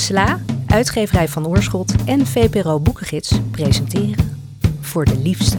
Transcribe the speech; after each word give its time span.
SLA, 0.00 0.40
uitgeverij 0.66 1.28
van 1.28 1.46
Oorschot 1.46 1.94
en 2.04 2.26
VPRO 2.26 2.80
Boekengids 2.80 3.40
presenteren 3.50 4.48
Voor 4.80 5.04
de 5.04 5.18
Liefste. 5.18 5.58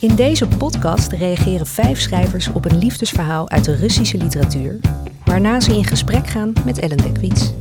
In 0.00 0.14
deze 0.14 0.48
podcast 0.48 1.12
reageren 1.12 1.66
vijf 1.66 2.00
schrijvers 2.00 2.48
op 2.48 2.64
een 2.64 2.78
liefdesverhaal 2.78 3.50
uit 3.50 3.64
de 3.64 3.76
Russische 3.76 4.16
literatuur, 4.16 4.80
waarna 5.24 5.60
ze 5.60 5.76
in 5.76 5.84
gesprek 5.84 6.26
gaan 6.26 6.52
met 6.64 6.78
Ellen 6.78 6.96
Dekwits. 6.96 7.52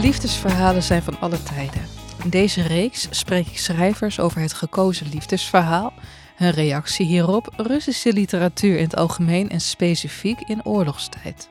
Liefdesverhalen 0.00 0.82
zijn 0.82 1.02
van 1.02 1.20
alle 1.20 1.42
tijden. 1.42 1.82
In 2.24 2.30
deze 2.30 2.62
reeks 2.62 3.08
spreek 3.10 3.46
ik 3.46 3.58
schrijvers 3.58 4.20
over 4.20 4.40
het 4.40 4.52
gekozen 4.52 5.08
liefdesverhaal, 5.12 5.92
hun 6.36 6.50
reactie 6.50 7.06
hierop, 7.06 7.52
Russische 7.56 8.12
literatuur 8.12 8.76
in 8.76 8.84
het 8.84 8.96
algemeen 8.96 9.48
en 9.48 9.60
specifiek 9.60 10.40
in 10.40 10.64
oorlogstijd. 10.64 11.48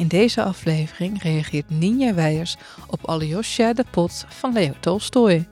In 0.00 0.08
deze 0.08 0.42
aflevering 0.42 1.22
reageert 1.22 1.70
Ninja 1.70 2.14
Weijers 2.14 2.56
op 2.86 3.08
Alyosha 3.08 3.72
de 3.72 3.84
Pot 3.90 4.24
van 4.28 4.52
Leo 4.52 4.72
Tolstoy. 4.80 5.48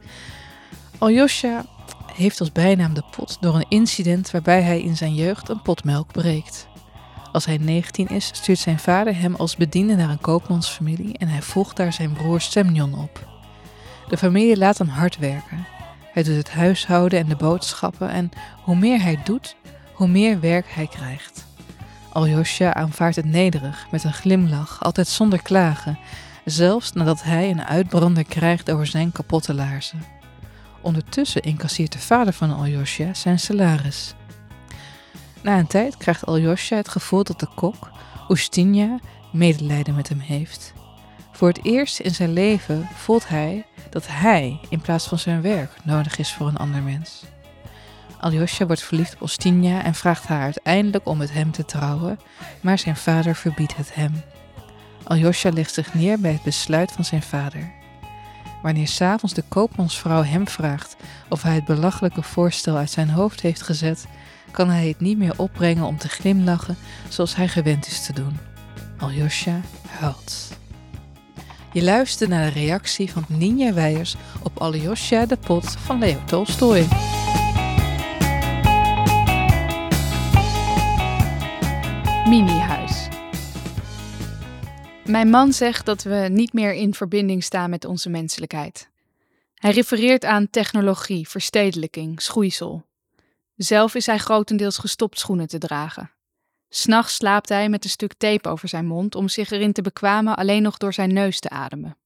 Alyosha 0.99 1.65
heeft 2.15 2.41
als 2.41 2.53
bijnaam 2.53 2.95
de 2.95 3.03
pot 3.17 3.37
door 3.41 3.55
een 3.55 3.67
incident 3.69 4.31
waarbij 4.31 4.63
hij 4.63 4.83
in 4.83 4.97
zijn 4.97 5.15
jeugd 5.15 5.49
een 5.49 5.63
pot 5.63 5.85
melk 5.85 6.13
breekt. 6.13 6.69
Als 7.33 7.45
hij 7.45 7.57
19 7.57 8.09
is, 8.09 8.27
stuurt 8.27 8.59
zijn 8.59 8.79
vader 8.79 9.17
hem 9.17 9.35
als 9.35 9.57
bediende 9.57 9.97
naar 9.97 10.11
een 10.11 10.21
koopmansfamilie 10.21 11.19
en 11.19 11.29
hij 11.29 11.43
volgt 11.43 11.77
daar 11.77 11.93
zijn 11.93 12.13
broer 12.13 12.41
Semyon 12.41 12.99
op. 12.99 13.29
De 14.09 14.17
familie 14.17 14.57
laat 14.57 14.79
hem 14.79 14.89
hard 14.89 15.19
werken. 15.19 15.67
Hij 16.13 16.23
doet 16.23 16.37
het 16.37 16.51
huishouden 16.51 17.19
en 17.19 17.29
de 17.29 17.37
boodschappen 17.37 18.11
en 18.11 18.31
hoe 18.63 18.77
meer 18.77 19.03
hij 19.03 19.21
doet, 19.25 19.57
hoe 19.93 20.09
meer 20.09 20.41
werk 20.41 20.67
hij 20.69 20.87
krijgt. 20.87 21.48
Aljosha 22.19 22.75
aanvaardt 22.75 23.17
het 23.17 23.25
nederig, 23.25 23.87
met 23.91 24.05
een 24.05 24.13
glimlach, 24.13 24.83
altijd 24.83 25.09
zonder 25.09 25.43
klagen, 25.43 25.99
zelfs 26.45 26.93
nadat 26.93 27.23
hij 27.23 27.51
een 27.51 27.65
uitbrander 27.65 28.25
krijgt 28.25 28.71
over 28.71 28.87
zijn 28.87 29.13
kapotte 29.13 29.55
laarzen. 29.55 30.05
Ondertussen 30.81 31.43
incasseert 31.43 31.93
de 31.93 31.99
vader 31.99 32.33
van 32.33 32.57
Aljosha 32.57 33.15
zijn 33.15 33.39
salaris. 33.39 34.15
Na 35.43 35.59
een 35.59 35.67
tijd 35.67 35.97
krijgt 35.97 36.27
Aljosha 36.27 36.77
het 36.77 36.89
gevoel 36.89 37.25
dat 37.25 37.41
de 37.41 37.49
kok, 37.55 37.91
Ustinja, 38.29 38.99
medelijden 39.33 39.95
met 39.95 40.09
hem 40.09 40.21
heeft. 40.21 40.73
Voor 41.33 41.49
het 41.49 41.65
eerst 41.65 42.01
in 42.01 42.15
zijn 42.15 42.33
leven 42.33 42.89
voelt 42.95 43.29
hij 43.29 43.67
dat 43.91 44.07
hij, 44.07 44.61
in 44.69 44.81
plaats 44.81 45.07
van 45.07 45.19
zijn 45.19 45.43
werk, 45.43 45.71
nodig 45.85 46.19
is 46.19 46.33
voor 46.33 46.49
een 46.49 46.57
ander 46.57 46.83
mens. 46.83 47.25
Alyosha 48.21 48.67
wordt 48.67 48.83
verliefd 48.83 49.15
op 49.15 49.23
Ostinja 49.23 49.85
en 49.85 49.95
vraagt 49.95 50.27
haar 50.27 50.43
uiteindelijk 50.43 51.07
om 51.07 51.19
met 51.19 51.33
hem 51.33 51.51
te 51.51 51.65
trouwen, 51.65 52.21
maar 52.61 52.79
zijn 52.79 52.97
vader 52.97 53.35
verbiedt 53.35 53.77
het 53.77 53.95
hem. 53.95 54.23
Alyosha 55.05 55.51
legt 55.51 55.75
zich 55.75 55.95
neer 55.95 56.21
bij 56.21 56.33
het 56.33 56.43
besluit 56.43 56.93
van 56.93 57.05
zijn 57.05 57.23
vader. 57.23 57.73
Wanneer 58.63 58.89
s'avonds 58.89 59.35
de 59.35 59.45
koopmansvrouw 59.49 60.23
hem 60.23 60.49
vraagt 60.49 60.97
of 61.29 61.43
hij 61.43 61.55
het 61.55 61.65
belachelijke 61.65 62.23
voorstel 62.23 62.77
uit 62.77 62.91
zijn 62.91 63.11
hoofd 63.11 63.41
heeft 63.41 63.63
gezet, 63.63 64.07
kan 64.51 64.69
hij 64.69 64.89
het 64.89 65.01
niet 65.01 65.19
meer 65.19 65.35
opbrengen 65.37 65.85
om 65.85 65.99
te 65.99 66.09
glimlachen 66.09 66.77
zoals 67.09 67.37
hij 67.37 67.49
gewend 67.49 67.87
is 67.87 68.07
te 68.07 68.13
doen. 68.13 68.39
Alyosha 68.97 69.61
huilt. 69.89 70.49
Je 71.73 71.83
luistert 71.83 72.31
naar 72.31 72.53
de 72.53 72.61
reactie 72.61 73.13
van 73.13 73.25
Ninja 73.29 73.73
Weijers 73.73 74.17
op 74.43 74.63
Alyosha 74.63 75.27
de 75.27 75.37
Pot 75.37 75.71
van 75.71 75.99
Leo 75.99 76.25
Tolstoy. 76.25 76.87
Mini-huis. 82.29 83.09
Mijn 85.05 85.31
man 85.31 85.53
zegt 85.53 85.87
dat 85.87 86.03
we 86.03 86.29
niet 86.31 86.53
meer 86.53 86.75
in 86.75 86.95
verbinding 86.95 87.45
staan 87.45 87.71
met 87.71 87.85
onze 87.85 88.09
menselijkheid. 88.09 88.91
Hij 89.55 89.71
refereert 89.71 90.25
aan 90.25 90.51
technologie, 90.51 91.29
verstedelijking, 91.29 92.23
schoeisel. 92.23 92.85
Zelf 93.57 93.95
is 93.95 94.07
hij 94.07 94.19
grotendeels 94.19 94.79
gestopt 94.79 95.19
schoenen 95.19 95.47
te 95.47 95.59
dragen. 95.59 96.11
S'nachts 96.69 97.15
slaapt 97.15 97.49
hij 97.49 97.69
met 97.69 97.85
een 97.85 97.91
stuk 97.91 98.13
tape 98.13 98.49
over 98.49 98.69
zijn 98.69 98.87
mond 98.87 99.15
om 99.15 99.29
zich 99.29 99.51
erin 99.51 99.73
te 99.73 99.83
bekwamen 99.83 100.37
alleen 100.37 100.63
nog 100.63 100.77
door 100.77 100.93
zijn 100.93 101.13
neus 101.13 101.41
te 101.41 101.49
ademen. 101.49 101.97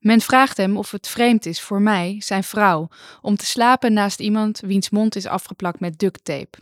Men 0.00 0.20
vraagt 0.20 0.56
hem 0.56 0.76
of 0.76 0.90
het 0.90 1.08
vreemd 1.08 1.46
is 1.46 1.60
voor 1.60 1.80
mij, 1.80 2.16
zijn 2.18 2.44
vrouw, 2.44 2.88
om 3.20 3.36
te 3.36 3.46
slapen 3.46 3.92
naast 3.92 4.20
iemand 4.20 4.60
wiens 4.60 4.90
mond 4.90 5.16
is 5.16 5.26
afgeplakt 5.26 5.80
met 5.80 5.98
duct 5.98 6.24
tape. 6.24 6.58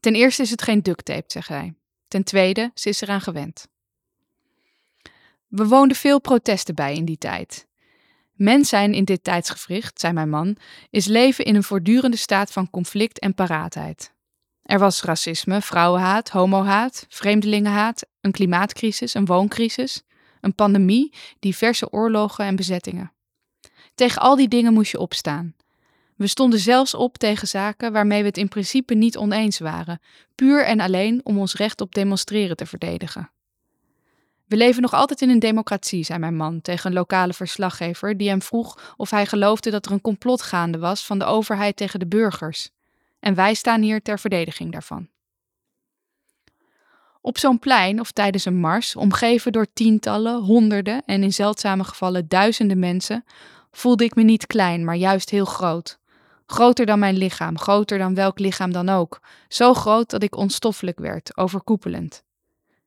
Ten 0.00 0.14
eerste 0.14 0.42
is 0.42 0.50
het 0.50 0.62
geen 0.62 0.82
duct 0.82 1.04
tape, 1.04 1.24
zegt 1.26 1.48
hij. 1.48 1.77
Ten 2.08 2.24
tweede, 2.24 2.70
ze 2.74 2.88
is 2.88 3.00
eraan 3.00 3.20
gewend. 3.20 3.68
We 5.48 5.66
woonden 5.66 5.96
veel 5.96 6.20
protesten 6.20 6.74
bij 6.74 6.94
in 6.94 7.04
die 7.04 7.18
tijd. 7.18 7.66
Mens 8.32 8.68
zijn 8.68 8.94
in 8.94 9.04
dit 9.04 9.24
tijdsgevricht, 9.24 10.00
zei 10.00 10.12
mijn 10.12 10.30
man, 10.30 10.56
is 10.90 11.06
leven 11.06 11.44
in 11.44 11.54
een 11.54 11.62
voortdurende 11.62 12.16
staat 12.16 12.52
van 12.52 12.70
conflict 12.70 13.18
en 13.18 13.34
paraatheid. 13.34 14.12
Er 14.62 14.78
was 14.78 15.02
racisme, 15.02 15.60
vrouwenhaat, 15.60 16.28
homohaat, 16.28 17.06
vreemdelingenhaat, 17.08 18.06
een 18.20 18.32
klimaatcrisis, 18.32 19.14
een 19.14 19.26
wooncrisis, 19.26 20.02
een 20.40 20.54
pandemie, 20.54 21.14
diverse 21.38 21.92
oorlogen 21.92 22.44
en 22.44 22.56
bezettingen. 22.56 23.12
Tegen 23.94 24.22
al 24.22 24.36
die 24.36 24.48
dingen 24.48 24.72
moest 24.72 24.90
je 24.90 24.98
opstaan. 24.98 25.54
We 26.18 26.26
stonden 26.26 26.58
zelfs 26.58 26.94
op 26.94 27.18
tegen 27.18 27.48
zaken 27.48 27.92
waarmee 27.92 28.20
we 28.20 28.26
het 28.26 28.38
in 28.38 28.48
principe 28.48 28.94
niet 28.94 29.16
oneens 29.16 29.58
waren, 29.58 30.00
puur 30.34 30.64
en 30.64 30.80
alleen 30.80 31.20
om 31.24 31.38
ons 31.38 31.54
recht 31.54 31.80
op 31.80 31.94
demonstreren 31.94 32.56
te 32.56 32.66
verdedigen. 32.66 33.30
We 34.46 34.56
leven 34.56 34.82
nog 34.82 34.94
altijd 34.94 35.20
in 35.20 35.30
een 35.30 35.38
democratie, 35.38 36.04
zei 36.04 36.18
mijn 36.18 36.36
man 36.36 36.60
tegen 36.60 36.90
een 36.90 36.96
lokale 36.96 37.32
verslaggever 37.32 38.16
die 38.16 38.28
hem 38.28 38.42
vroeg 38.42 38.94
of 38.96 39.10
hij 39.10 39.26
geloofde 39.26 39.70
dat 39.70 39.86
er 39.86 39.92
een 39.92 40.00
complot 40.00 40.42
gaande 40.42 40.78
was 40.78 41.06
van 41.06 41.18
de 41.18 41.24
overheid 41.24 41.76
tegen 41.76 41.98
de 41.98 42.06
burgers. 42.06 42.70
En 43.20 43.34
wij 43.34 43.54
staan 43.54 43.82
hier 43.82 44.02
ter 44.02 44.18
verdediging 44.18 44.72
daarvan. 44.72 45.08
Op 47.20 47.38
zo'n 47.38 47.58
plein 47.58 48.00
of 48.00 48.12
tijdens 48.12 48.44
een 48.44 48.60
mars, 48.60 48.96
omgeven 48.96 49.52
door 49.52 49.66
tientallen, 49.72 50.40
honderden 50.40 51.02
en 51.06 51.22
in 51.22 51.32
zeldzame 51.32 51.84
gevallen 51.84 52.28
duizenden 52.28 52.78
mensen, 52.78 53.24
voelde 53.70 54.04
ik 54.04 54.14
me 54.14 54.22
niet 54.22 54.46
klein, 54.46 54.84
maar 54.84 54.96
juist 54.96 55.30
heel 55.30 55.44
groot. 55.44 55.97
Groter 56.50 56.86
dan 56.86 56.98
mijn 56.98 57.16
lichaam, 57.16 57.58
groter 57.58 57.98
dan 57.98 58.14
welk 58.14 58.38
lichaam 58.38 58.72
dan 58.72 58.88
ook. 58.88 59.20
Zo 59.48 59.74
groot 59.74 60.10
dat 60.10 60.22
ik 60.22 60.36
onstoffelijk 60.36 60.98
werd, 60.98 61.36
overkoepelend. 61.36 62.22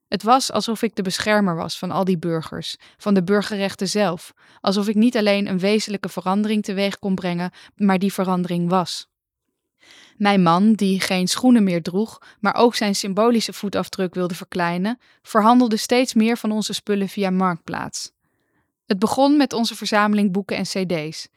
Het 0.07 0.23
was 0.23 0.51
alsof 0.51 0.81
ik 0.81 0.95
de 0.95 1.01
beschermer 1.01 1.55
was 1.55 1.77
van 1.77 1.91
al 1.91 2.03
die 2.03 2.17
burgers, 2.17 2.75
van 2.97 3.13
de 3.13 3.23
burgerrechten 3.23 3.88
zelf, 3.88 4.33
alsof 4.61 4.88
ik 4.88 4.95
niet 4.95 5.17
alleen 5.17 5.47
een 5.47 5.59
wezenlijke 5.59 6.09
verandering 6.09 6.63
teweeg 6.63 7.00
kon 7.00 7.16
brengen, 7.16 7.51
maar 7.75 8.00
die 8.00 8.13
verandering 8.13 8.69
was. 8.69 9.07
Mijn 10.17 10.41
man, 10.41 10.73
die 10.73 11.00
geen 11.00 11.27
schoenen 11.27 11.63
meer 11.63 11.81
droeg, 11.81 12.21
maar 12.39 12.55
ook 12.55 12.75
zijn 12.75 12.95
symbolische 12.95 13.53
voetafdruk 13.53 14.13
wilde 14.13 14.35
verkleinen, 14.35 15.00
verhandelde 15.21 15.77
steeds 15.77 16.13
meer 16.13 16.38
van 16.38 16.51
onze 16.51 16.73
spullen 16.73 17.09
via 17.09 17.29
Marktplaats. 17.29 18.11
Het 18.85 19.00
begon 19.00 19.38
met 19.38 19.53
onze 19.53 19.75
verzameling 19.75 20.31
boeken 20.31 20.57
en 20.57 20.63
CD's. 20.63 21.27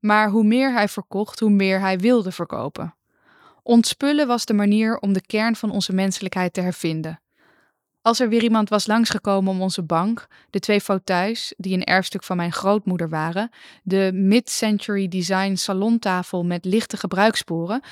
Maar 0.00 0.30
hoe 0.30 0.44
meer 0.44 0.72
hij 0.72 0.88
verkocht, 0.88 1.40
hoe 1.40 1.50
meer 1.50 1.80
hij 1.80 1.98
wilde 1.98 2.32
verkopen. 2.32 2.94
Ontspullen 3.62 4.26
was 4.26 4.44
de 4.44 4.54
manier 4.54 4.98
om 4.98 5.12
de 5.12 5.26
kern 5.26 5.56
van 5.56 5.70
onze 5.70 5.92
menselijkheid 5.92 6.52
te 6.52 6.60
hervinden. 6.60 7.20
Als 8.02 8.20
er 8.20 8.28
weer 8.28 8.42
iemand 8.42 8.68
was 8.68 8.86
langsgekomen 8.86 9.52
om 9.52 9.62
onze 9.62 9.82
bank, 9.82 10.26
de 10.50 10.58
twee 10.58 10.80
fauteuils, 10.80 11.54
die 11.56 11.74
een 11.74 11.84
erfstuk 11.84 12.24
van 12.24 12.36
mijn 12.36 12.52
grootmoeder 12.52 13.08
waren, 13.08 13.50
de 13.82 14.10
mid-century 14.14 15.08
design 15.08 15.54
salontafel 15.54 16.44
met 16.44 16.64
lichte 16.64 16.96
gebruikssporen, 16.96 17.82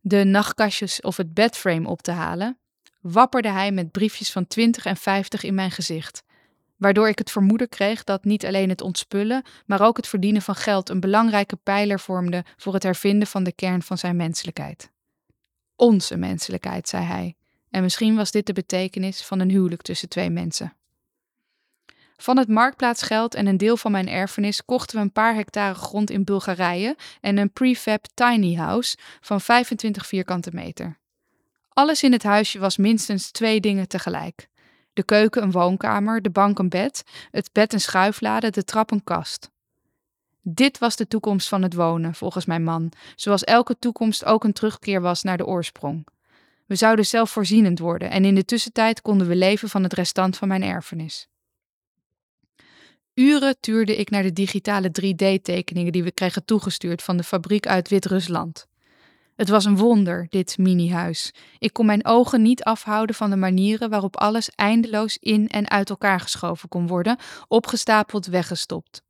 de 0.00 0.24
nachtkastjes 0.24 1.00
of 1.00 1.16
het 1.16 1.34
bedframe 1.34 1.88
op 1.88 2.02
te 2.02 2.10
halen, 2.10 2.58
wapperde 3.00 3.50
hij 3.50 3.72
met 3.72 3.90
briefjes 3.90 4.32
van 4.32 4.46
20 4.46 4.84
en 4.84 4.96
50 4.96 5.42
in 5.42 5.54
mijn 5.54 5.70
gezicht 5.70 6.24
waardoor 6.76 7.08
ik 7.08 7.18
het 7.18 7.30
vermoeden 7.30 7.68
kreeg 7.68 8.04
dat 8.04 8.24
niet 8.24 8.46
alleen 8.46 8.68
het 8.68 8.80
ontspullen, 8.80 9.42
maar 9.66 9.80
ook 9.80 9.96
het 9.96 10.08
verdienen 10.08 10.42
van 10.42 10.54
geld 10.54 10.88
een 10.88 11.00
belangrijke 11.00 11.56
pijler 11.56 12.00
vormde 12.00 12.44
voor 12.56 12.74
het 12.74 12.82
hervinden 12.82 13.28
van 13.28 13.44
de 13.44 13.52
kern 13.52 13.82
van 13.82 13.98
zijn 13.98 14.16
menselijkheid. 14.16 14.90
Onze 15.76 16.16
menselijkheid, 16.16 16.88
zei 16.88 17.04
hij, 17.04 17.34
en 17.70 17.82
misschien 17.82 18.16
was 18.16 18.30
dit 18.30 18.46
de 18.46 18.52
betekenis 18.52 19.24
van 19.24 19.40
een 19.40 19.50
huwelijk 19.50 19.82
tussen 19.82 20.08
twee 20.08 20.30
mensen. 20.30 20.76
Van 22.16 22.38
het 22.38 22.48
marktplaatsgeld 22.48 23.34
en 23.34 23.46
een 23.46 23.56
deel 23.56 23.76
van 23.76 23.92
mijn 23.92 24.08
erfenis 24.08 24.64
kochten 24.64 24.96
we 24.96 25.02
een 25.02 25.12
paar 25.12 25.34
hectare 25.34 25.74
grond 25.74 26.10
in 26.10 26.24
Bulgarije 26.24 26.96
en 27.20 27.36
een 27.36 27.52
prefab 27.52 28.06
tiny 28.14 28.54
house 28.54 28.96
van 29.20 29.40
25 29.40 30.06
vierkante 30.06 30.50
meter. 30.52 30.98
Alles 31.68 32.02
in 32.02 32.12
het 32.12 32.22
huisje 32.22 32.58
was 32.58 32.76
minstens 32.76 33.30
twee 33.30 33.60
dingen 33.60 33.88
tegelijk. 33.88 34.48
De 34.94 35.02
keuken 35.02 35.42
een 35.42 35.50
woonkamer, 35.50 36.22
de 36.22 36.30
bank 36.30 36.58
een 36.58 36.68
bed, 36.68 37.04
het 37.30 37.52
bed 37.52 37.72
een 37.72 37.80
schuiflade, 37.80 38.50
de 38.50 38.64
trap 38.64 38.90
een 38.90 39.04
kast. 39.04 39.50
Dit 40.42 40.78
was 40.78 40.96
de 40.96 41.08
toekomst 41.08 41.48
van 41.48 41.62
het 41.62 41.74
wonen, 41.74 42.14
volgens 42.14 42.44
mijn 42.44 42.64
man, 42.64 42.92
zoals 43.16 43.44
elke 43.44 43.78
toekomst 43.78 44.24
ook 44.24 44.44
een 44.44 44.52
terugkeer 44.52 45.00
was 45.00 45.22
naar 45.22 45.36
de 45.36 45.46
oorsprong. 45.46 46.06
We 46.66 46.74
zouden 46.74 47.06
zelfvoorzienend 47.06 47.78
worden 47.78 48.10
en 48.10 48.24
in 48.24 48.34
de 48.34 48.44
tussentijd 48.44 49.02
konden 49.02 49.28
we 49.28 49.36
leven 49.36 49.68
van 49.68 49.82
het 49.82 49.92
restant 49.92 50.36
van 50.36 50.48
mijn 50.48 50.62
erfenis. 50.62 51.28
Uren 53.14 53.56
tuurde 53.60 53.96
ik 53.96 54.10
naar 54.10 54.22
de 54.22 54.32
digitale 54.32 54.88
3D-tekeningen 54.88 55.92
die 55.92 56.04
we 56.04 56.12
kregen 56.12 56.44
toegestuurd 56.44 57.02
van 57.02 57.16
de 57.16 57.22
fabriek 57.22 57.66
uit 57.66 57.88
Wit-Rusland. 57.88 58.66
Het 59.36 59.48
was 59.48 59.64
een 59.64 59.76
wonder, 59.76 60.26
dit 60.30 60.58
mini-huis. 60.58 61.34
Ik 61.58 61.72
kon 61.72 61.86
mijn 61.86 62.06
ogen 62.06 62.42
niet 62.42 62.64
afhouden 62.64 63.14
van 63.14 63.30
de 63.30 63.36
manieren 63.36 63.90
waarop 63.90 64.16
alles 64.16 64.50
eindeloos 64.50 65.16
in 65.18 65.48
en 65.48 65.70
uit 65.70 65.90
elkaar 65.90 66.20
geschoven 66.20 66.68
kon 66.68 66.86
worden, 66.86 67.18
opgestapeld, 67.48 68.26
weggestopt. 68.26 69.02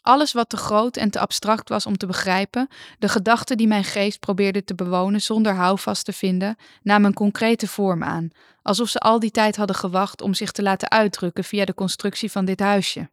Alles 0.00 0.32
wat 0.32 0.48
te 0.48 0.56
groot 0.56 0.96
en 0.96 1.10
te 1.10 1.20
abstract 1.20 1.68
was 1.68 1.86
om 1.86 1.96
te 1.96 2.06
begrijpen, 2.06 2.68
de 2.98 3.08
gedachten 3.08 3.56
die 3.56 3.66
mijn 3.66 3.84
geest 3.84 4.20
probeerde 4.20 4.64
te 4.64 4.74
bewonen 4.74 5.20
zonder 5.20 5.54
houvast 5.54 6.04
te 6.04 6.12
vinden, 6.12 6.56
namen 6.82 7.06
een 7.06 7.14
concrete 7.14 7.68
vorm 7.68 8.04
aan, 8.04 8.30
alsof 8.62 8.88
ze 8.88 8.98
al 8.98 9.18
die 9.18 9.30
tijd 9.30 9.56
hadden 9.56 9.76
gewacht 9.76 10.22
om 10.22 10.34
zich 10.34 10.52
te 10.52 10.62
laten 10.62 10.90
uitdrukken 10.90 11.44
via 11.44 11.64
de 11.64 11.74
constructie 11.74 12.30
van 12.30 12.44
dit 12.44 12.60
huisje. 12.60 13.10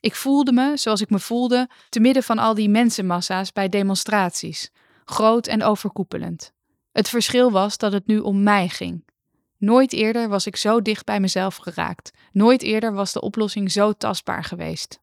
Ik 0.00 0.14
voelde 0.14 0.52
me, 0.52 0.76
zoals 0.76 1.00
ik 1.00 1.10
me 1.10 1.18
voelde, 1.18 1.68
te 1.88 2.00
midden 2.00 2.22
van 2.22 2.38
al 2.38 2.54
die 2.54 2.68
mensenmassa's 2.68 3.52
bij 3.52 3.68
demonstraties, 3.68 4.70
groot 5.12 5.46
en 5.46 5.62
overkoepelend. 5.62 6.52
Het 6.92 7.08
verschil 7.08 7.50
was 7.50 7.78
dat 7.78 7.92
het 7.92 8.06
nu 8.06 8.18
om 8.18 8.42
mij 8.42 8.68
ging. 8.68 9.04
Nooit 9.58 9.92
eerder 9.92 10.28
was 10.28 10.46
ik 10.46 10.56
zo 10.56 10.82
dicht 10.82 11.04
bij 11.04 11.20
mezelf 11.20 11.56
geraakt. 11.56 12.10
Nooit 12.32 12.62
eerder 12.62 12.92
was 12.94 13.12
de 13.12 13.20
oplossing 13.20 13.72
zo 13.72 13.92
tastbaar 13.92 14.44
geweest. 14.44 15.00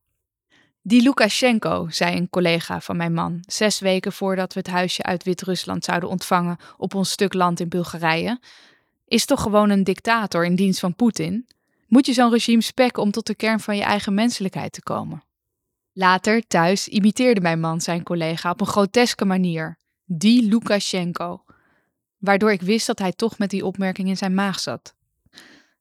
Die 0.82 1.02
Lukashenko, 1.02 1.88
zei 1.90 2.16
een 2.18 2.30
collega 2.30 2.82
van 2.82 2.98
mijn 2.98 3.14
man, 3.14 3.44
zes 3.48 3.80
weken 3.80 4.14
voordat 4.14 4.54
we 4.54 4.60
het 4.60 4.70
huisje 4.70 5.04
uit 5.04 5.24
Wit-Rusland 5.24 5.84
zouden 5.84 6.10
ontvangen 6.10 6.58
op 6.78 6.96
ons 6.96 7.12
stuk 7.12 7.34
land 7.34 7.60
in 7.60 7.70
Bulgarije, 7.70 8.40
is 9.06 9.26
toch 9.26 9.42
gewoon 9.42 9.70
een 9.70 9.84
dictator 9.84 10.46
in 10.46 10.56
dienst 10.56 10.80
van 10.80 10.96
Poetin? 10.96 11.48
Moet 11.88 12.06
je 12.06 12.14
zo'n 12.14 12.32
regime 12.32 12.62
spekken 12.62 13.04
om 13.04 13.12
tot 13.12 13.28
de 13.28 13.36
kern 13.36 13.60
van 13.60 13.76
je 13.76 13.84
eigen 13.84 14.14
menselijkheid 14.14 14.72
te 14.72 14.84
komen? 14.84 15.24
Later, 15.94 16.48
thuis, 16.48 16.88
imiteerde 16.88 17.42
mijn 17.42 17.60
man 17.60 17.82
zijn 17.82 18.04
collega 18.04 18.52
op 18.52 18.62
een 18.62 18.68
groteske 18.68 19.26
manier. 19.26 19.78
Die 20.12 20.44
Lukashenko. 20.44 21.44
Waardoor 22.18 22.52
ik 22.52 22.62
wist 22.62 22.88
dat 22.88 23.00
hij 23.00 23.12
toch 23.12 23.38
met 23.38 23.50
die 23.50 23.66
opmerking 23.66 24.08
in 24.08 24.18
zijn 24.18 24.34
maag 24.34 24.60
zat. 24.60 24.96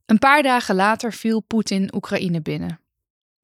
Een 0.06 0.18
paar 0.18 0.42
dagen 0.42 0.74
later 0.74 1.12
viel 1.12 1.40
Poetin 1.40 1.94
Oekraïne 1.94 2.42
binnen. 2.42 2.80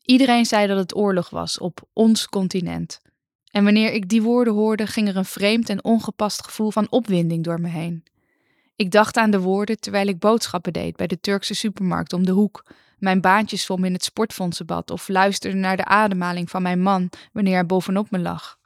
Iedereen 0.02 0.46
zei 0.46 0.66
dat 0.66 0.78
het 0.78 0.96
oorlog 0.96 1.30
was 1.30 1.58
op 1.58 1.88
ons 1.92 2.28
continent. 2.28 3.00
En 3.50 3.64
wanneer 3.64 3.92
ik 3.92 4.08
die 4.08 4.22
woorden 4.22 4.54
hoorde, 4.54 4.86
ging 4.86 5.08
er 5.08 5.16
een 5.16 5.24
vreemd 5.24 5.68
en 5.68 5.84
ongepast 5.84 6.44
gevoel 6.44 6.70
van 6.70 6.90
opwinding 6.90 7.44
door 7.44 7.60
me 7.60 7.68
heen. 7.68 8.04
Ik 8.76 8.90
dacht 8.90 9.16
aan 9.16 9.30
de 9.30 9.40
woorden 9.40 9.80
terwijl 9.80 10.06
ik 10.06 10.18
boodschappen 10.18 10.72
deed 10.72 10.96
bij 10.96 11.06
de 11.06 11.20
Turkse 11.20 11.54
supermarkt 11.54 12.12
om 12.12 12.24
de 12.24 12.32
hoek, 12.32 12.64
mijn 12.98 13.20
baantjes 13.20 13.62
zwom 13.62 13.84
in 13.84 13.92
het 13.92 14.04
sportfondsenbad 14.04 14.90
of 14.90 15.08
luisterde 15.08 15.56
naar 15.56 15.76
de 15.76 15.84
ademhaling 15.84 16.50
van 16.50 16.62
mijn 16.62 16.80
man 16.80 17.10
wanneer 17.32 17.54
hij 17.54 17.66
bovenop 17.66 18.10
me 18.10 18.18
lag. 18.18 18.58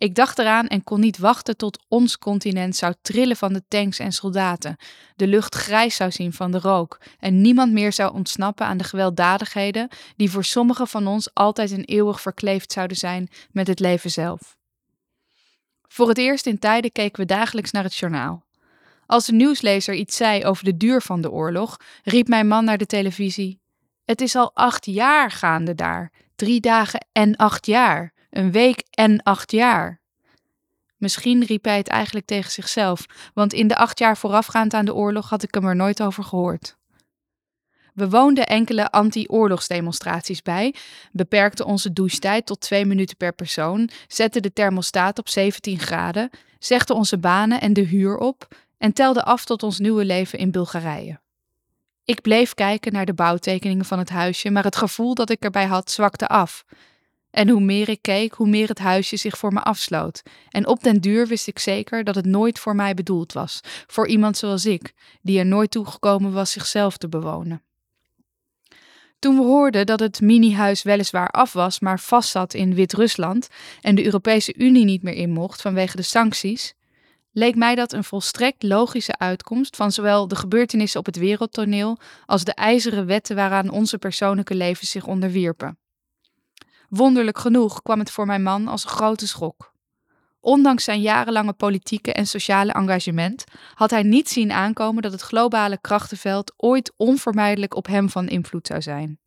Ik 0.00 0.14
dacht 0.14 0.38
eraan 0.38 0.66
en 0.66 0.84
kon 0.84 1.00
niet 1.00 1.18
wachten 1.18 1.56
tot 1.56 1.84
ons 1.88 2.18
continent 2.18 2.76
zou 2.76 2.94
trillen 3.02 3.36
van 3.36 3.52
de 3.52 3.62
tanks 3.68 3.98
en 3.98 4.12
soldaten, 4.12 4.76
de 5.16 5.26
lucht 5.26 5.54
grijs 5.54 5.96
zou 5.96 6.10
zien 6.10 6.32
van 6.32 6.50
de 6.50 6.58
rook 6.58 7.00
en 7.18 7.40
niemand 7.40 7.72
meer 7.72 7.92
zou 7.92 8.14
ontsnappen 8.14 8.66
aan 8.66 8.76
de 8.76 8.84
gewelddadigheden 8.84 9.88
die 10.16 10.30
voor 10.30 10.44
sommigen 10.44 10.86
van 10.86 11.06
ons 11.06 11.34
altijd 11.34 11.72
en 11.72 11.84
eeuwig 11.84 12.20
verkleefd 12.20 12.72
zouden 12.72 12.96
zijn 12.96 13.28
met 13.50 13.66
het 13.66 13.80
leven 13.80 14.10
zelf. 14.10 14.56
Voor 15.88 16.08
het 16.08 16.18
eerst 16.18 16.46
in 16.46 16.58
tijden 16.58 16.92
keken 16.92 17.20
we 17.20 17.26
dagelijks 17.26 17.70
naar 17.70 17.84
het 17.84 17.96
journaal. 17.96 18.44
Als 19.06 19.26
de 19.26 19.32
nieuwslezer 19.32 19.94
iets 19.94 20.16
zei 20.16 20.44
over 20.44 20.64
de 20.64 20.76
duur 20.76 21.02
van 21.02 21.20
de 21.20 21.30
oorlog, 21.30 21.76
riep 22.02 22.28
mijn 22.28 22.48
man 22.48 22.64
naar 22.64 22.78
de 22.78 22.86
televisie: 22.86 23.60
Het 24.04 24.20
is 24.20 24.36
al 24.36 24.50
acht 24.54 24.86
jaar 24.86 25.30
gaande 25.30 25.74
daar, 25.74 26.12
drie 26.36 26.60
dagen 26.60 27.06
en 27.12 27.36
acht 27.36 27.66
jaar 27.66 28.12
een 28.30 28.52
week 28.52 28.84
en 28.90 29.22
acht 29.22 29.52
jaar. 29.52 30.00
Misschien 30.96 31.44
riep 31.44 31.64
hij 31.64 31.76
het 31.76 31.88
eigenlijk 31.88 32.26
tegen 32.26 32.50
zichzelf, 32.50 33.06
want 33.34 33.52
in 33.52 33.68
de 33.68 33.76
acht 33.76 33.98
jaar 33.98 34.16
voorafgaand 34.16 34.74
aan 34.74 34.84
de 34.84 34.94
oorlog 34.94 35.28
had 35.28 35.42
ik 35.42 35.54
hem 35.54 35.66
er 35.66 35.76
nooit 35.76 36.02
over 36.02 36.24
gehoord. 36.24 36.78
We 37.94 38.08
woonden 38.08 38.46
enkele 38.46 38.90
anti-oorlogsdemonstraties 38.90 40.42
bij, 40.42 40.74
beperkten 41.12 41.66
onze 41.66 41.92
douchetijd 41.92 42.46
tot 42.46 42.60
twee 42.60 42.86
minuten 42.86 43.16
per 43.16 43.32
persoon, 43.32 43.90
zetten 44.08 44.42
de 44.42 44.52
thermostaat 44.52 45.18
op 45.18 45.28
17 45.28 45.78
graden, 45.78 46.30
zegden 46.58 46.96
onze 46.96 47.18
banen 47.18 47.60
en 47.60 47.72
de 47.72 47.80
huur 47.80 48.16
op 48.16 48.48
en 48.78 48.92
telden 48.92 49.24
af 49.24 49.44
tot 49.44 49.62
ons 49.62 49.78
nieuwe 49.78 50.04
leven 50.04 50.38
in 50.38 50.50
Bulgarije. 50.50 51.20
Ik 52.04 52.20
bleef 52.20 52.54
kijken 52.54 52.92
naar 52.92 53.04
de 53.04 53.14
bouwtekeningen 53.14 53.84
van 53.84 53.98
het 53.98 54.10
huisje, 54.10 54.50
maar 54.50 54.64
het 54.64 54.76
gevoel 54.76 55.14
dat 55.14 55.30
ik 55.30 55.42
erbij 55.42 55.66
had 55.66 55.90
zwakte 55.90 56.28
af. 56.28 56.64
En 57.30 57.48
hoe 57.48 57.60
meer 57.60 57.88
ik 57.88 58.02
keek, 58.02 58.34
hoe 58.34 58.48
meer 58.48 58.68
het 58.68 58.78
huisje 58.78 59.16
zich 59.16 59.38
voor 59.38 59.52
me 59.52 59.60
afsloot. 59.60 60.22
En 60.48 60.66
op 60.66 60.82
den 60.82 61.00
duur 61.00 61.26
wist 61.26 61.46
ik 61.46 61.58
zeker 61.58 62.04
dat 62.04 62.14
het 62.14 62.26
nooit 62.26 62.58
voor 62.58 62.74
mij 62.74 62.94
bedoeld 62.94 63.32
was, 63.32 63.60
voor 63.86 64.08
iemand 64.08 64.36
zoals 64.36 64.66
ik, 64.66 64.92
die 65.22 65.38
er 65.38 65.46
nooit 65.46 65.70
toe 65.70 65.86
gekomen 65.86 66.32
was 66.32 66.50
zichzelf 66.50 66.96
te 66.96 67.08
bewonen. 67.08 67.62
Toen 69.18 69.36
we 69.36 69.42
hoorden 69.42 69.86
dat 69.86 70.00
het 70.00 70.20
mini-huis 70.20 70.82
weliswaar 70.82 71.28
af 71.28 71.52
was, 71.52 71.80
maar 71.80 72.00
vastzat 72.00 72.54
in 72.54 72.74
Wit-Rusland 72.74 73.48
en 73.80 73.94
de 73.94 74.04
Europese 74.04 74.54
Unie 74.56 74.84
niet 74.84 75.02
meer 75.02 75.14
in 75.14 75.30
mocht 75.30 75.60
vanwege 75.60 75.96
de 75.96 76.02
sancties, 76.02 76.74
leek 77.32 77.54
mij 77.54 77.74
dat 77.74 77.92
een 77.92 78.04
volstrekt 78.04 78.62
logische 78.62 79.18
uitkomst 79.18 79.76
van 79.76 79.92
zowel 79.92 80.28
de 80.28 80.36
gebeurtenissen 80.36 81.00
op 81.00 81.06
het 81.06 81.16
wereldtoneel 81.16 81.98
als 82.26 82.44
de 82.44 82.54
ijzeren 82.54 83.06
wetten 83.06 83.36
waaraan 83.36 83.70
onze 83.70 83.98
persoonlijke 83.98 84.54
levens 84.54 84.90
zich 84.90 85.06
onderwierpen. 85.06 85.78
Wonderlijk 86.90 87.38
genoeg 87.38 87.82
kwam 87.82 87.98
het 87.98 88.10
voor 88.10 88.26
mijn 88.26 88.42
man 88.42 88.68
als 88.68 88.84
een 88.84 88.90
grote 88.90 89.26
schok. 89.26 89.72
Ondanks 90.40 90.84
zijn 90.84 91.00
jarenlange 91.00 91.52
politieke 91.52 92.12
en 92.12 92.26
sociale 92.26 92.72
engagement 92.72 93.44
had 93.74 93.90
hij 93.90 94.02
niet 94.02 94.28
zien 94.28 94.52
aankomen 94.52 95.02
dat 95.02 95.12
het 95.12 95.20
globale 95.20 95.78
krachtenveld 95.80 96.52
ooit 96.56 96.92
onvermijdelijk 96.96 97.74
op 97.74 97.86
hem 97.86 98.08
van 98.08 98.28
invloed 98.28 98.66
zou 98.66 98.82
zijn. 98.82 99.18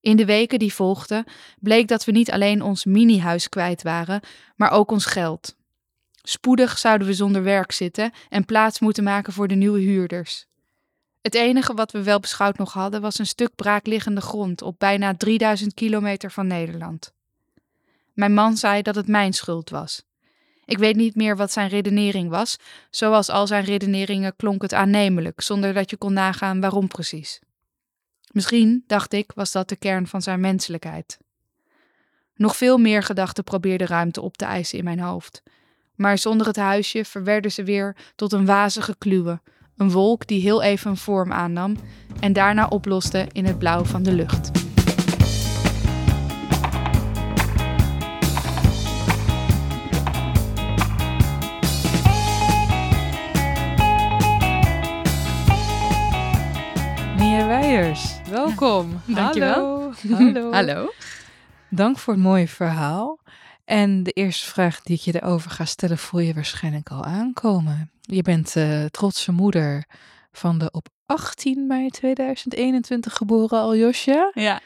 In 0.00 0.16
de 0.16 0.24
weken 0.24 0.58
die 0.58 0.74
volgden 0.74 1.24
bleek 1.60 1.88
dat 1.88 2.04
we 2.04 2.12
niet 2.12 2.30
alleen 2.30 2.62
ons 2.62 2.84
mini-huis 2.84 3.48
kwijt 3.48 3.82
waren, 3.82 4.20
maar 4.56 4.70
ook 4.70 4.90
ons 4.90 5.06
geld. 5.06 5.56
Spoedig 6.22 6.78
zouden 6.78 7.06
we 7.06 7.14
zonder 7.14 7.42
werk 7.42 7.72
zitten 7.72 8.12
en 8.28 8.44
plaats 8.44 8.80
moeten 8.80 9.04
maken 9.04 9.32
voor 9.32 9.48
de 9.48 9.54
nieuwe 9.54 9.80
huurders. 9.80 10.46
Het 11.24 11.34
enige 11.34 11.74
wat 11.74 11.92
we 11.92 12.02
wel 12.02 12.20
beschouwd 12.20 12.58
nog 12.58 12.72
hadden 12.72 13.00
was 13.00 13.18
een 13.18 13.26
stuk 13.26 13.54
braakliggende 13.54 14.20
grond 14.20 14.62
op 14.62 14.78
bijna 14.78 15.14
3000 15.16 15.74
kilometer 15.74 16.30
van 16.30 16.46
Nederland. 16.46 17.12
Mijn 18.12 18.34
man 18.34 18.56
zei 18.56 18.82
dat 18.82 18.94
het 18.94 19.08
mijn 19.08 19.32
schuld 19.32 19.70
was. 19.70 20.04
Ik 20.64 20.78
weet 20.78 20.96
niet 20.96 21.14
meer 21.14 21.36
wat 21.36 21.52
zijn 21.52 21.68
redenering 21.68 22.30
was, 22.30 22.56
zoals 22.90 23.28
al 23.28 23.46
zijn 23.46 23.64
redeneringen 23.64 24.36
klonk 24.36 24.62
het 24.62 24.74
aannemelijk, 24.74 25.40
zonder 25.40 25.74
dat 25.74 25.90
je 25.90 25.96
kon 25.96 26.12
nagaan 26.12 26.60
waarom 26.60 26.88
precies. 26.88 27.40
Misschien, 28.32 28.84
dacht 28.86 29.12
ik, 29.12 29.32
was 29.34 29.52
dat 29.52 29.68
de 29.68 29.76
kern 29.76 30.06
van 30.06 30.22
zijn 30.22 30.40
menselijkheid. 30.40 31.18
Nog 32.34 32.56
veel 32.56 32.78
meer 32.78 33.02
gedachten 33.02 33.44
probeerden 33.44 33.86
ruimte 33.86 34.20
op 34.20 34.36
te 34.36 34.44
eisen 34.44 34.78
in 34.78 34.84
mijn 34.84 35.00
hoofd, 35.00 35.42
maar 35.94 36.18
zonder 36.18 36.46
het 36.46 36.56
huisje 36.56 37.04
verwerden 37.04 37.52
ze 37.52 37.62
weer 37.62 37.96
tot 38.14 38.32
een 38.32 38.46
wazige 38.46 38.96
kluwe, 38.98 39.40
een 39.76 39.90
wolk 39.90 40.26
die 40.26 40.40
heel 40.40 40.62
even 40.62 40.90
een 40.90 40.96
vorm 40.96 41.32
aannam 41.32 41.76
en 42.20 42.32
daarna 42.32 42.66
oploste 42.66 43.26
in 43.32 43.44
het 43.44 43.58
blauw 43.58 43.84
van 43.84 44.02
de 44.02 44.12
lucht. 44.12 44.50
Mia 57.18 57.46
Weijers, 57.46 58.20
welkom. 58.30 59.00
Dankjewel. 59.06 59.92
Hallo. 60.08 60.24
Hallo. 60.24 60.52
Hallo. 60.56 60.92
Dank 61.68 61.98
voor 61.98 62.14
het 62.14 62.22
mooie 62.22 62.48
verhaal. 62.48 63.18
En 63.64 64.02
de 64.02 64.10
eerste 64.10 64.46
vraag 64.46 64.82
die 64.82 64.96
ik 64.96 65.02
je 65.02 65.20
erover 65.20 65.50
ga 65.50 65.64
stellen, 65.64 65.98
voel 65.98 66.20
je 66.20 66.34
waarschijnlijk 66.34 66.88
al 66.90 67.04
aankomen. 67.04 67.93
Je 68.06 68.22
bent 68.22 68.54
uh, 68.56 68.84
trotse 68.84 69.32
moeder 69.32 69.84
van 70.32 70.58
de 70.58 70.70
op 70.70 70.88
18 71.06 71.66
mei 71.66 71.90
2021 71.90 73.12
geboren 73.12 73.58
Aljosja. 73.58 74.30
Ja. 74.34 74.60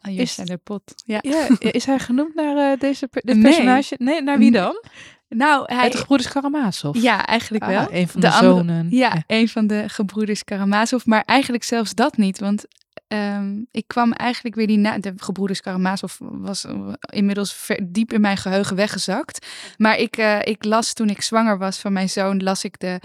Aljosja 0.00 0.42
is, 0.42 0.48
de 0.48 0.56
pot. 0.56 0.82
Ja. 1.04 1.18
ja. 1.20 1.48
Is 1.58 1.84
hij 1.84 1.98
genoemd 1.98 2.34
naar 2.34 2.72
uh, 2.72 2.78
deze 2.78 3.08
dit 3.10 3.40
personage? 3.40 3.94
Nee, 3.98 4.22
naar 4.22 4.38
wie 4.38 4.50
dan? 4.50 4.82
Nou, 5.28 5.64
hij... 5.66 5.82
Uit 5.82 5.92
de 5.92 5.98
gebroeders 5.98 6.30
Karamazov? 6.32 7.02
Ja, 7.02 7.26
eigenlijk 7.26 7.64
wel. 7.64 7.80
Ah, 7.80 7.94
een 7.94 8.08
van 8.08 8.20
de, 8.20 8.26
de 8.26 8.32
zonen. 8.32 8.78
Andere, 8.78 8.96
ja, 8.96 9.12
ja, 9.14 9.22
een 9.26 9.48
van 9.48 9.66
de 9.66 9.84
gebroeders 9.88 10.44
Karamazov. 10.44 11.04
Maar 11.04 11.22
eigenlijk 11.26 11.64
zelfs 11.64 11.94
dat 11.94 12.16
niet, 12.16 12.38
want 12.38 12.64
Um, 13.14 13.66
ik 13.70 13.84
kwam 13.86 14.12
eigenlijk 14.12 14.54
weer 14.56 14.66
die 14.66 14.78
na 14.78 14.98
de 14.98 15.12
gebroeders 15.16 15.60
Karamazov 15.60 16.16
was 16.18 16.66
inmiddels 17.00 17.52
ver, 17.52 17.80
diep 17.92 18.12
in 18.12 18.20
mijn 18.20 18.36
geheugen 18.36 18.76
weggezakt. 18.76 19.46
Maar 19.76 19.98
ik, 19.98 20.18
uh, 20.18 20.38
ik 20.42 20.64
las 20.64 20.92
toen 20.92 21.08
ik 21.08 21.20
zwanger 21.22 21.58
was 21.58 21.78
van 21.78 21.92
mijn 21.92 22.10
zoon, 22.10 22.42
las 22.42 22.64
ik 22.64 22.78
de 22.78 23.00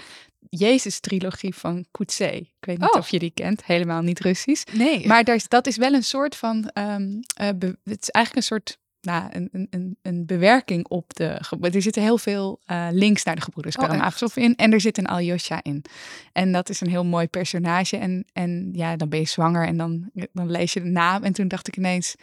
Jezus-trilogie 0.50 1.56
van 1.56 1.86
Kutse. 1.92 2.36
Ik 2.36 2.50
weet 2.60 2.80
niet 2.80 2.90
Oh. 2.94 3.00
of 3.00 3.10
je 3.10 3.20
die 3.20 3.32
kent, 3.34 3.66
helemaal 3.66 4.02
niet 4.02 4.20
Russisch. 4.20 4.64
Nee. 4.74 5.08
Maar 5.08 5.24
daar 5.24 5.36
is, 5.36 5.48
dat 5.48 5.68
is 5.68 5.78
wel 5.78 5.94
een 5.94 6.04
soort 6.04 6.36
van, 6.36 6.70
ehm, 6.74 7.08
eh, 7.34 7.48
het 7.84 8.02
is 8.02 8.10
eigenlijk 8.10 8.36
een 8.36 8.44
soort, 8.44 8.78
nou, 9.02 9.30
een, 9.32 9.68
een, 9.70 9.98
een, 10.02 10.26
bewerking 10.26 10.88
op 10.88 11.14
de, 11.14 11.42
er 11.62 11.82
zitten 11.82 12.02
heel 12.02 12.18
veel 12.18 12.60
eh, 12.66 12.88
links 12.92 13.24
naar 13.24 13.36
de 13.36 13.42
gebroeders 13.42 13.76
Oh, 13.76 13.84
Karamazov 13.84 14.36
in 14.36 14.56
en 14.56 14.74
er 14.74 14.82
zit 14.82 14.98
een 14.98 15.08
Aljosha 15.08 15.60
in. 15.64 15.86
En 16.34 16.52
dat 16.52 16.70
is 16.70 16.82
een 16.82 16.90
heel 16.90 17.06
mooi 17.06 17.28
personage 17.28 17.98
en, 17.98 18.26
en 18.34 18.70
ja, 18.74 18.96
dan 18.96 19.10
ben 19.10 19.20
je 19.20 19.28
zwanger 19.28 19.66
en 19.68 19.78
dan, 19.78 20.10
dan 20.34 20.52
lees 20.52 20.74
je 20.74 20.82
de 20.82 20.90
naam 20.90 21.24
en 21.24 21.34
toen 21.34 21.48
dacht 21.48 21.68
ik 21.68 21.78
ineens, 21.78 22.16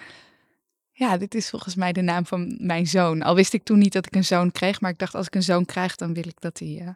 ja, 0.98 1.16
dit 1.16 1.34
is 1.34 1.50
volgens 1.50 1.74
mij 1.74 1.92
de 1.92 2.00
naam 2.00 2.26
van 2.26 2.56
mijn 2.60 2.86
zoon. 2.86 3.22
Al 3.22 3.34
wist 3.34 3.52
ik 3.52 3.64
toen 3.64 3.78
niet 3.78 3.92
dat 3.92 4.06
ik 4.06 4.14
een 4.14 4.24
zoon 4.24 4.52
kreeg, 4.52 4.80
maar 4.80 4.90
ik 4.90 4.98
dacht 4.98 5.14
als 5.14 5.26
ik 5.26 5.34
een 5.34 5.42
zoon 5.42 5.64
krijg, 5.64 5.96
dan 5.96 6.14
wil 6.14 6.26
ik 6.26 6.40
dat 6.40 6.58
hij 6.58 6.78
eh, 6.80 6.88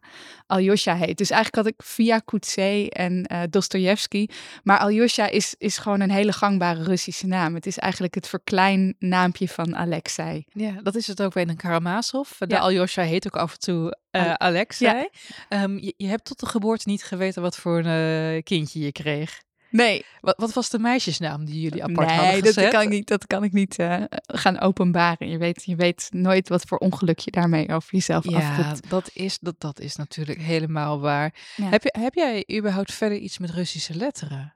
Aljosha 0.46 0.96
heet. 0.96 1.18
Dus 1.18 1.30
eigenlijk 1.30 1.66
had 1.66 1.74
ik 1.74 1.86
via 1.86 2.18
Kutse 2.18 2.90
en 2.90 3.26
eh 3.26 3.40
Dostoevsky 3.50 4.26
maar 4.62 4.78
Aljosha 4.78 5.26
is, 5.28 5.54
is 5.58 5.78
gewoon 5.78 6.00
een 6.00 6.10
hele 6.10 6.32
gangbare 6.32 6.82
Russische 6.82 7.26
naam. 7.26 7.54
Het 7.54 7.66
is 7.66 7.78
eigenlijk 7.78 8.14
het 8.14 8.28
verkleinnaampje 8.28 9.48
van 9.48 9.76
Alexei. 9.76 10.44
Ja, 10.52 10.72
dat 10.82 10.94
is 10.94 11.06
het 11.06 11.22
ook 11.22 11.32
bij 11.32 11.48
een 11.48 11.56
Karamazov. 11.56 12.30
De 12.38 12.46
Ja. 12.48 12.58
Aljosha 12.58 13.02
heet 13.02 13.26
ook 13.26 13.36
af 13.36 13.52
en 13.52 13.58
toe 13.58 13.98
Al- 14.10 14.38
Alexei. 14.38 15.08
Ehm, 15.48 15.76
je, 15.78 15.94
je 15.96 16.06
hebt 16.06 16.24
tot 16.24 16.40
de 16.40 16.46
geboorte 16.46 16.88
niet 16.88 17.04
geweten 17.04 17.42
wat 17.42 17.56
voor 17.56 17.84
een 17.84 18.42
kindje 18.42 18.80
je 18.80 18.92
kreeg. 18.92 19.40
Nee, 19.70 20.04
Wat, 20.20 20.34
wat 20.36 20.52
was 20.52 20.68
de 20.70 20.78
meisjesnaam 20.78 21.44
die 21.44 21.60
jullie 21.60 21.82
apart 21.84 22.08
nee 22.08 22.16
hadden 22.16 22.42
dat 22.44 22.54
gezet? 22.54 22.70
kan 22.70 22.82
ik 22.82 22.88
niet, 22.88 23.08
dat 23.08 23.26
kan 23.26 23.44
ik 23.44 23.52
niet 23.52 23.78
eh, 23.78 24.02
gaan 24.26 24.58
openbaren. 24.60 25.28
Je 25.28 25.38
weet, 25.38 25.62
je 25.64 25.76
weet 25.76 26.08
nooit 26.12 26.48
wat 26.48 26.62
voor 26.64 26.78
ongeluk 26.78 27.18
je 27.18 27.30
daarmee 27.30 27.68
over 27.68 27.88
jezelf 27.92 28.28
Ja, 28.30 28.74
dat 28.88 29.10
is, 29.12 29.38
dat, 29.38 29.54
dat 29.58 29.80
is 29.80 29.96
natuurlijk 29.96 30.40
helemaal 30.40 31.00
waar. 31.00 31.34
Ja. 31.56 31.68
Heb, 31.68 31.82
je, 31.82 31.94
heb 31.98 32.14
jij 32.14 32.44
überhaupt 32.56 32.92
verder 32.92 33.18
iets 33.18 33.38
met 33.38 33.50
Russische 33.50 33.94
letteren? 33.94 34.54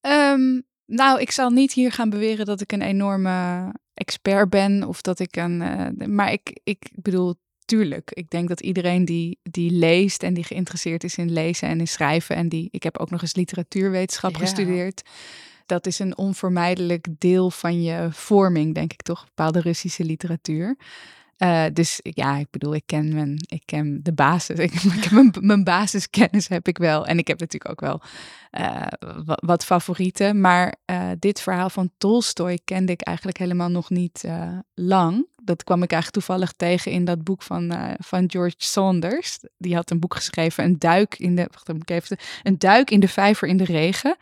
Ehm, 0.00 0.60
nou, 0.86 1.20
ik 1.20 1.30
zal 1.30 1.50
niet 1.50 1.72
hier 1.72 1.92
gaan 1.92 2.10
beweren 2.10 2.46
dat 2.46 2.60
ik 2.60 2.72
een 2.72 2.82
enorme 2.82 3.72
expert 3.94 4.50
ben 4.50 4.84
of 4.88 5.00
dat 5.00 5.18
ik 5.18 5.36
een. 5.36 5.62
eh, 5.62 6.06
maar 6.06 6.32
ik, 6.32 6.60
ik 6.64 6.90
bedoel, 6.94 7.34
tuurlijk. 7.64 8.10
Ik 8.10 8.30
denk 8.30 8.48
dat 8.48 8.60
iedereen 8.60 9.04
die, 9.04 9.38
die 9.42 9.70
leest 9.70 10.22
en 10.22 10.34
die 10.34 10.44
geïnteresseerd 10.44 11.04
is 11.04 11.16
in 11.16 11.32
lezen 11.32 11.68
en 11.68 11.78
in 11.80 11.88
schrijven 11.88 12.36
en 12.36 12.48
die. 12.48 12.68
Ik 12.70 12.82
heb 12.82 12.98
ook 12.98 13.10
nog 13.10 13.22
eens 13.22 13.34
literatuurwetenschap 13.34 14.32
Ja. 14.32 14.38
gestudeerd. 14.38 15.02
Dat 15.66 15.86
is 15.86 15.98
een 15.98 16.16
onvermijdelijk 16.16 17.06
deel 17.18 17.50
van 17.50 17.82
je 17.82 18.08
vorming, 18.10 18.74
denk 18.74 18.92
ik 18.92 19.02
toch, 19.02 19.24
bepaalde 19.24 19.60
Russische 19.60 20.04
literatuur. 20.04 20.76
Eh, 21.44 21.64
dus 21.72 22.00
ja, 22.02 22.36
ik 22.36 22.50
bedoel, 22.50 22.74
ik 22.74 22.82
ken 22.86 23.14
mijn, 23.14 23.36
ik 23.48 23.62
ken 23.64 24.00
de 24.02 24.12
basis. 24.12 24.58
Ik, 24.68 24.72
heb 24.72 25.40
mijn, 25.40 25.64
basiskennis 25.64 26.48
heb 26.48 26.68
ik 26.68 26.78
wel. 26.78 27.06
En 27.06 27.18
ik 27.18 27.28
heb 27.28 27.40
natuurlijk 27.40 27.70
ook 27.70 27.80
wel 27.80 28.00
eh, 28.50 28.86
wa- 29.24 29.38
wat 29.40 29.64
favorieten. 29.64 30.40
Maar 30.40 30.74
eh, 30.84 31.10
dit 31.18 31.40
verhaal 31.40 31.70
van 31.70 31.90
Tolstoy 31.98 32.58
kende 32.64 32.92
ik 32.92 33.00
eigenlijk 33.00 33.38
helemaal 33.38 33.68
nog 33.68 33.90
niet 33.90 34.24
lang. 34.74 35.26
Dat 35.42 35.64
kwam 35.64 35.82
ik 35.82 35.92
eigenlijk 35.92 36.24
toevallig 36.24 36.52
tegen 36.52 36.92
in 36.92 37.04
dat 37.04 37.24
boek 37.24 37.42
van, 37.42 37.96
van 37.98 38.30
George 38.30 38.54
Saunders. 38.58 39.38
Die 39.58 39.74
had 39.74 39.90
een 39.90 40.00
boek 40.00 40.14
geschreven, 40.14 40.64
een 40.64 40.78
duik 40.78 41.18
in 41.18 41.36
de, 41.36 41.48
wacht, 41.50 41.90
even, 41.90 42.16
een 42.42 42.58
duik 42.58 42.90
in 42.90 43.00
de 43.00 43.08
vijver 43.08 43.48
in 43.48 43.56
de 43.56 43.64
regen. 43.64 44.16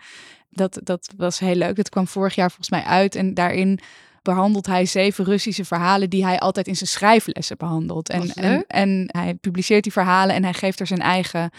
Dat, 0.51 0.81
dat 0.83 1.13
was 1.17 1.39
heel 1.39 1.55
leuk. 1.55 1.77
Dat 1.77 1.89
kwam 1.89 2.07
vorig 2.07 2.35
jaar 2.35 2.49
volgens 2.49 2.71
mij 2.71 2.83
uit. 2.83 3.15
En 3.15 3.35
daarin 3.35 3.81
behandelt 4.23 4.67
hij 4.67 4.87
zeven 4.87 5.25
Russische 5.25 5.65
verhalen 5.65 6.11
die 6.11 6.25
hij 6.25 6.39
altijd 6.39 6.67
in 6.67 6.77
zijn 6.77 6.89
schrijflessen 6.89 7.57
behandelt. 7.57 8.09
En, 8.09 8.33
en, 8.33 8.65
en 8.67 9.05
hij 9.07 9.35
publiceert 9.35 9.83
die 9.83 9.93
verhalen 9.93 10.35
en 10.35 10.43
hij 10.43 10.53
geeft 10.55 10.81
er 10.81 10.87
zijn 10.87 11.01
eigen 11.01 11.51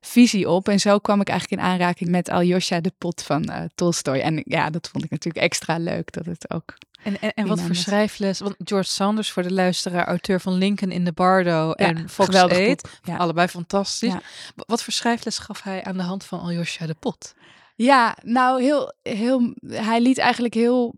visie 0.00 0.48
op. 0.50 0.68
En 0.68 0.80
zo 0.80 0.98
kwam 0.98 1.20
ik 1.20 1.28
eigenlijk 1.28 1.62
in 1.62 1.68
aanraking 1.68 2.10
met 2.10 2.30
Aljosha 2.30 2.80
de 2.80 2.92
Pot 2.98 3.22
van 3.22 3.44
eh 3.44 3.62
Tolstoy. 3.74 4.18
En 4.18 4.42
ja, 4.44 4.70
dat 4.70 4.88
vond 4.92 5.04
ik 5.04 5.10
natuurlijk 5.10 5.44
extra 5.44 5.78
leuk 5.78 6.12
dat 6.12 6.26
het 6.26 6.50
ook. 6.50 6.74
En, 7.02 7.20
en, 7.20 7.32
en 7.34 7.46
wat 7.46 7.60
voor 7.60 7.74
schrijfles? 7.74 8.38
Want 8.38 8.54
George 8.64 8.90
Sanders, 8.90 9.30
voor 9.30 9.42
de 9.42 9.52
luisteraar, 9.52 10.06
auteur 10.06 10.40
van 10.40 10.52
Lincoln 10.52 10.90
in 10.92 11.04
the 11.04 11.12
Bardo 11.12 11.72
en 11.72 12.08
Fox 12.08 12.28
geweldig 12.28 12.58
8. 12.58 12.66
boek. 12.66 12.90
Ja. 13.02 13.16
Allebei 13.16 13.48
fantastisch. 13.48 14.12
Ja. 14.12 14.20
Wa- 14.56 14.64
Wat 14.66 14.82
voor 14.82 14.92
schrijfles 14.92 15.38
gaf 15.38 15.62
hij 15.62 15.84
aan 15.84 15.96
de 15.96 16.02
hand 16.02 16.24
van 16.24 16.40
Aljosha 16.40 16.86
de 16.86 16.94
Pot? 16.98 17.34
Ja, 17.74 18.16
nou 18.22 18.62
heel, 18.62 18.92
heel, 19.02 19.54
hij 19.68 20.00
liet 20.00 20.18
eigenlijk 20.18 20.54
heel, 20.54 20.94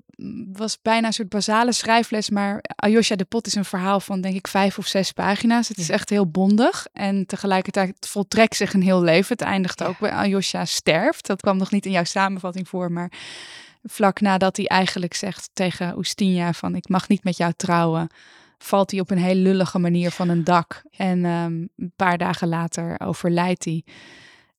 was 0.53 0.79
bijna 0.83 1.07
een 1.07 1.13
soort 1.13 1.29
basale 1.29 1.73
schrijfles, 1.73 2.31
maar 2.31 2.61
Aljosha 2.77 3.17
de 3.17 3.25
Pot 3.25 3.47
is 3.47 3.55
een 3.55 3.65
verhaal 3.65 4.01
van 4.01 4.21
denk 4.21 4.35
ik 4.35 4.47
vijf 4.49 4.79
of 4.79 4.87
zes 4.87 5.13
pagina's. 5.13 5.69
Het 5.69 5.79
is 5.79 5.87
Ja. 5.87 5.95
echt 5.95 6.11
heel 6.11 6.31
bondig 6.31 6.87
en 6.93 7.27
tegelijkertijd 7.27 8.07
voltrekt 8.09 8.57
zich 8.57 8.73
een 8.75 8.83
heel 8.83 9.03
leven. 9.03 9.33
Het 9.39 9.41
eindigt 9.47 9.79
Ja. 9.81 9.87
ook 9.87 9.99
bij 9.99 10.11
Aljosha 10.13 10.65
sterft. 10.65 11.27
Dat 11.27 11.41
kwam 11.41 11.57
nog 11.57 11.71
niet 11.71 11.87
in 11.87 11.93
jouw 11.93 12.05
samenvatting 12.05 12.69
voor, 12.69 12.93
maar 12.93 13.13
vlak 13.83 14.21
nadat 14.21 14.57
hij 14.57 14.67
eigenlijk 14.67 15.15
zegt 15.15 15.51
tegen 15.53 15.97
Oestinja 15.97 16.53
van 16.53 16.75
ik 16.75 16.89
mag 16.89 17.09
niet 17.09 17.25
met 17.25 17.37
jou 17.37 17.53
trouwen, 17.57 18.09
valt 18.59 18.91
hij 18.91 19.01
op 19.01 19.11
een 19.11 19.19
heel 19.19 19.35
lullige 19.35 19.79
manier 19.79 20.11
van 20.11 20.29
een 20.29 20.45
dak. 20.45 20.83
En 20.97 21.25
ehm, 21.25 21.53
een 21.77 21.93
paar 21.97 22.19
dagen 22.19 22.49
later 22.49 23.01
overlijdt 23.01 23.65
hij. 23.65 23.85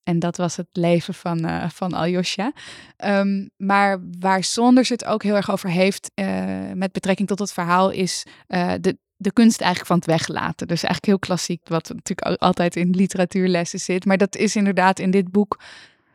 En 0.04 0.18
dat 0.18 0.36
was 0.36 0.56
het 0.56 0.66
leven 0.72 1.14
van, 1.14 1.44
eh, 1.44 1.68
van 1.70 1.94
Aljosha. 1.94 2.52
Ehm, 2.96 3.48
maar 3.56 3.98
waar 4.18 4.44
Saunders 4.44 4.88
het 4.88 5.04
ook 5.04 5.22
heel 5.22 5.34
erg 5.34 5.50
over 5.50 5.70
heeft 5.70 6.10
eh, 6.14 6.70
met 6.74 6.92
betrekking 6.92 7.28
tot 7.28 7.38
het 7.38 7.52
verhaal 7.52 7.90
is 7.90 8.26
eh, 8.46 8.72
de, 8.80 8.98
de 9.16 9.32
kunst 9.32 9.60
eigenlijk 9.60 9.88
van 9.88 9.96
het 9.96 10.06
weglaten. 10.06 10.66
Dus 10.66 10.82
eigenlijk 10.82 11.06
heel 11.06 11.18
klassiek, 11.18 11.68
wat 11.68 11.88
natuurlijk 11.88 12.40
altijd 12.42 12.76
in 12.76 12.90
literatuurlessen 12.90 13.80
zit. 13.80 14.04
Maar 14.04 14.18
dat 14.18 14.36
is 14.36 14.56
inderdaad 14.56 14.98
in 14.98 15.10
dit 15.10 15.30
boek, 15.30 15.60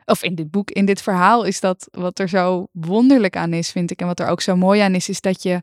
of 0.06 0.24
in 0.24 0.36
dit 0.36 0.52
boek, 0.52 0.72
in 0.72 0.86
dit 0.86 1.02
verhaal 1.02 1.44
is 1.44 1.60
dat 1.60 1.88
wat 1.92 2.20
er 2.20 2.30
zo 2.30 2.68
wonderlijk 2.72 3.36
aan 3.36 3.54
is, 3.54 3.72
vind 3.72 3.92
ik. 3.92 4.00
En 4.00 4.08
wat 4.08 4.20
er 4.20 4.28
ook 4.28 4.42
zo 4.42 4.56
mooi 4.56 4.82
aan 4.82 4.96
is, 4.96 5.10
is 5.10 5.22
dat 5.22 5.44
je 5.44 5.62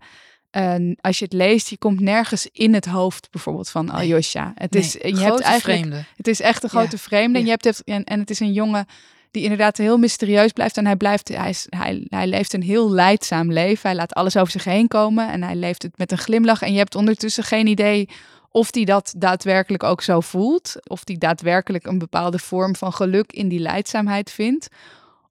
eh, 0.54 0.74
als 1.00 1.18
je 1.18 1.24
het 1.24 1.32
leest, 1.34 1.68
je 1.68 1.78
komt 1.78 2.00
nergens 2.00 2.48
in 2.52 2.74
het 2.74 2.86
hoofd 2.86 3.28
bijvoorbeeld 3.30 3.70
van 3.70 3.84
Nee. 3.84 3.94
Aljosha. 3.94 4.52
Het 4.54 4.74
is, 4.74 4.98
en 4.98 5.08
je 5.08 5.16
grote 5.16 5.30
hebt 5.32 5.40
eigenlijk 5.40 5.80
vreemde. 5.80 6.04
het 6.16 6.28
is 6.28 6.40
echt 6.40 6.62
een 6.62 6.68
Ja. 6.72 6.78
grote 6.78 6.98
vreemde. 6.98 7.38
En, 7.38 7.44
je 7.44 7.50
hebt 7.50 7.64
het, 7.64 7.82
en, 7.84 8.04
en 8.04 8.20
het 8.20 8.30
is 8.30 8.40
een 8.40 8.52
jongen 8.52 8.86
die 9.30 9.42
inderdaad 9.42 9.76
heel 9.76 9.98
mysterieus 9.98 10.52
blijft. 10.52 10.76
En 10.76 10.86
hij, 10.86 10.96
blijft, 10.96 11.28
hij, 11.28 11.48
is, 11.48 11.66
hij, 11.68 12.06
hij 12.08 12.26
leeft 12.26 12.52
een 12.52 12.62
heel 12.62 12.90
leidzaam 12.90 13.52
leven. 13.52 13.88
Hij 13.88 13.94
laat 13.98 14.12
alles 14.14 14.36
over 14.36 14.52
zich 14.52 14.64
heen 14.64 14.88
komen. 14.88 15.30
En 15.30 15.42
hij 15.42 15.54
leeft 15.54 15.82
het 15.82 15.98
met 15.98 16.12
een 16.12 16.18
glimlach. 16.18 16.62
En 16.62 16.72
je 16.72 16.78
hebt 16.78 16.94
ondertussen 16.94 17.44
geen 17.44 17.66
idee 17.66 18.08
of 18.50 18.74
hij 18.74 18.84
dat 18.84 19.14
daadwerkelijk 19.16 19.82
ook 19.82 20.02
zo 20.02 20.20
voelt. 20.20 20.74
Of 20.88 21.00
hij 21.04 21.16
daadwerkelijk 21.18 21.86
een 21.86 21.98
bepaalde 21.98 22.38
vorm 22.38 22.76
van 22.76 22.92
geluk 22.92 23.32
in 23.32 23.48
die 23.48 23.58
leidzaamheid 23.60 24.30
vindt. 24.30 24.68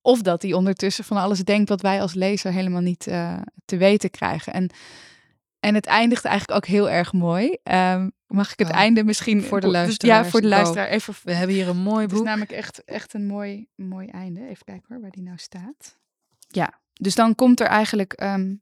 Of 0.02 0.22
dat 0.22 0.42
hij 0.42 0.54
ondertussen 0.54 1.04
van 1.04 1.18
alles 1.18 1.40
denkt 1.44 1.70
wat 1.70 1.82
wij 1.82 2.02
als 2.02 2.14
lezer 2.14 2.52
helemaal 2.52 2.82
niet 2.82 3.08
eh, 3.08 3.34
te 3.66 3.78
weten 3.78 4.10
krijgen. 4.10 4.54
En, 4.54 4.70
en 5.64 5.76
het 5.76 5.86
eindigt 5.86 6.26
eigenlijk 6.26 6.58
ook 6.58 6.66
heel 6.72 6.90
erg 6.90 7.14
mooi. 7.14 7.58
Ehm, 7.64 8.10
mag 8.28 8.52
ik 8.52 8.60
het 8.60 8.68
Oh, 8.70 8.76
einde 8.76 9.04
misschien... 9.04 9.44
voor 9.44 9.60
de 9.60 9.66
Ja, 9.68 9.72
luisteraars. 9.74 10.30
voor 10.30 10.42
de 10.42 10.48
Go. 10.48 10.54
luisteraar. 10.54 10.88
Even 10.88 11.14
We 11.24 11.34
hebben 11.34 11.56
hier 11.56 11.68
een 11.68 11.78
mooi 11.78 12.02
het 12.02 12.12
is 12.12 12.18
boek. 12.18 12.26
namelijk 12.26 12.52
echt, 12.52 12.84
echt 12.84 13.14
een 13.14 13.26
mooi, 13.28 13.68
mooi 13.76 14.08
einde. 14.08 14.40
Even 14.48 14.66
kijken 14.66 14.86
hoor, 14.90 15.02
waar 15.02 15.12
die 15.12 15.24
nou 15.24 15.38
staat. 15.38 15.98
Ja, 16.48 16.80
dus 16.94 17.16
dan 17.16 17.36
komt 17.36 17.60
er 17.60 17.68
eigenlijk... 17.68 18.14
ehm, 18.14 18.56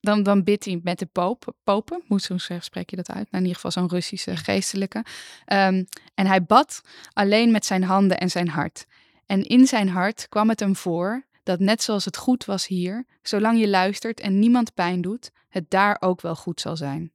dan, 0.00 0.22
dan 0.22 0.44
bidt 0.44 0.64
hij 0.64 0.80
met 0.82 0.98
de 0.98 1.06
poop, 1.06 1.54
popen, 1.64 2.02
moet 2.06 2.22
zo 2.22 2.38
zeggen, 2.38 2.64
spreek 2.66 2.90
je 2.90 2.96
dat 2.96 3.08
uit? 3.08 3.16
Nou, 3.16 3.28
in 3.30 3.38
ieder 3.48 3.54
geval 3.54 3.70
zo'n 3.70 3.88
Russische 3.88 4.36
geestelijke. 4.36 5.04
Ehm, 5.44 5.84
en 6.14 6.26
hij 6.26 6.42
bad 6.44 6.80
alleen 7.12 7.50
met 7.50 7.64
zijn 7.66 7.84
handen 7.84 8.18
en 8.18 8.30
zijn 8.30 8.48
hart. 8.48 8.86
En 9.26 9.42
in 9.42 9.66
zijn 9.66 9.88
hart 9.88 10.26
kwam 10.28 10.48
het 10.48 10.60
hem 10.60 10.76
voor 10.76 11.25
dat 11.46 11.60
net 11.60 11.82
zoals 11.82 12.04
het 12.04 12.16
goed 12.16 12.44
was 12.44 12.66
hier, 12.66 13.04
zolang 13.22 13.60
je 13.60 13.68
luistert 13.68 14.20
en 14.20 14.38
niemand 14.38 14.74
pijn 14.74 15.00
doet, 15.00 15.30
het 15.48 15.70
daar 15.70 15.96
ook 16.00 16.20
wel 16.20 16.36
goed 16.36 16.60
zal 16.60 16.76
zijn. 16.76 17.12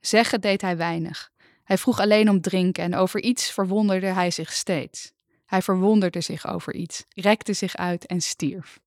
Zeggen 0.00 0.40
deed 0.40 0.60
hij 0.60 0.76
weinig. 0.76 1.30
Hij 1.64 1.78
vroeg 1.78 2.00
alleen 2.00 2.28
om 2.30 2.40
drinken 2.40 2.84
en 2.84 2.94
over 2.94 3.22
iets 3.22 3.50
verwonderde 3.50 4.06
hij 4.06 4.30
zich 4.30 4.52
steeds. 4.52 5.12
Hij 5.46 5.62
verwonderde 5.62 6.20
zich 6.20 6.46
over 6.46 6.74
iets, 6.74 7.04
rekte 7.08 7.52
zich 7.52 7.76
uit 7.76 8.06
en 8.06 8.20
stierf. 8.20 8.80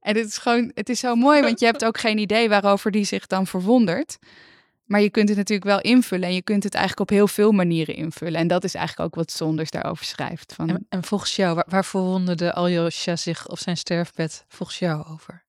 En 0.00 0.16
het 0.16 0.26
is 0.26 0.36
gewoon, 0.36 0.70
het 0.74 0.88
is 0.88 1.00
zo 1.00 1.14
mooi, 1.14 1.40
want 1.40 1.60
je 1.60 1.66
hebt 1.66 1.84
ook 1.84 1.98
geen 1.98 2.18
idee 2.18 2.48
waarover 2.48 2.90
die 2.90 3.04
zich 3.04 3.26
dan 3.26 3.46
verwondert. 3.46 4.18
Maar 4.84 5.00
je 5.00 5.10
kunt 5.10 5.28
het 5.28 5.38
natuurlijk 5.38 5.68
wel 5.68 5.80
invullen 5.80 6.28
en 6.28 6.34
je 6.34 6.42
kunt 6.42 6.64
het 6.64 6.74
eigenlijk 6.74 7.10
op 7.10 7.16
heel 7.16 7.28
veel 7.28 7.52
manieren 7.52 7.94
invullen. 7.94 8.40
En 8.40 8.48
dat 8.48 8.64
is 8.64 8.74
eigenlijk 8.74 9.08
ook 9.08 9.14
wat 9.14 9.30
Sonders 9.30 9.70
daarover 9.70 10.04
schrijft. 10.04 10.54
Van, 10.54 10.68
En, 10.68 10.86
en 10.88 11.04
volgens 11.04 11.36
jou, 11.36 11.54
waar, 11.54 11.66
waar 11.68 11.84
verwonderde 11.84 12.54
Aljosha 12.54 13.16
zich 13.16 13.48
op 13.48 13.58
zijn 13.58 13.76
sterfbed 13.76 14.44
volgens 14.48 14.78
jou 14.78 15.06
over? 15.06 15.44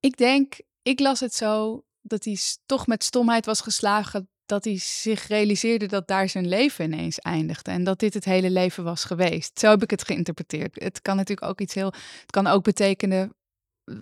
Ik 0.00 0.16
denk, 0.16 0.60
ik 0.82 1.00
las 1.00 1.20
het 1.20 1.34
zo 1.34 1.84
dat 2.00 2.24
hij 2.24 2.38
toch 2.66 2.86
met 2.86 3.04
stomheid 3.04 3.46
was 3.46 3.60
geslagen. 3.60 4.28
Dat 4.46 4.64
hij 4.64 4.78
zich 4.78 5.26
realiseerde 5.26 5.86
dat 5.86 6.08
daar 6.08 6.28
zijn 6.28 6.48
leven 6.48 6.84
ineens 6.84 7.18
eindigde. 7.18 7.70
En 7.70 7.84
dat 7.84 7.98
dit 7.98 8.14
het 8.14 8.24
hele 8.24 8.50
leven 8.50 8.84
was 8.84 9.04
geweest. 9.04 9.58
Zo 9.58 9.70
heb 9.70 9.82
ik 9.82 9.90
het 9.90 10.04
geïnterpreteerd. 10.04 10.82
Het 10.82 11.02
kan 11.02 11.16
natuurlijk 11.16 11.46
ook 11.46 11.60
iets 11.60 11.74
heel. 11.74 11.92
Het 12.20 12.30
kan 12.30 12.46
ook 12.46 12.64
betekenen 12.64 13.34
eh, 13.84 13.96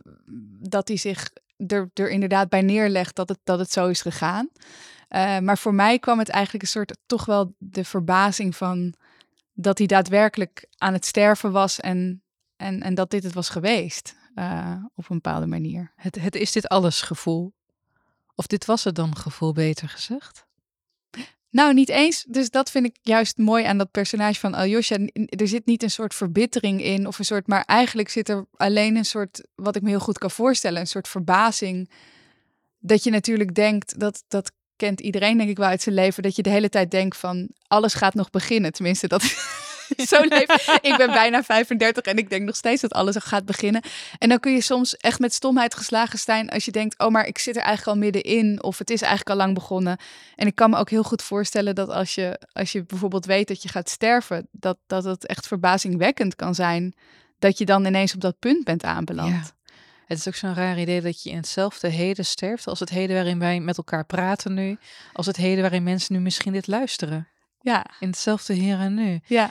dat 0.61 0.89
hij 0.89 0.97
zich 0.97 1.31
er, 1.67 1.91
er 1.95 2.11
inderdaad 2.11 2.49
bij 2.49 2.63
neerlegt 2.63 3.17
dat 3.17 3.29
het, 3.29 3.39
dat 3.45 3.59
het 3.59 3.73
zo 3.73 3.89
is 3.89 4.03
gegaan. 4.03 4.49
Uh, 5.09 5.39
maar 5.39 5.59
voor 5.59 5.75
mij 5.75 5.99
kwam 5.99 6.19
het 6.19 6.29
eigenlijk 6.29 6.65
een 6.65 6.71
soort 6.71 6.97
toch 7.07 7.25
wel 7.25 7.55
de 7.59 7.85
verbazing 7.85 8.57
van 8.57 8.95
dat 9.53 9.79
hij 9.79 9.87
daadwerkelijk 9.87 10.67
aan 10.77 10.93
het 10.93 11.07
sterven 11.07 11.53
was 11.53 11.81
en, 11.81 12.23
en, 12.57 12.83
en 12.83 12.95
dat 12.95 13.11
dit 13.11 13.23
het 13.23 13.35
was 13.35 13.49
geweest. 13.49 14.17
Uh, 14.35 14.85
op 14.95 15.11
een 15.11 15.21
bepaalde 15.21 15.47
manier. 15.47 15.93
Het, 15.97 16.15
het 16.15 16.35
is 16.35 16.53
dit 16.53 16.69
alles 16.69 17.03
gevoel. 17.03 17.53
Of 18.35 18.47
dit 18.47 18.65
was 18.65 18.85
het 18.85 18.95
dan 18.95 19.17
gevoel, 19.17 19.53
beter 19.53 19.89
gezegd? 19.89 20.47
Nou, 21.51 21.75
niet 21.75 21.89
eens. 21.89 22.25
Dus 22.29 22.51
dat 22.51 22.71
vind 22.71 22.87
ik 22.87 22.97
juist 23.03 23.37
mooi 23.37 23.65
aan 23.65 23.79
dat 23.79 23.91
personage 23.91 24.41
van 24.41 24.55
Aljosha. 24.55 24.97
Er 25.13 25.49
zit 25.49 25.67
niet 25.67 25.83
een 25.83 25.91
soort 25.91 26.15
verbittering 26.15 26.83
in 26.83 27.07
of 27.07 27.19
een 27.19 27.25
soort, 27.25 27.47
maar 27.47 27.65
eigenlijk 27.65 28.09
zit 28.09 28.29
er 28.29 28.47
alleen 28.57 28.97
een 28.97 29.05
soort, 29.05 29.43
wat 29.55 29.77
ik 29.77 29.83
me 29.83 29.89
heel 29.89 29.99
goed 29.99 30.19
kan 30.19 30.31
voorstellen, 30.31 30.81
een 30.81 30.87
soort 30.87 31.09
verbazing. 31.09 31.91
Dat 32.79 33.05
je 33.05 33.11
natuurlijk 33.11 33.55
denkt, 33.55 33.99
dat, 33.99 34.25
dat 34.29 34.53
kent 34.77 35.01
iedereen 35.01 35.37
denk 35.37 35.51
ik 35.51 35.57
wel 35.57 35.69
uit 35.69 35.83
zijn 35.83 35.95
leven, 35.95 36.23
dat 36.23 36.37
je 36.37 36.43
de 36.43 36.51
hele 36.51 36.69
tijd 36.69 36.91
denkt 36.91 37.17
van 37.17 37.49
alles 37.67 37.95
gaat 37.95 38.15
nog 38.15 38.31
beginnen. 38.31 38.73
Tenminste, 38.73 39.09
dat 39.09 39.23
zo 40.11 40.23
leef 40.23 40.79
ik. 40.83 40.95
ben 40.97 41.07
bijna 41.07 41.43
35 41.43 42.03
en 42.03 42.17
ik 42.17 42.31
denk 42.31 42.45
nog 42.45 42.57
steeds 42.57 42.83
dat 42.83 42.93
alles 42.93 43.17
gaat 43.19 43.45
beginnen. 43.45 43.83
En 44.19 44.29
dan 44.29 44.41
kun 44.41 44.53
je 44.53 44.61
soms 44.61 44.97
echt 44.97 45.19
met 45.19 45.35
stomheid 45.35 45.75
geslagen 45.75 46.19
zijn 46.19 46.51
als 46.51 46.65
je 46.65 46.71
denkt, 46.71 46.99
oh 46.99 47.11
maar 47.11 47.27
ik 47.27 47.39
zit 47.39 47.57
er 47.57 47.63
eigenlijk 47.63 47.97
al 47.97 48.03
middenin 48.03 48.63
of 48.63 48.79
het 48.79 48.91
is 48.91 49.01
eigenlijk 49.01 49.31
al 49.31 49.37
lang 49.37 49.55
begonnen. 49.55 49.99
En 50.37 50.47
ik 50.47 50.55
kan 50.55 50.71
me 50.71 50.77
ook 50.77 50.91
heel 50.91 51.03
goed 51.03 51.23
voorstellen 51.23 51.75
dat 51.75 51.89
als 51.89 52.15
je, 52.15 52.41
als 52.53 52.73
je 52.73 52.85
bijvoorbeeld 52.85 53.27
weet 53.27 53.49
dat 53.49 53.63
je 53.63 53.69
gaat 53.69 53.89
sterven, 53.89 54.49
dat, 54.51 54.79
dat 54.87 55.05
het 55.05 55.27
echt 55.27 55.47
verbazingwekkend 55.47 56.37
kan 56.37 56.55
zijn 56.55 56.95
dat 57.39 57.59
je 57.59 57.65
dan 57.65 57.85
ineens 57.85 58.15
op 58.15 58.21
dat 58.21 58.39
punt 58.39 58.65
bent 58.65 58.85
aanbeland. 58.85 59.57
Het 60.07 60.19
is 60.19 60.29
ook 60.29 60.35
zo'n 60.35 60.55
raar 60.55 60.81
idee 60.81 61.01
dat 61.01 61.23
je 61.23 61.31
in 61.31 61.37
hetzelfde 61.37 61.89
heden 61.89 62.25
sterft 62.25 62.67
als 62.67 62.81
het 62.81 62.89
heden 62.89 63.17
waarin 63.17 63.39
wij 63.39 63.61
met 63.61 63.77
elkaar 63.77 64.05
praten 64.05 64.55
nu, 64.55 64.79
als 65.13 65.27
het 65.27 65.37
heden 65.37 65.61
waarin 65.61 65.83
mensen 65.83 66.15
nu 66.15 66.21
misschien 66.21 66.53
dit 66.53 66.67
luisteren. 66.67 67.29
Ja. 67.69 67.87
In 68.01 68.09
hetzelfde 68.09 68.53
hier 68.53 68.79
en 68.79 68.95
nu. 68.95 69.21
Ja. 69.27 69.51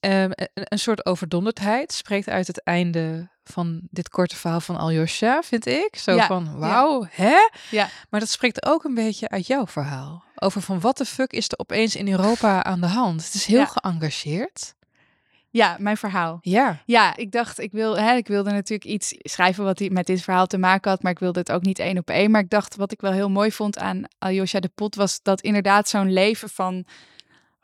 Um, 0.00 0.30
een, 0.54 0.78
soort 0.78 1.06
overdonderdheid 1.06 1.92
spreekt 1.92 2.28
uit 2.28 2.46
het 2.46 2.62
einde 2.62 3.28
van 3.44 3.80
dit 3.90 4.08
korte 4.08 4.36
verhaal 4.36 4.60
van 4.60 4.76
Aljosha, 4.76 5.42
vind 5.42 5.66
ik. 5.66 5.96
Zo 5.96 6.18
van, 6.18 6.58
wauw, 6.58 7.02
ja. 7.02 7.08
hè? 7.10 7.36
Ja. 7.70 7.88
Maar 8.10 8.20
dat 8.20 8.28
spreekt 8.28 8.66
ook 8.66 8.84
een 8.84 8.94
beetje 8.94 9.28
uit 9.28 9.46
jouw 9.46 9.66
verhaal. 9.66 10.24
Over 10.34 10.62
van, 10.62 10.80
wat 10.80 10.96
de 10.96 11.04
fuck 11.04 11.32
is 11.32 11.48
er 11.48 11.58
opeens 11.58 11.96
in 11.96 12.08
Europa 12.08 12.64
aan 12.64 12.80
de 12.80 12.86
hand? 12.86 13.24
Het 13.24 13.34
is 13.34 13.44
heel 13.44 13.66
geëngageerd. 13.66 14.74
Ja, 15.50 15.76
mijn 15.78 15.96
verhaal. 15.96 16.38
Ja. 16.42 16.82
Ja, 16.86 17.16
ik 17.16 17.32
dacht, 17.32 17.58
ik, 17.58 17.72
wil, 17.72 17.98
hè, 17.98 18.14
ik 18.14 18.26
wilde 18.26 18.50
natuurlijk 18.50 18.90
iets 18.90 19.14
schrijven 19.18 19.64
wat 19.64 19.80
met 19.80 20.06
dit 20.06 20.22
verhaal 20.22 20.46
te 20.46 20.58
maken 20.58 20.90
had, 20.90 21.02
maar 21.02 21.12
ik 21.12 21.18
wilde 21.18 21.38
het 21.38 21.52
ook 21.52 21.62
niet 21.62 21.78
één 21.78 21.98
op 21.98 22.10
één. 22.10 22.30
Maar 22.30 22.40
ik 22.40 22.50
dacht, 22.50 22.76
wat 22.76 22.92
ik 22.92 23.00
wel 23.00 23.12
heel 23.12 23.30
mooi 23.30 23.52
vond 23.52 23.78
aan 23.78 24.02
Aljosha 24.18 24.60
de 24.60 24.70
Pot, 24.74 24.94
was 24.94 25.22
dat 25.22 25.40
inderdaad 25.40 25.88
zo'n 25.88 26.12
leven 26.12 26.48
van 26.48 26.84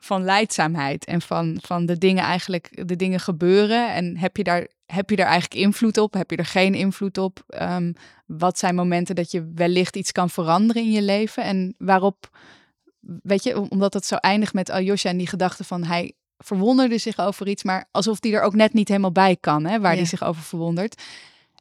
van 0.00 0.24
leidzaamheid 0.24 1.04
en 1.04 1.20
van, 1.20 1.58
van 1.62 1.86
de 1.86 1.98
dingen 1.98 2.24
eigenlijk, 2.24 2.86
de 2.88 2.96
dingen 2.96 3.20
gebeuren. 3.20 3.94
En 3.94 4.16
heb 4.16 4.36
je 4.36 4.44
daar, 4.44 4.68
heb 4.86 5.10
je 5.10 5.16
daar 5.16 5.26
eigenlijk 5.26 5.60
invloed 5.60 5.98
op? 5.98 6.14
Heb 6.14 6.30
je 6.30 6.36
er 6.36 6.44
geen 6.44 6.74
invloed 6.74 7.18
op? 7.18 7.44
Um, 7.48 7.92
wat 8.26 8.58
zijn 8.58 8.74
momenten 8.74 9.14
dat 9.14 9.30
je 9.30 9.52
wellicht 9.54 9.96
iets 9.96 10.12
kan 10.12 10.30
veranderen 10.30 10.82
in 10.82 10.90
je 10.90 11.02
leven? 11.02 11.42
En 11.42 11.74
waarop, 11.78 12.38
weet 13.22 13.42
je, 13.42 13.70
omdat 13.70 13.94
het 13.94 14.06
zo 14.06 14.14
eindigt 14.14 14.54
met 14.54 14.70
Aljosha 14.70 15.08
en 15.08 15.16
die 15.16 15.26
gedachte 15.26 15.64
van 15.64 15.84
hij 15.84 16.12
verwonderde 16.38 16.98
zich 16.98 17.18
over 17.18 17.48
iets, 17.48 17.62
maar 17.62 17.88
alsof 17.90 18.20
die 18.20 18.34
er 18.34 18.42
ook 18.42 18.54
net 18.54 18.72
niet 18.72 18.88
helemaal 18.88 19.12
bij 19.12 19.36
kan, 19.40 19.66
hè, 19.66 19.80
waar 19.80 19.94
hij 19.94 20.04
zich 20.04 20.24
over 20.24 20.42
verwondert. 20.42 21.02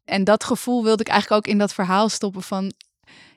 En 0.06 0.24
dat 0.24 0.44
gevoel 0.44 0.84
wilde 0.84 1.04
ik 1.04 1.10
eigenlijk 1.10 1.46
ook 1.46 1.52
in 1.52 1.60
dat 1.60 1.74
verhaal 1.74 2.10
stoppen 2.10 2.42
van 2.42 2.74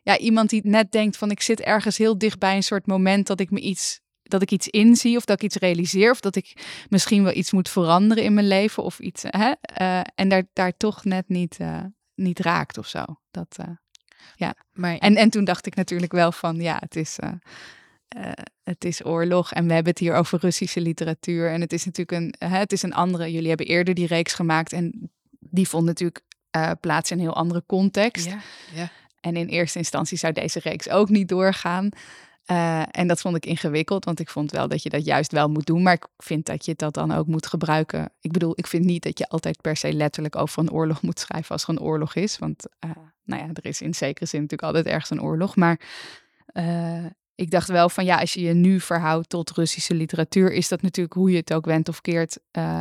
ja, 0.03 0.19
iemand 0.19 0.51
die 0.51 0.61
net 0.65 0.93
denkt 0.93 1.17
van 1.17 1.31
ik 1.31 1.41
zit 1.41 1.61
ergens 1.61 1.99
heel 1.99 2.19
dicht 2.19 2.39
bij 2.39 2.57
een 2.57 2.63
soort 2.63 2.87
moment 2.87 3.27
dat 3.27 3.41
ik 3.41 3.51
me 3.51 3.61
iets 3.61 4.01
dat 4.33 4.43
ik 4.43 4.51
iets 4.51 4.69
inzie 4.69 5.17
of 5.17 5.25
dat 5.25 5.37
ik 5.37 5.43
iets 5.43 5.57
realiseer 5.57 6.11
of 6.11 6.21
dat 6.21 6.37
ik 6.37 6.53
misschien 6.89 7.23
wel 7.23 7.35
iets 7.35 7.53
moet 7.53 7.69
veranderen 7.69 8.25
in 8.25 8.35
mijn 8.35 8.49
leven 8.49 8.83
of 8.83 8.99
iets. 8.99 9.23
Hè? 9.27 9.53
Uh, 9.81 10.01
en 10.15 10.29
daar, 10.29 10.45
daar 10.53 10.77
toch 10.77 11.05
net 11.05 11.29
niet, 11.29 11.59
uh, 11.61 11.81
niet 12.15 12.39
raakt 12.39 12.79
of 12.79 12.87
zo. 12.87 13.05
Dat, 13.31 13.57
uh, 13.61 13.67
ja. 14.37 14.55
Maar... 14.73 14.97
En, 14.97 15.17
en 15.17 15.31
toen 15.31 15.45
dacht 15.45 15.67
ik 15.67 15.75
natuurlijk 15.75 16.13
wel 16.13 16.33
van 16.33 16.57
ja, 16.57 16.77
het 16.81 16.97
is. 16.97 17.19
het 18.63 18.85
is 18.85 19.05
oorlog 19.05 19.53
en 19.53 19.67
we 19.67 19.73
hebben 19.73 19.93
het 19.93 20.01
hier 20.01 20.15
over 20.15 20.39
Russische 20.39 20.81
literatuur. 20.81 21.51
En 21.51 21.61
het 21.61 21.73
is 21.73 21.85
natuurlijk 21.85 22.23
een, 22.23 22.49
hè, 22.49 22.59
het 22.59 22.73
is 22.73 22.83
een 22.83 22.95
andere. 22.95 23.33
Jullie 23.33 23.49
hebben 23.49 23.67
eerder 23.67 23.95
die 23.95 24.07
reeks 24.07 24.33
gemaakt 24.33 24.73
en 24.73 25.11
die 25.39 25.69
vond 25.69 25.85
natuurlijk 25.85 26.23
plaats 26.81 27.11
in 27.11 27.17
een 27.17 27.23
heel 27.23 27.37
andere 27.37 27.63
context. 27.67 28.27
Ja, 28.27 28.39
ja. 28.75 28.91
En 29.21 29.37
in 29.37 29.47
eerste 29.47 29.79
instantie 29.79 30.19
zou 30.19 30.33
deze 30.33 30.59
reeks 30.59 30.89
ook 30.89 31.09
niet 31.09 31.29
doorgaan. 31.29 31.89
Uh, 32.51 32.83
en 32.91 33.07
dat 33.07 33.21
vond 33.21 33.37
ik 33.37 33.47
ingewikkeld, 33.47 34.05
want 34.05 34.21
ik 34.21 34.29
vond 34.29 34.51
wel 34.51 34.69
dat 34.69 34.83
je 34.83 34.89
dat 34.89 35.05
juist 35.05 35.33
wel 35.33 35.49
moet 35.49 35.67
doen. 35.67 35.83
Maar 35.83 35.95
ik 35.95 36.07
vind 36.17 36.47
dat 36.47 36.65
je 36.65 36.75
dat 36.75 36.95
dan 36.95 37.13
ook 37.13 37.27
moet 37.27 37.47
gebruiken. 37.47 38.13
Ik 38.21 38.33
bedoel, 38.33 38.53
ik 38.57 38.67
vind 38.67 38.85
niet 38.85 39.03
dat 39.03 39.19
je 39.19 39.29
altijd 39.29 39.61
per 39.61 39.77
se 39.77 39.93
letterlijk 39.93 40.37
over 40.37 40.59
een 40.59 40.71
oorlog 40.71 41.03
moet 41.03 41.21
schrijven 41.21 41.51
als 41.51 41.63
er 41.63 41.69
een 41.69 41.81
oorlog 41.81 42.15
is. 42.15 42.39
Want 42.39 42.67
uh, 42.85 42.91
nou 43.25 43.43
ja, 43.43 43.49
er 43.53 43.67
is 43.67 43.81
in 43.81 43.95
zekere 43.95 44.27
zin 44.27 44.41
natuurlijk 44.41 44.69
altijd 44.69 44.95
ergens 44.95 45.11
een 45.11 45.23
oorlog. 45.23 45.57
Maar 45.57 45.81
uh, 46.53 47.07
ik 47.35 47.51
dacht 47.51 47.69
wel 47.69 47.89
van 47.89 48.05
ja, 48.05 48.19
als 48.19 48.33
je 48.33 48.41
je 48.41 48.55
nu 48.55 48.81
verhoudt 48.81 49.29
tot 49.29 49.51
Russische 49.51 49.95
literatuur, 49.95 50.53
is 50.53 50.69
dat 50.69 50.83
natuurlijk 50.83 51.15
hoe 51.15 51.31
je 51.31 51.37
het 51.37 51.53
ook 51.53 51.65
went 51.65 51.89
of 51.89 52.01
keert 52.01 52.39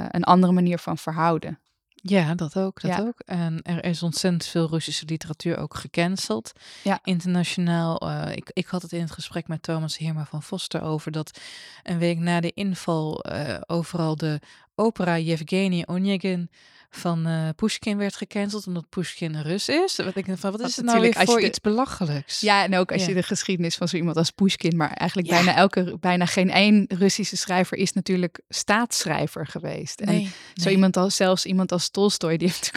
een 0.10 0.24
andere 0.24 0.54
manier 0.54 0.78
van 0.78 0.98
verhouden. 0.98 1.60
Ja, 2.02 2.36
dat 2.36 2.58
ook. 2.58 2.82
Dat 2.82 3.00
ook. 3.00 3.20
En 3.26 3.62
er 3.62 3.84
is 3.84 4.04
ontzettend 4.04 4.46
veel 4.46 4.70
Russische 4.70 5.06
literatuur 5.06 5.58
ook 5.58 5.76
gecanceld. 5.76 6.52
Ja. 6.84 7.00
Internationaal. 7.04 8.10
Uh, 8.10 8.36
ik, 8.36 8.50
ik 8.54 8.68
had 8.68 8.82
het 8.82 8.92
in 8.92 9.02
het 9.02 9.12
gesprek 9.12 9.48
met 9.48 9.64
Thomas 9.64 9.98
Heerma 9.98 10.26
van 10.26 10.44
Foster 10.44 10.82
over 10.82 11.12
dat 11.12 11.40
een 11.84 11.98
week 11.98 12.20
na 12.20 12.40
de 12.40 12.52
inval 12.54 13.26
uh, 13.32 13.58
overal 13.68 14.16
de 14.16 14.40
opera 14.76 15.18
Yevgeny 15.18 15.84
Onegin 15.88 16.50
van 16.94 17.28
uh, 17.28 17.50
Pushkin 17.56 17.98
werd 17.98 18.16
gecanceld 18.16 18.68
omdat 18.68 18.90
Pushkin 18.90 19.42
Rus 19.42 19.70
is. 19.70 19.96
Wat 19.96 20.16
ik 20.16 20.26
van, 20.36 20.52
wat 20.52 20.60
is 20.60 20.76
het 20.76 20.86
nou 20.86 21.02
weer 21.02 21.14
voor 21.14 21.42
iets 21.42 21.62
belachelijks? 21.62 22.40
Ja, 22.40 22.64
en 22.64 22.76
ook 22.76 22.92
als 22.92 23.06
je 23.06 23.14
de 23.14 23.24
geschiedenis 23.24 23.76
van 23.76 23.88
zo 23.88 23.96
iemand 23.96 24.18
als 24.18 24.32
Pushkin, 24.32 24.78
maar 24.78 24.92
eigenlijk 24.92 25.30
bijna 25.30 25.56
elke, 25.56 25.98
bijna 26.00 26.26
geen 26.26 26.52
één 26.52 26.86
Russische 26.88 27.38
schrijver 27.38 27.78
is 27.78 27.94
natuurlijk 27.94 28.40
staatsschrijver 28.50 29.48
geweest. 29.48 30.00
Nee, 30.00 30.24
en 30.24 30.62
zo 30.62 30.70
iemand 30.70 30.98
als 30.98 31.16
zelfs 31.16 31.46
iemand 31.46 31.72
als 31.72 31.90
Tolstoy, 31.90 32.38
die 32.38 32.48
heeft 32.52 32.72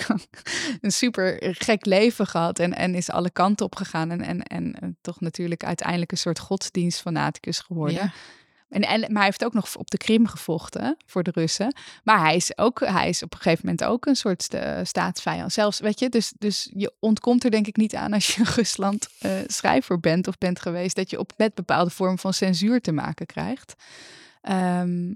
een 0.80 0.92
super 0.92 1.36
gek 1.40 1.84
leven 1.84 2.26
gehad 2.26 2.58
en, 2.58 2.74
en 2.74 2.94
is 2.94 3.10
alle 3.10 3.30
kanten 3.30 3.66
op 3.66 3.76
gegaan 3.76 4.10
en, 4.10 4.42
en, 4.42 4.42
en 4.42 4.96
toch 5.00 5.20
natuurlijk 5.20 5.64
uiteindelijk 5.64 6.10
een 6.12 6.18
soort 6.18 6.38
godsdienstfanaticus 6.38 7.58
geworden. 7.58 7.94
Ja. 7.94 8.12
En, 8.82 9.00
maar 9.00 9.16
hij 9.16 9.24
heeft 9.24 9.44
ook 9.44 9.52
nog 9.52 9.76
op 9.76 9.90
de 9.90 9.96
Krim 9.96 10.26
gevochten 10.26 10.96
voor 11.06 11.22
de 11.22 11.30
Russen. 11.34 11.74
Maar 12.02 12.20
hij 12.20 12.36
is, 12.36 12.58
ook, 12.58 12.80
hij 12.80 13.08
is 13.08 13.22
op 13.22 13.32
een 13.32 13.40
gegeven 13.40 13.64
moment 13.64 13.84
ook 13.84 14.06
een 14.06 14.16
soort 14.16 14.54
uh, 14.54 14.78
staatsvijand. 14.82 15.52
Zelfs, 15.52 15.80
weet 15.80 15.98
je, 15.98 16.08
dus, 16.08 16.32
dus 16.38 16.70
je 16.74 16.92
ontkomt 16.98 17.44
er 17.44 17.50
denk 17.50 17.66
ik 17.66 17.76
niet 17.76 17.94
aan 17.94 18.12
als 18.12 18.34
je 18.34 18.44
Rusland 18.54 19.08
uh, 19.22 19.32
schrijver 19.46 20.00
bent 20.00 20.28
of 20.28 20.38
bent 20.38 20.60
geweest, 20.60 20.96
dat 20.96 21.10
je 21.10 21.18
op 21.18 21.32
met 21.36 21.54
bepaalde 21.54 21.90
vorm 21.90 22.18
van 22.18 22.34
censuur 22.34 22.80
te 22.80 22.92
maken 22.92 23.26
krijgt. 23.26 23.74
Um, 24.50 25.14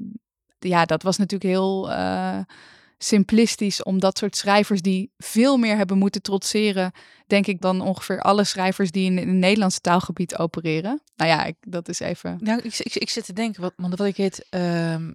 ja, 0.59 0.85
dat 0.85 1.03
was 1.03 1.16
natuurlijk 1.16 1.51
heel. 1.51 1.90
Uh, 1.90 2.38
simplistisch 2.98 3.82
om 3.82 4.00
dat 4.00 4.18
soort 4.18 4.37
schrijvers 4.37 4.82
die 4.82 5.12
veel 5.16 5.56
meer 5.56 5.76
hebben 5.76 5.98
moeten 5.98 6.22
trotseren, 6.22 6.92
denk 7.26 7.46
ik, 7.46 7.61
dan 7.61 7.80
ongeveer 7.80 8.20
alle 8.20 8.44
schrijvers 8.44 8.90
die 8.90 9.04
in, 9.04 9.16
het 9.16 9.26
Nederlandse 9.26 9.80
taalgebied 9.80 10.37
opereren. 10.37 11.02
Nou 11.16 11.30
ja, 11.30 11.44
ik, 11.44 11.56
dat 11.61 11.88
is 11.88 12.00
even. 12.00 12.38
Nou, 12.40 12.61
ik, 12.62 12.78
ik, 12.78 12.94
ik 12.94 13.11
zit 13.11 13.24
te 13.24 13.32
denken, 13.32 13.62
wat, 13.62 13.72
want 13.76 13.98
wat 13.98 14.06
ik 14.06 14.16
heet, 14.16 14.46
um, 14.50 15.14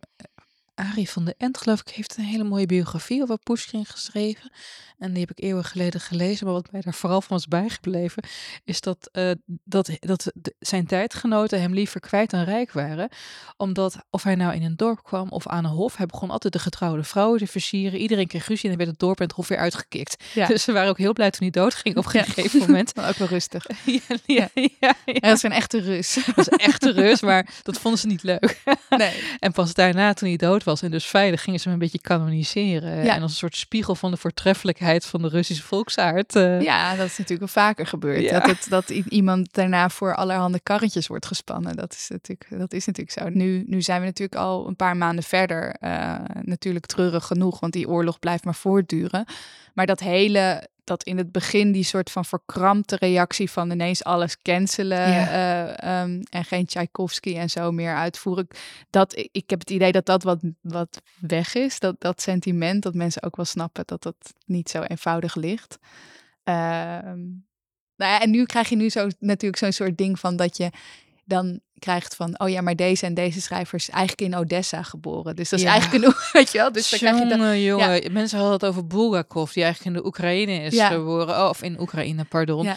Arie 0.76 1.10
van 1.10 1.26
de 1.26 1.36
End, 1.38 1.58
geloof 1.58 1.80
ik, 1.80 1.90
heeft 1.90 2.18
een 2.18 2.24
hele 2.24 2.44
mooie 2.44 2.66
biografie 2.66 3.22
over 3.22 3.38
Pushkin 3.38 3.86
geschreven. 3.86 4.52
En 4.98 5.12
die 5.12 5.20
heb 5.20 5.32
ik 5.32 5.44
eeuwen 5.44 5.64
geleden 5.64 6.02
gelezen. 6.02 6.46
Maar 6.46 6.56
wat 6.56 6.72
mij 6.72 6.82
daar 6.82 6.94
vooral 6.94 7.22
van 7.22 7.30
was 7.30 7.48
bijgebleven, 7.48 8.24
is 8.64 8.82
dat, 8.82 9.10
uh, 9.12 9.32
dat, 9.46 9.90
dat 10.00 10.32
zijn 10.60 10.86
tijdgenoten 10.86 11.62
hem 11.62 11.74
liever 11.74 12.00
kwijt 12.00 12.30
dan 12.30 12.44
rijk 12.44 12.72
waren. 12.72 13.10
Omdat 13.58 13.98
of 14.10 14.24
hij 14.24 14.36
nou 14.36 14.54
in 14.54 14.64
een 14.64 14.76
dorp 14.76 15.04
kwam 15.04 15.30
of 15.30 15.48
aan 15.48 15.66
een 15.66 15.72
hof, 15.72 15.98
hij 15.98 16.06
begon 16.06 16.30
altijd 16.30 16.54
de 16.54 16.60
getrouwde 16.60 17.04
vrouwen 17.04 17.40
te 17.40 17.48
versieren. 17.48 18.00
Iedereen 18.00 18.28
kreeg 18.28 18.48
ruzie 18.48 18.64
en 18.64 18.70
dan 18.70 18.78
werd 18.78 18.90
het 18.90 19.00
dorp 19.00 19.20
en 19.20 19.26
het 19.26 19.36
hof 19.36 19.48
weer 19.48 19.58
uitgekikt. 19.58 20.24
Ja. 20.34 20.48
Dus 20.48 20.64
ze 20.64 20.72
waren 20.72 20.90
ook 20.90 20.98
heel 20.98 21.14
blij 21.14 21.32
toen 21.32 21.42
hij 21.42 21.62
doodging 21.62 21.98
op 21.98 22.06
een 22.06 22.12
gegeven 22.12 22.60
moment. 22.60 22.96
Maar 22.96 23.08
ook 23.10 23.16
wel 23.16 23.28
rustig. 23.28 23.66
ja, 23.86 24.00
ja, 24.26 24.50
ja, 24.54 24.70
ja. 25.06 25.20
Dat 25.20 25.36
is 25.36 25.44
een 25.44 25.52
echte 25.52 25.80
Rus. 25.80 26.14
Dat 26.14 26.36
was 26.36 26.52
een 26.52 26.58
echte 26.58 26.92
Rus, 26.92 27.22
maar 27.22 27.50
dat 27.64 27.78
vonden 27.78 28.00
ze 28.00 28.08
niet 28.08 28.24
leuk. 28.24 28.62
Nee. 28.90 29.12
En 29.40 29.52
pas 29.52 29.74
daarna, 29.74 30.14
toen 30.14 30.28
hij 30.28 30.38
dood 30.38 30.63
was 30.64 30.82
en 30.82 30.92
dus 30.92 31.06
veilig, 31.06 31.42
gingen 31.42 31.60
ze 31.60 31.66
hem 31.70 31.74
een 31.74 31.84
beetje 31.84 32.02
kanoniseren. 32.02 33.04
Ja. 33.04 33.16
En 33.16 33.22
als 33.22 33.32
een 33.32 33.38
soort 33.38 33.56
spiegel 33.56 33.96
van 33.96 34.12
de 34.12 34.18
voortreffelijkheid 34.18 35.06
van 35.06 35.22
de 35.22 35.28
Russische 35.28 35.64
volksaard. 35.64 36.36
uh, 36.36 36.62
Ja, 36.62 36.96
dat 36.96 37.06
is 37.06 37.18
natuurlijk 37.18 37.54
wel 37.54 37.64
vaker 37.64 37.88
gebeurd. 37.88 38.22
Ja. 38.22 38.40
Dat, 38.40 38.46
het, 38.48 38.66
dat 38.70 38.90
iemand 38.90 39.54
daarna 39.54 39.90
voor 39.90 40.16
allerhande 40.16 40.60
karretjes 40.60 41.08
wordt 41.08 41.26
gespannen. 41.26 41.76
Dat 41.76 41.94
is 41.94 42.08
natuurlijk, 42.10 42.60
dat 42.60 42.74
is 42.74 42.86
natuurlijk 42.86 43.20
zo. 43.20 43.30
Nu, 43.30 43.64
nu 43.68 43.82
zijn 43.82 44.00
we 44.00 44.06
natuurlijk 44.06 44.42
al 44.42 44.68
een 44.68 44.76
paar 44.76 44.98
maanden 44.98 45.24
verder. 45.24 45.76
eh, 45.80 46.16
natuurlijk 46.42 46.86
treurig 46.86 47.26
genoeg, 47.26 47.60
want 47.60 47.74
die 47.74 47.90
oorlog 47.90 48.20
blijft 48.20 48.46
maar 48.46 48.56
voortduren. 48.56 49.26
Maar 49.74 49.86
dat 49.86 50.00
hele 50.00 50.68
dat 50.84 51.04
in 51.04 51.18
het 51.18 51.32
begin 51.32 51.72
die 51.72 51.84
soort 51.84 52.12
van 52.12 52.26
verkrampte 52.26 52.96
reactie 52.96 53.52
van 53.52 53.72
ineens 53.72 54.04
alles 54.04 54.42
cancelen 54.42 55.12
Ja. 55.12 55.28
eh, 55.28 56.02
ehm, 56.02 56.22
en 56.30 56.46
geen 56.46 56.66
Tchaikovsky 56.66 57.36
en 57.38 57.50
zo 57.50 57.72
meer 57.72 57.96
uitvoeren. 57.96 58.48
Dat, 58.90 59.18
ik- 59.18 59.30
ik 59.32 59.50
heb 59.50 59.60
het 59.60 59.70
idee 59.70 59.92
dat 59.92 60.06
dat 60.06 60.24
wat, 60.24 60.40
wat 60.62 61.02
weg 61.20 61.54
is. 61.56 61.80
Dat, 61.80 61.96
dat 62.00 62.22
sentiment, 62.22 62.84
dat 62.84 62.94
mensen 62.94 63.24
ook 63.24 63.36
wel 63.36 63.46
snappen 63.46 63.84
dat 63.86 64.04
dat 64.04 64.16
niet 64.46 64.70
zo 64.70 64.82
eenvoudig 64.82 65.36
ligt. 65.36 65.78
Ehm, 66.44 67.20
nou 67.96 68.12
ja, 68.12 68.22
en 68.22 68.30
nu 68.30 68.46
krijg 68.46 68.70
je 68.70 68.76
nu 68.76 68.90
zo, 68.90 69.08
natuurlijk 69.20 69.58
zo'n 69.62 69.72
soort 69.72 69.98
ding 69.98 70.20
van 70.20 70.36
dat 70.36 70.58
je 70.58 70.70
dan 71.26 71.60
krijgt 71.80 72.16
van, 72.16 72.40
oh 72.40 72.50
ja, 72.50 72.62
maar 72.62 72.76
deze 72.76 73.06
en 73.06 73.14
deze 73.14 73.42
schrijver 73.42 73.78
is 73.78 73.90
eigenlijk 73.90 74.34
in 74.34 74.40
Odessa 74.40 74.84
geboren. 74.84 75.36
Dus 75.36 75.50
dat 75.50 75.60
is 75.60 75.66
Ja. 75.66 75.72
eigenlijk 75.72 76.06
een, 76.06 76.14
weet 76.34 76.52
je 76.52 76.58
wel. 76.58 76.72
Dus 76.72 76.90
dan 76.90 77.00
krijg 77.00 77.18
je 77.20 77.26
dan, 77.28 77.38
jongen, 77.38 77.62
jongen. 77.62 78.12
Mensen 78.14 78.38
hadden 78.38 78.56
het 78.56 78.66
over 78.66 78.88
Bulgakov, 78.88 79.52
die 79.54 79.64
eigenlijk 79.64 79.96
in 79.96 80.02
de 80.02 80.08
Oekraïne 80.08 80.52
is 80.62 80.74
Ja. 80.74 80.88
geboren. 80.88 81.40
Oh, 81.44 81.50
of 81.50 81.62
in 81.64 81.80
Oekraïne, 81.80 82.24
pardon. 82.24 82.68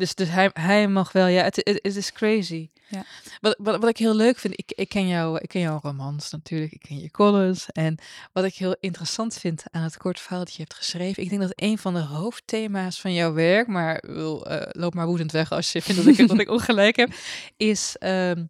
Dus, 0.00 0.14
dus 0.14 0.28
hij, 0.28 0.50
hij 0.52 0.88
mag 0.88 1.12
wel, 1.12 1.26
ja, 1.26 1.42
het, 1.42 1.56
het, 1.56 1.78
het 1.82 1.96
is 1.96 2.12
crazy. 2.12 2.68
Ja. 2.88 3.04
Wat, 3.40 3.56
wat, 3.58 3.80
wat 3.80 3.88
ik 3.88 3.96
heel 3.96 4.14
leuk 4.14 4.38
vind, 4.38 4.58
ik, 4.58 4.72
ik, 4.74 4.88
ken 4.88 5.08
jou, 5.08 5.38
ik 5.38 5.48
ken 5.48 5.60
jouw 5.60 5.78
romans 5.82 6.30
natuurlijk, 6.30 6.72
ik 6.72 6.80
ken 6.80 7.00
je 7.00 7.10
columns. 7.10 7.66
En 7.72 7.98
wat 8.32 8.44
ik 8.44 8.54
heel 8.54 8.76
interessant 8.80 9.34
vind 9.34 9.62
aan 9.70 9.82
het 9.82 9.96
kort 9.96 10.20
verhaal 10.20 10.38
dat 10.44 10.52
je 10.52 10.60
hebt 10.60 10.74
geschreven, 10.74 11.22
ik 11.22 11.28
denk 11.28 11.40
dat 11.40 11.52
een 11.54 11.78
van 11.78 11.94
de 11.94 12.00
hoofdthema's 12.00 13.00
van 13.00 13.12
jouw 13.12 13.32
werk, 13.32 13.66
maar 13.66 14.04
wil, 14.06 14.46
eh, 14.46 14.68
loop 14.70 14.94
maar 14.94 15.06
woedend 15.06 15.32
weg 15.32 15.52
als 15.52 15.72
je 15.72 15.82
vindt 15.82 16.04
dat 16.04 16.18
ik, 16.18 16.28
dat 16.28 16.40
ik 16.40 16.50
ongelijk 16.60 16.96
heb, 16.96 17.12
is, 17.56 17.96
ehm, 17.98 18.44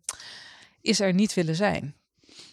is 0.81 1.01
er 1.01 1.15
niet 1.15 1.35
willen 1.35 1.57
zijn. 1.57 1.95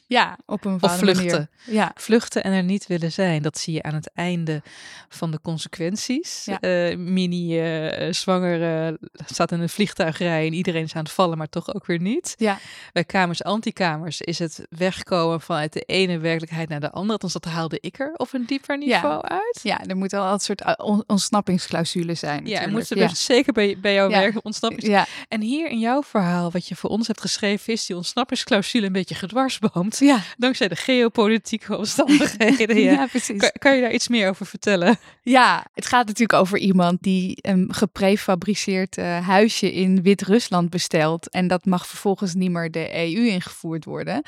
Ja, 0.08 0.38
op 0.46 0.66
een 0.66 0.78
Of 0.82 0.98
vluchten. 0.98 1.26
manier. 1.26 1.48
Ja, 1.66 1.92
Vluchten 1.96 2.44
en 2.44 2.52
er 2.52 2.64
niet 2.64 2.88
willen 2.88 3.12
zijn. 3.12 3.42
Dat 3.42 3.58
zie 3.58 3.74
je 3.74 3.84
aan 3.84 3.94
het 3.94 4.12
einde 4.14 4.62
van 5.10 5.32
de 5.32 5.40
consequenties. 5.42 6.46
Ja. 6.46 6.60
Eh, 6.60 6.98
Mini 6.98 7.60
eh, 7.60 8.14
zwanger 8.14 8.88
eh, 8.88 8.94
staat 9.26 9.52
in 9.52 9.60
een 9.60 9.70
vliegtuigrij 9.70 10.48
en 10.48 10.54
iedereen 10.54 10.84
is 10.84 10.94
aan 10.96 11.04
het 11.04 11.12
vallen, 11.12 11.38
maar 11.38 11.50
toch 11.50 11.74
ook 11.74 11.86
weer 11.86 12.00
niet. 12.02 12.34
Ja. 12.38 12.58
Bij 12.94 13.04
kamers, 13.04 13.44
antikamers 13.44 14.22
is 14.22 14.40
het 14.40 14.66
wegkomen 14.70 15.42
vanuit 15.42 15.74
de 15.74 15.82
ene 15.82 16.18
werkelijkheid 16.18 16.70
naar 16.70 16.80
de 16.80 16.92
andere. 16.92 17.12
Althans, 17.12 17.34
dat 17.34 17.46
haalde 17.46 17.78
ik 17.82 18.00
er 18.00 18.14
op 18.18 18.30
een 18.34 18.46
dieper 18.46 18.78
niveau 18.78 19.22
uit. 19.22 19.60
ja, 19.64 19.84
er 19.86 19.98
moet 19.98 20.12
wel 20.12 20.32
een 20.34 20.40
soort 20.40 20.62
uh, 20.62 20.74
on- 20.78 21.04
ontsnappingsclausule 21.08 22.14
zijn. 22.14 22.36
Ja, 22.38 22.42
en 22.44 22.44
natuurlijk. 22.46 22.72
moesten 22.74 22.98
er 22.98 23.16
zeker 23.16 23.54
bij, 23.54 23.78
bij 23.82 23.94
jouw 23.94 24.10
Ja. 24.10 24.20
werk 24.20 24.46
ontsnappings... 24.46 24.86
Ja, 24.86 25.06
En 25.28 25.42
hier 25.42 25.70
in 25.70 25.80
jouw 25.80 26.04
verhaal, 26.04 26.52
wat 26.52 26.68
je 26.68 26.76
voor 26.76 26.90
ons 26.90 27.08
hebt 27.08 27.22
geschreven, 27.22 27.74
is 27.74 27.86
die 27.86 27.96
ontsnappingsclausule 27.96 28.86
een 28.86 28.92
beetje 28.92 29.16
gedwarsboomd. 29.16 29.97
Ja. 30.00 30.22
Dankzij 30.38 30.68
de 30.68 30.76
geopolitieke 30.76 31.78
omstandigheden. 31.78 32.82
ja. 32.82 32.92
ja. 32.92 33.06
precies. 33.06 33.40
Kan, 33.40 33.52
kan 33.60 33.76
je 33.76 33.82
daar 33.82 33.92
iets 33.92 34.08
meer 34.08 34.30
over 34.30 34.46
vertellen? 34.46 34.98
Ja, 35.22 35.66
het 35.74 35.86
gaat 35.86 36.06
natuurlijk 36.06 36.40
over 36.40 36.58
iemand 36.58 37.02
die 37.02 37.38
een 37.42 37.74
geprefabriceerd 37.74 38.98
eh, 38.98 39.28
huisje 39.28 39.74
in 39.74 40.02
Wit-Rusland 40.02 40.70
bestelt. 40.70 41.30
En 41.30 41.48
dat 41.48 41.66
mag 41.66 41.88
vervolgens 41.88 42.34
niet 42.34 42.52
meer 42.52 42.72
de 42.72 42.96
EU 42.96 43.28
ingevoerd 43.28 43.86
worden. 43.86 44.22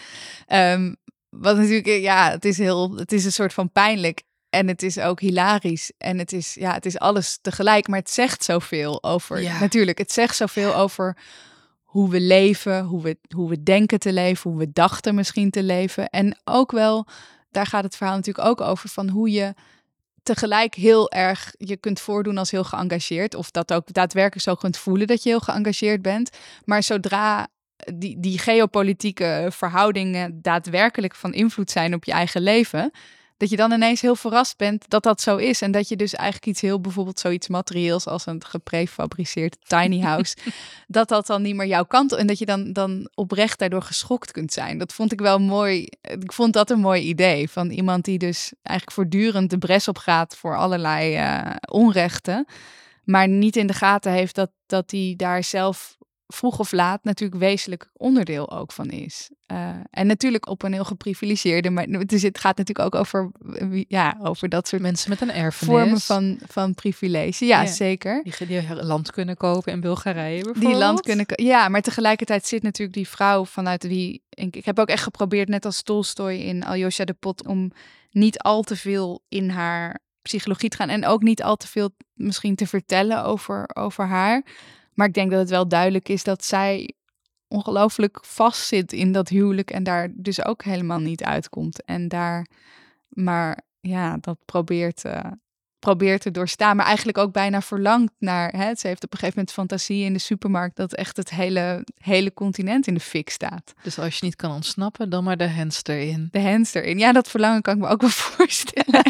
Ehm, 0.46 0.94
wat 1.30 1.58
natuurlijk, 1.58 1.88
eh, 1.88 2.02
ja, 2.02 2.32
het 2.32 2.46
is, 2.46 2.58
heel, 2.58 2.96
het 2.96 3.12
is 3.12 3.26
een 3.26 3.32
soort 3.32 3.54
van 3.54 3.72
pijnlijk. 3.72 4.22
En 4.50 4.68
het 4.68 4.84
is 4.84 5.00
ook 5.00 5.20
hilarisch. 5.20 5.92
En 5.98 6.18
het 6.18 6.34
is, 6.34 6.54
ja, 6.54 6.74
het 6.74 6.86
is 6.86 7.00
alles 7.00 7.40
tegelijk. 7.42 7.88
Maar 7.88 8.00
het 8.00 8.10
zegt 8.10 8.44
zoveel 8.44 9.04
over. 9.04 9.42
Ja. 9.42 9.60
Natuurlijk, 9.60 9.98
het 9.98 10.12
zegt 10.12 10.36
zoveel 10.36 10.76
over 10.76 11.18
hoe 11.90 12.10
we 12.10 12.22
leven, 12.22 12.84
hoe 12.84 13.02
we, 13.02 13.18
hoe 13.36 13.50
we 13.50 13.64
denken 13.64 14.00
te 14.00 14.14
leven, 14.14 14.50
hoe 14.50 14.60
we 14.60 14.72
dachten 14.72 15.16
misschien 15.16 15.50
te 15.50 15.64
leven. 15.64 16.10
En 16.10 16.40
ook 16.44 16.72
wel, 16.72 17.08
daar 17.52 17.66
gaat 17.66 17.84
het 17.84 17.96
verhaal 17.96 18.16
natuurlijk 18.16 18.48
ook 18.48 18.62
over, 18.62 18.90
van 18.90 19.10
hoe 19.10 19.32
je 19.32 19.54
tegelijk 20.24 20.76
heel 20.76 21.12
erg 21.12 21.54
je 21.58 21.78
kunt 21.78 22.00
voordoen 22.00 22.38
als 22.38 22.52
heel 22.52 22.64
geëngageerd. 22.64 23.36
Of 23.36 23.52
dat 23.52 23.74
ook 23.74 23.94
daadwerkelijk 23.94 24.46
zo 24.46 24.56
kunt 24.56 24.78
voelen 24.78 25.08
dat 25.08 25.24
je 25.24 25.30
heel 25.30 25.40
geëngageerd 25.40 26.02
bent. 26.02 26.30
Maar 26.66 26.84
zodra 26.84 27.48
die, 27.94 28.20
die 28.20 28.40
geopolitieke 28.40 29.48
verhoudingen 29.52 30.42
daadwerkelijk 30.42 31.16
van 31.16 31.34
invloed 31.34 31.72
zijn 31.72 31.94
op 31.94 32.04
je 32.04 32.12
eigen 32.12 32.42
leven. 32.42 32.92
Dat 33.40 33.50
je 33.50 33.56
dan 33.56 33.72
ineens 33.72 34.02
heel 34.02 34.16
verrast 34.16 34.58
bent 34.58 34.90
dat 34.90 35.04
dat 35.04 35.22
zo 35.22 35.36
is. 35.36 35.62
En 35.62 35.72
dat 35.72 35.88
je 35.88 35.96
dus 35.96 36.14
eigenlijk 36.14 36.46
iets 36.46 36.62
heel, 36.62 36.82
bijvoorbeeld 36.82 37.20
zoiets 37.20 37.48
materieels 37.48 38.06
als 38.06 38.26
een 38.26 38.44
geprefabriceerd 38.46 39.58
tiny 39.68 40.02
house. 40.10 40.38
dat 40.88 41.08
dat 41.08 41.28
dan 41.28 41.42
niet 41.42 41.56
meer 41.56 41.68
jouw 41.68 41.86
kant. 41.86 42.14
En 42.14 42.28
dat 42.28 42.40
je 42.40 42.46
dan, 42.46 42.74
dan 42.74 43.10
oprecht 43.14 43.60
daardoor 43.60 43.82
geschokt 43.82 44.32
kunt 44.32 44.54
zijn. 44.54 44.78
Dat 44.78 44.94
vond 44.94 45.12
ik 45.12 45.20
wel 45.20 45.40
mooi. 45.40 45.88
Ik 46.02 46.34
vond 46.34 46.54
dat 46.54 46.70
een 46.70 46.80
mooi 46.80 47.02
idee. 47.02 47.50
Van 47.50 47.70
iemand 47.70 48.06
die 48.06 48.18
dus 48.18 48.54
eigenlijk 48.62 48.98
voortdurend 48.98 49.50
de 49.50 49.58
bres 49.58 49.88
op 49.88 49.98
gaat 49.98 50.36
voor 50.36 50.58
allerlei 50.58 51.16
eh, 51.16 51.56
onrechten. 51.70 52.46
Maar 53.04 53.28
niet 53.28 53.56
in 53.56 53.68
de 53.68 53.74
gaten 53.74 54.12
heeft 54.12 54.36
dat, 54.36 54.52
dat 54.66 54.92
hij 54.92 55.14
daar 55.18 55.44
zelf 55.44 55.98
vroeg 56.34 56.60
of 56.60 56.72
laat 56.72 57.04
natuurlijk 57.04 57.40
wezenlijk 57.42 57.90
onderdeel 57.94 58.52
ook 58.52 58.72
van 58.72 58.90
is. 58.90 59.30
Eh, 59.46 59.70
en 59.92 60.08
natuurlijk 60.08 60.48
op 60.48 60.64
een 60.64 60.74
heel 60.74 60.84
geprivilegeerde, 60.86 61.70
maar 61.70 61.84
het, 61.84 62.12
is, 62.12 62.22
het 62.24 62.40
gaat 62.40 62.58
natuurlijk 62.58 62.86
ook 62.94 63.02
over, 63.02 63.32
eh, 63.54 63.84
ja, 63.88 64.18
over 64.22 64.50
dat 64.50 64.68
soort 64.68 64.82
Mensen 64.82 65.10
met 65.10 65.22
een 65.22 65.32
erfenis. 65.32 65.74
vormen 65.76 66.00
van, 66.02 66.40
van 66.48 66.74
privilege. 66.74 67.46
Ja, 67.46 67.62
Ja. 67.62 67.68
zeker. 67.68 68.24
Die, 68.24 68.48
die 68.48 68.74
land 68.84 69.12
kunnen 69.12 69.38
kopen 69.38 69.74
in 69.74 69.80
Bulgarije 69.82 70.44
bijvoorbeeld. 70.44 70.66
Die 70.66 70.76
land 70.76 71.02
kunnen. 71.02 71.26
Ja, 71.36 71.70
maar 71.70 71.82
tegelijkertijd 71.82 72.46
zit 72.46 72.64
natuurlijk 72.64 72.98
die 72.98 73.08
vrouw 73.08 73.46
vanuit 73.46 73.84
wie. 73.84 74.24
Ik, 74.30 74.56
ik 74.56 74.66
heb 74.66 74.80
ook 74.80 74.90
echt 74.90 75.04
geprobeerd, 75.04 75.50
net 75.50 75.66
als 75.66 75.82
Tolstoy 75.82 76.34
in 76.34 76.64
Aljosha 76.66 77.06
de 77.06 77.14
Pot, 77.14 77.48
om 77.48 77.72
niet 78.12 78.40
al 78.40 78.62
te 78.62 78.76
veel 78.76 79.24
in 79.30 79.50
haar 79.50 80.00
psychologie 80.22 80.70
te 80.70 80.78
gaan. 80.78 80.90
En 80.90 81.06
ook 81.06 81.22
niet 81.22 81.44
al 81.44 81.56
te 81.56 81.68
veel 81.68 81.90
misschien 82.14 82.56
te 82.56 82.68
vertellen 82.68 83.24
over, 83.24 83.70
over 83.74 84.06
haar. 84.08 84.44
Maar 85.00 85.08
ik 85.08 85.14
denk 85.14 85.32
dat 85.32 85.40
het 85.40 85.50
wel 85.50 85.68
duidelijk 85.68 86.10
is 86.10 86.24
dat 86.24 86.46
zij 86.46 86.94
ongelooflijk 87.48 88.20
vastzit 88.22 88.94
in 88.94 89.12
dat 89.12 89.30
huwelijk 89.30 89.72
en 89.72 89.84
daar 89.84 90.10
dus 90.14 90.46
ook 90.46 90.64
helemaal 90.64 91.00
niet 91.00 91.24
uitkomt. 91.24 91.84
En 91.86 92.08
daar 92.08 92.48
maar 93.10 93.62
ja, 93.80 94.18
dat 94.22 94.38
probeert, 94.46 95.04
eh, 95.06 95.32
probeert 95.80 96.22
te 96.22 96.32
doorstaan. 96.32 96.76
Maar 96.76 96.86
eigenlijk 96.86 97.18
ook 97.18 97.34
bijna 97.34 97.62
verlangt 97.62 98.14
naar. 98.18 98.50
Hè, 98.56 98.76
ze 98.76 98.88
heeft 98.88 99.04
op 99.04 99.14
een 99.14 99.20
gegeven 99.20 99.40
moment 99.40 99.52
fantasie 99.56 100.04
in 100.04 100.14
de 100.14 100.20
supermarkt 100.20 100.76
dat 100.76 100.94
echt 100.94 101.18
het 101.18 101.30
hele, 101.30 101.86
hele 101.98 102.34
continent 102.34 102.88
in 102.88 102.94
de 102.94 103.00
fik 103.00 103.30
staat. 103.30 103.74
Dus 103.82 104.00
als 104.00 104.20
je 104.20 104.26
niet 104.26 104.36
kan 104.36 104.52
ontsnappen, 104.52 105.10
dan 105.10 105.24
maar 105.24 105.38
de 105.38 105.50
hamster 105.50 106.00
in. 106.00 106.28
De 106.32 106.42
hamster 106.42 106.84
in. 106.84 106.98
Ja, 106.98 107.12
dat 107.12 107.30
verlangen 107.30 107.62
kan 107.62 107.76
ik 107.76 107.82
me 107.82 107.88
ook 107.88 108.02
wel 108.02 108.10
voorstellen. 108.30 109.04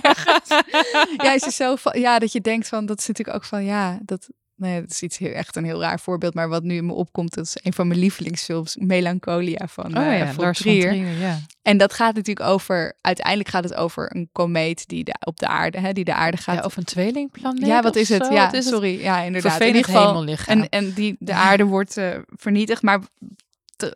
ja, 1.23 1.33
is 1.33 1.55
zo 1.55 1.75
van, 1.75 1.99
ja, 1.99 2.19
dat 2.19 2.31
je 2.31 2.41
denkt 2.41 2.67
van, 2.67 2.85
dat 2.85 2.99
is 2.99 3.07
natuurlijk 3.07 3.37
ook 3.37 3.45
van, 3.45 3.63
ja, 3.63 3.99
dat, 4.01 4.29
nee, 4.59 4.81
dat 4.81 4.89
is 4.89 5.01
iets 5.01 5.17
heel, 5.17 5.31
echt 5.31 5.55
een 5.55 5.63
heel 5.63 5.81
raar 5.81 5.99
voorbeeld. 5.99 6.33
Maar 6.33 6.49
wat 6.49 6.63
nu 6.63 6.75
in 6.75 6.85
me 6.85 6.93
opkomt, 6.93 7.33
dat 7.33 7.45
is 7.45 7.57
een 7.63 7.73
van 7.73 7.87
mijn 7.87 7.99
lievelingsfilms, 7.99 8.75
Melancholia 8.79 9.67
van, 9.67 9.85
Oh 9.85 10.03
ja, 10.03 10.33
van 10.33 10.43
Lars 10.43 10.59
van 10.59 10.71
Trier. 10.71 10.89
Trier, 10.89 11.17
ja. 11.17 11.39
En 11.61 11.77
dat 11.77 11.93
gaat 11.93 12.15
natuurlijk 12.15 12.49
over, 12.49 12.93
uiteindelijk 13.01 13.49
gaat 13.49 13.63
het 13.63 13.75
over 13.75 14.15
een 14.15 14.29
komeet 14.31 14.87
die 14.87 15.03
de, 15.03 15.15
op 15.25 15.39
de 15.39 15.47
aarde, 15.47 15.79
hè, 15.79 15.93
die 15.93 16.03
de 16.03 16.13
aarde 16.13 16.37
gaat. 16.37 16.55
ja. 16.55 16.63
Of 16.63 16.77
een 16.77 16.83
tweelingplaneet 16.83 17.65
ja, 17.65 17.81
wat 17.81 17.95
is 17.95 18.09
het? 18.09 18.25
zo. 18.25 18.33
Ja, 18.33 18.49
het? 18.51 18.63
sorry. 18.63 19.01
Ja, 19.01 19.21
inderdaad. 19.21 19.51
In 19.51 19.57
Vervelend 19.57 19.75
ieder 19.75 19.91
geval, 19.91 20.13
hemellichaam. 20.13 20.59
en, 20.61 20.69
en 20.69 20.93
die, 20.93 21.15
de 21.19 21.33
aarde 21.33 21.63
wordt 21.63 21.97
eh, 21.97 22.17
vernietigd, 22.27 22.81
maar 22.81 22.99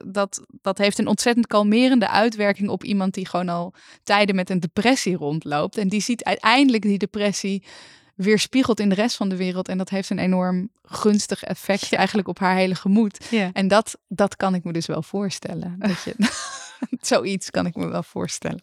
dat, 0.06 0.41
dat 0.62 0.78
heeft 0.78 0.99
een 0.99 1.08
ontzettend 1.08 1.47
kalmerende 1.47 2.10
uitwerking 2.10 2.69
op 2.69 2.84
iemand 2.84 3.13
die 3.13 3.28
gewoon 3.28 3.49
al 3.49 3.73
tijden 4.04 4.36
met 4.36 4.49
een 4.49 4.60
depressie 4.60 5.15
rondloopt. 5.15 5.78
En 5.78 5.88
die 5.88 6.02
ziet 6.02 6.23
uiteindelijk 6.23 6.84
die 6.84 6.97
depressie 6.97 7.63
weerspiegeld 8.15 8.80
in 8.80 8.89
de 8.89 8.95
rest 8.95 9.15
van 9.15 9.30
de 9.30 9.36
wereld. 9.36 9.67
En 9.67 9.78
dat 9.78 9.89
heeft 9.89 10.10
een 10.10 10.19
enorm 10.19 10.69
gunstig 10.84 11.43
effect 11.43 11.93
eigenlijk 11.93 12.28
op 12.28 12.39
haar 12.39 12.56
hele 12.56 12.76
gemoed. 12.76 13.26
Ja. 13.30 13.49
En 13.54 13.67
dat, 13.67 13.97
dat 14.08 14.36
kan 14.36 14.56
ik 14.56 14.63
me 14.63 14.73
dus 14.73 14.86
wel 14.86 15.04
voorstellen. 15.04 15.76
Dat 15.88 16.04
je, 16.04 16.15
zoiets 17.02 17.49
kan 17.49 17.65
ik 17.65 17.76
me 17.76 17.88
wel 17.88 18.04
voorstellen. 18.04 18.62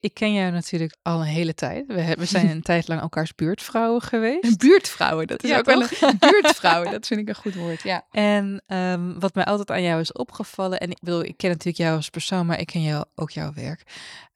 Ik 0.00 0.14
ken 0.14 0.32
jou 0.32 0.50
natuurlijk 0.52 0.96
al 1.02 1.20
een 1.20 1.26
hele 1.26 1.54
tijd. 1.54 1.86
We, 1.86 2.00
hebben- 2.00 2.18
we 2.24 2.30
zijn 2.30 2.48
een 2.50 2.62
tijd 2.72 2.88
lang 2.88 3.00
elkaars 3.00 3.34
buurtvrouwen 3.34 4.02
geweest. 4.02 4.58
Buurtvrouwen, 4.58 5.26
dat 5.26 5.42
is 5.42 5.50
Ja, 5.50 5.58
ook 5.58 5.64
wel 5.64 5.82
een 5.82 6.18
buurtvrouwen. 6.18 6.90
Dat 6.90 7.06
vind 7.06 7.20
ik 7.20 7.28
een 7.28 7.34
goed 7.34 7.54
woord, 7.54 7.82
ja. 7.82 8.06
En 8.10 8.62
ehm, 8.66 9.18
wat 9.18 9.34
mij 9.34 9.44
altijd 9.44 9.70
aan 9.70 9.82
jou 9.82 10.00
is 10.00 10.12
opgevallen, 10.12 10.80
en 10.80 10.90
ik 10.90 10.98
bedoel, 11.00 11.24
ik 11.24 11.36
ken 11.36 11.50
natuurlijk 11.50 11.76
jou 11.76 11.96
als 11.96 12.08
persoon, 12.08 12.46
maar 12.46 12.60
ik 12.60 12.66
ken 12.66 12.82
jou, 12.82 13.04
ook 13.14 13.30
jouw 13.30 13.52
werk. 13.52 13.82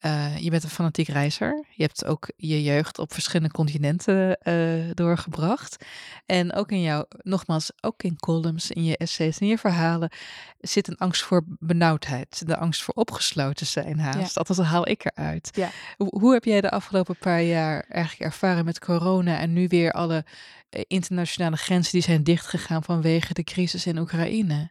Eh, 0.07 0.39
je 0.39 0.51
bent 0.51 0.63
een 0.63 0.71
fanatiek 0.71 1.09
reizer. 1.09 1.65
Je 1.71 1.83
hebt 1.83 2.05
ook 2.05 2.31
je 2.37 2.63
jeugd 2.63 2.99
op 2.99 3.13
verschillende 3.13 3.53
continenten 3.53 4.39
eh, 4.41 4.55
doorgebracht. 4.95 5.85
En 6.27 6.53
ook 6.53 6.71
in 6.71 6.81
jou, 6.83 7.05
nogmaals, 7.19 7.73
ook 7.81 8.03
in 8.03 8.17
columns, 8.17 8.71
in 8.71 8.85
je 8.85 8.97
essays, 8.97 9.39
in 9.39 9.47
je 9.47 9.59
verhalen, 9.59 10.11
zit 10.59 10.89
een 10.89 10.97
angst 10.97 11.23
voor 11.23 11.45
benauwdheid. 11.47 12.47
De 12.47 12.57
angst 12.57 12.83
voor 12.83 12.95
opgesloten 12.95 13.67
zijn 13.67 13.99
haast. 13.99 14.37
Althans, 14.37 14.59
dat 14.59 14.67
haal 14.67 14.89
ik 14.89 15.05
eruit. 15.05 15.51
Ja. 15.53 15.71
Hoe, 15.97 16.19
hoe 16.19 16.33
heb 16.33 16.45
jij 16.45 16.61
de 16.61 16.71
afgelopen 16.71 17.17
paar 17.17 17.43
jaar 17.43 17.85
eigenlijk 17.89 18.33
ervaren 18.33 18.65
met 18.65 18.79
corona 18.79 19.39
en 19.39 19.53
nu 19.53 19.69
weer 19.69 19.93
alle 19.93 20.25
eh, 20.69 20.83
internationale 20.87 21.57
grenzen 21.57 21.93
die 21.93 22.03
zijn 22.03 22.25
dichtgegaan 22.25 22.83
vanwege 22.83 23.35
de 23.35 23.45
crisis 23.45 23.87
in 23.87 23.99
Oekraïne? 23.99 24.71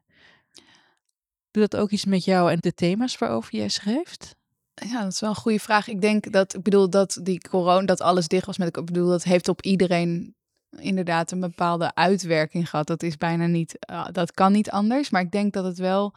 Doet 1.51 1.71
dat 1.71 1.81
ook 1.81 1.91
iets 1.91 2.05
met 2.05 2.25
jou 2.25 2.51
en 2.51 2.57
de 2.59 2.73
thema's 2.73 3.17
waarover 3.17 3.55
jij 3.55 3.69
schrijft? 3.69 4.35
Ja, 4.75 5.03
dat 5.03 5.11
is 5.11 5.19
wel 5.19 5.29
een 5.29 5.35
goede 5.35 5.59
vraag. 5.59 5.87
Ik 5.87 6.01
denk 6.01 6.31
dat, 6.31 6.55
ik 6.55 6.61
bedoel, 6.61 6.89
dat 6.89 7.19
die 7.21 7.39
corona, 7.49 7.85
dat 7.85 8.01
alles 8.01 8.27
dicht 8.27 8.45
was 8.45 8.57
met, 8.57 8.77
ik 8.77 8.85
bedoel, 8.85 9.09
dat 9.09 9.23
heeft 9.23 9.47
op 9.47 9.61
iedereen 9.61 10.35
inderdaad 10.69 11.31
een 11.31 11.39
bepaalde 11.39 11.95
uitwerking 11.95 12.69
gehad. 12.69 12.87
Dat 12.87 13.03
is 13.03 13.17
bijna 13.17 13.45
niet, 13.45 13.77
uh, 13.91 14.07
dat 14.11 14.31
kan 14.31 14.51
niet 14.51 14.71
anders. 14.71 15.09
Maar 15.09 15.21
ik 15.21 15.31
denk 15.31 15.53
dat 15.53 15.65
het 15.65 15.77
wel, 15.77 16.13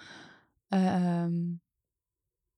uh, 0.68 1.24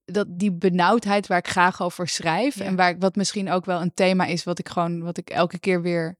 dat 0.05 0.27
die 0.29 0.51
benauwdheid 0.51 1.27
waar 1.27 1.37
ik 1.37 1.47
graag 1.47 1.81
over 1.81 2.07
schrijf 2.07 2.55
ja. 2.55 2.65
en 2.65 2.75
waar 2.75 2.97
wat 2.99 3.15
misschien 3.15 3.49
ook 3.49 3.65
wel 3.65 3.81
een 3.81 3.93
thema 3.93 4.25
is 4.25 4.43
wat 4.43 4.59
ik 4.59 4.69
gewoon, 4.69 5.01
wat 5.01 5.17
ik 5.17 5.29
elke 5.29 5.59
keer 5.59 5.81
weer 5.81 6.17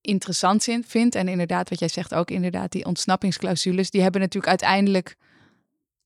interessant 0.00 0.64
vind. 0.86 1.14
En 1.14 1.28
inderdaad, 1.28 1.68
wat 1.68 1.78
jij 1.78 1.88
zegt 1.88 2.14
ook, 2.14 2.30
inderdaad, 2.30 2.72
die 2.72 2.84
ontsnappingsclausules, 2.84 3.90
die 3.90 4.02
hebben 4.02 4.20
natuurlijk 4.20 4.48
uiteindelijk 4.48 5.16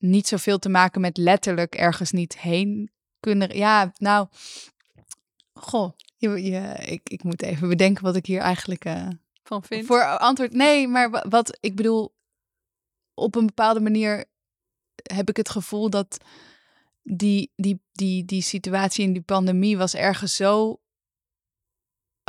niet 0.02 0.26
zoveel 0.26 0.58
te 0.58 0.68
maken 0.68 1.00
met 1.00 1.16
letterlijk 1.16 1.74
ergens 1.74 2.10
niet 2.10 2.38
heen 2.38 2.90
kunnen. 3.20 3.56
Ja, 3.56 3.92
nou, 3.96 4.28
goh, 5.52 5.92
je, 6.16 6.42
je, 6.42 6.74
ik, 6.86 7.08
ik 7.08 7.22
moet 7.22 7.42
even 7.42 7.68
bedenken 7.68 8.04
wat 8.04 8.16
ik 8.16 8.26
hier 8.26 8.40
eigenlijk 8.40 8.84
uh, 8.84 9.08
van 9.42 9.62
vind. 9.62 9.86
Voor 9.86 10.18
antwoord, 10.18 10.52
nee, 10.52 10.88
maar 10.88 11.24
wat 11.28 11.58
ik 11.60 11.76
bedoel, 11.76 12.14
op 13.14 13.34
een 13.34 13.46
bepaalde 13.46 13.80
manier 13.80 14.24
heb 15.02 15.28
ik 15.28 15.36
het 15.36 15.50
gevoel 15.50 15.90
dat 15.90 16.18
die, 17.02 17.52
die, 17.56 17.82
die, 17.92 18.24
die 18.24 18.42
situatie 18.42 19.04
in 19.04 19.12
die 19.12 19.22
pandemie 19.22 19.76
was 19.76 19.94
ergens 19.94 20.36
zo 20.36 20.80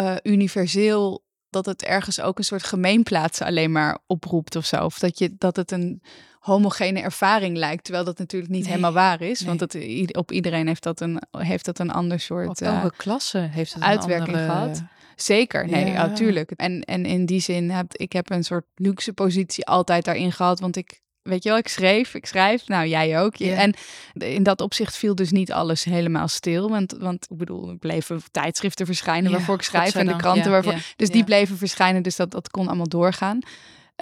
uh, 0.02 0.16
universeel 0.24 1.26
dat 1.50 1.66
het 1.66 1.84
ergens 1.84 2.22
ook 2.22 2.38
een 2.38 2.44
soort 2.44 2.64
gemeenplaats 2.64 3.42
alleen 3.42 3.72
maar 3.72 4.00
oproept 4.06 4.56
of 4.56 4.66
zo. 4.66 4.86
Of 4.86 5.00
dat, 5.00 5.18
je, 5.20 5.36
dat 5.38 5.56
het 5.56 5.72
een 5.72 6.02
homogene 6.44 7.02
ervaring 7.02 7.58
lijkt. 7.58 7.84
Terwijl 7.84 8.06
dat 8.06 8.18
natuurlijk 8.18 8.52
niet 8.52 8.68
helemaal 8.68 8.94
waar 8.94 9.22
is. 9.22 9.42
Want 9.42 9.60
het, 9.60 9.78
op 10.12 10.32
iedereen 10.32 10.68
heeft 10.68 10.84
dat 10.84 11.02
een, 11.02 11.22
heeft 11.38 11.66
dat 11.66 11.80
een 11.80 11.92
ander 11.92 12.20
soort... 12.20 12.48
Op 12.50 12.58
elke 12.58 12.86
uh, 12.86 12.98
klasse 12.98 13.38
heeft 13.38 13.74
het 13.74 13.84
uitwerking 13.84 14.38
andere... 14.38 14.52
gehad. 14.52 14.84
Zeker, 15.16 15.68
nee, 15.70 15.86
ja. 15.86 16.08
natuurlijk. 16.08 16.52
En, 16.52 16.82
en 16.82 17.06
in 17.06 17.26
die 17.26 17.40
zin 17.40 17.70
heb 17.70 17.94
ik 17.96 18.14
heb 18.14 18.30
een 18.30 18.44
soort 18.44 18.66
luxe 18.76 19.14
positie 19.14 19.66
altijd 19.66 20.06
daarin 20.06 20.32
gehad. 20.32 20.60
Want 20.60 20.76
ik 20.76 21.02
weet 21.22 21.44
je 21.44 21.50
wel, 21.50 21.58
ik 21.58 21.68
schreef, 21.68 22.14
ik 22.14 22.26
schrijf, 22.26 22.68
nou 22.68 22.88
jij 22.88 23.20
ook. 23.20 23.36
En 23.36 23.74
in 24.14 24.44
dat 24.44 24.62
opzicht 24.62 24.98
viel 24.98 25.16
dus 25.16 25.32
niet 25.32 25.52
alles 25.52 25.84
helemaal 25.84 26.28
stil. 26.28 26.70
Want, 26.70 26.96
want 27.00 27.28
ik 27.30 27.38
bedoel, 27.38 27.70
er 27.70 27.78
bleven 27.78 28.22
tijdschriften 28.32 28.86
verschijnen 28.86 29.32
waarvoor 29.32 29.56
ik 29.56 29.62
schrijf 29.62 29.96
en 29.96 30.08
de 30.08 30.16
kranten 30.16 30.52
waarvoor. 30.52 30.76
Dus 30.96 31.10
die 31.10 31.24
bleven 31.24 31.58
verschijnen, 31.58 32.04
dus 32.04 32.16
dat, 32.16 32.32
dat 32.32 32.50
kon 32.50 32.68
allemaal 32.68 32.88
doorgaan. 32.88 33.40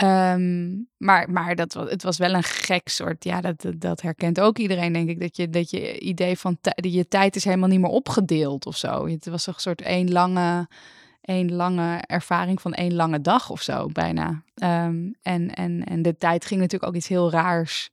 Um, 0.04 0.88
maar 0.98 1.32
maar 1.32 1.56
dat, 1.56 1.74
het 1.74 2.04
was 2.04 2.18
wel 2.18 2.34
een 2.34 2.44
gek 2.44 2.90
soort, 2.90 3.24
ja, 3.24 3.42
dat, 3.42 3.66
dat 3.78 4.02
herkent 4.02 4.40
ook 4.40 4.58
iedereen, 4.58 4.94
denk 4.94 5.10
ik. 5.10 5.20
Dat 5.20 5.36
je, 5.36 5.50
dat 5.50 5.70
je 5.70 6.00
idee 6.00 6.38
van 6.38 6.58
je 6.76 7.08
tijd 7.08 7.36
is 7.36 7.44
helemaal 7.44 7.70
niet 7.70 7.80
meer 7.80 7.90
opgedeeld 7.90 8.66
of 8.66 8.78
zo. 8.78 9.08
Het 9.08 9.26
was 9.26 9.48
een 9.48 9.54
soort 9.58 9.82
één 9.82 10.12
lange 10.12 10.68
één 11.22 11.52
lange 11.52 11.98
ervaring 12.06 12.62
van 12.62 12.74
één 12.74 12.94
lange 12.94 13.22
dag 13.22 13.50
of 13.50 13.62
zo, 13.62 13.88
bijna. 13.88 14.44
Um, 14.64 15.16
en, 15.22 15.54
en, 15.54 15.84
en 15.84 16.02
de 16.02 16.18
tijd 16.18 16.46
ging 16.46 16.60
natuurlijk 16.60 16.92
ook 16.92 16.98
iets 16.98 17.08
heel 17.08 17.32
raars 17.32 17.90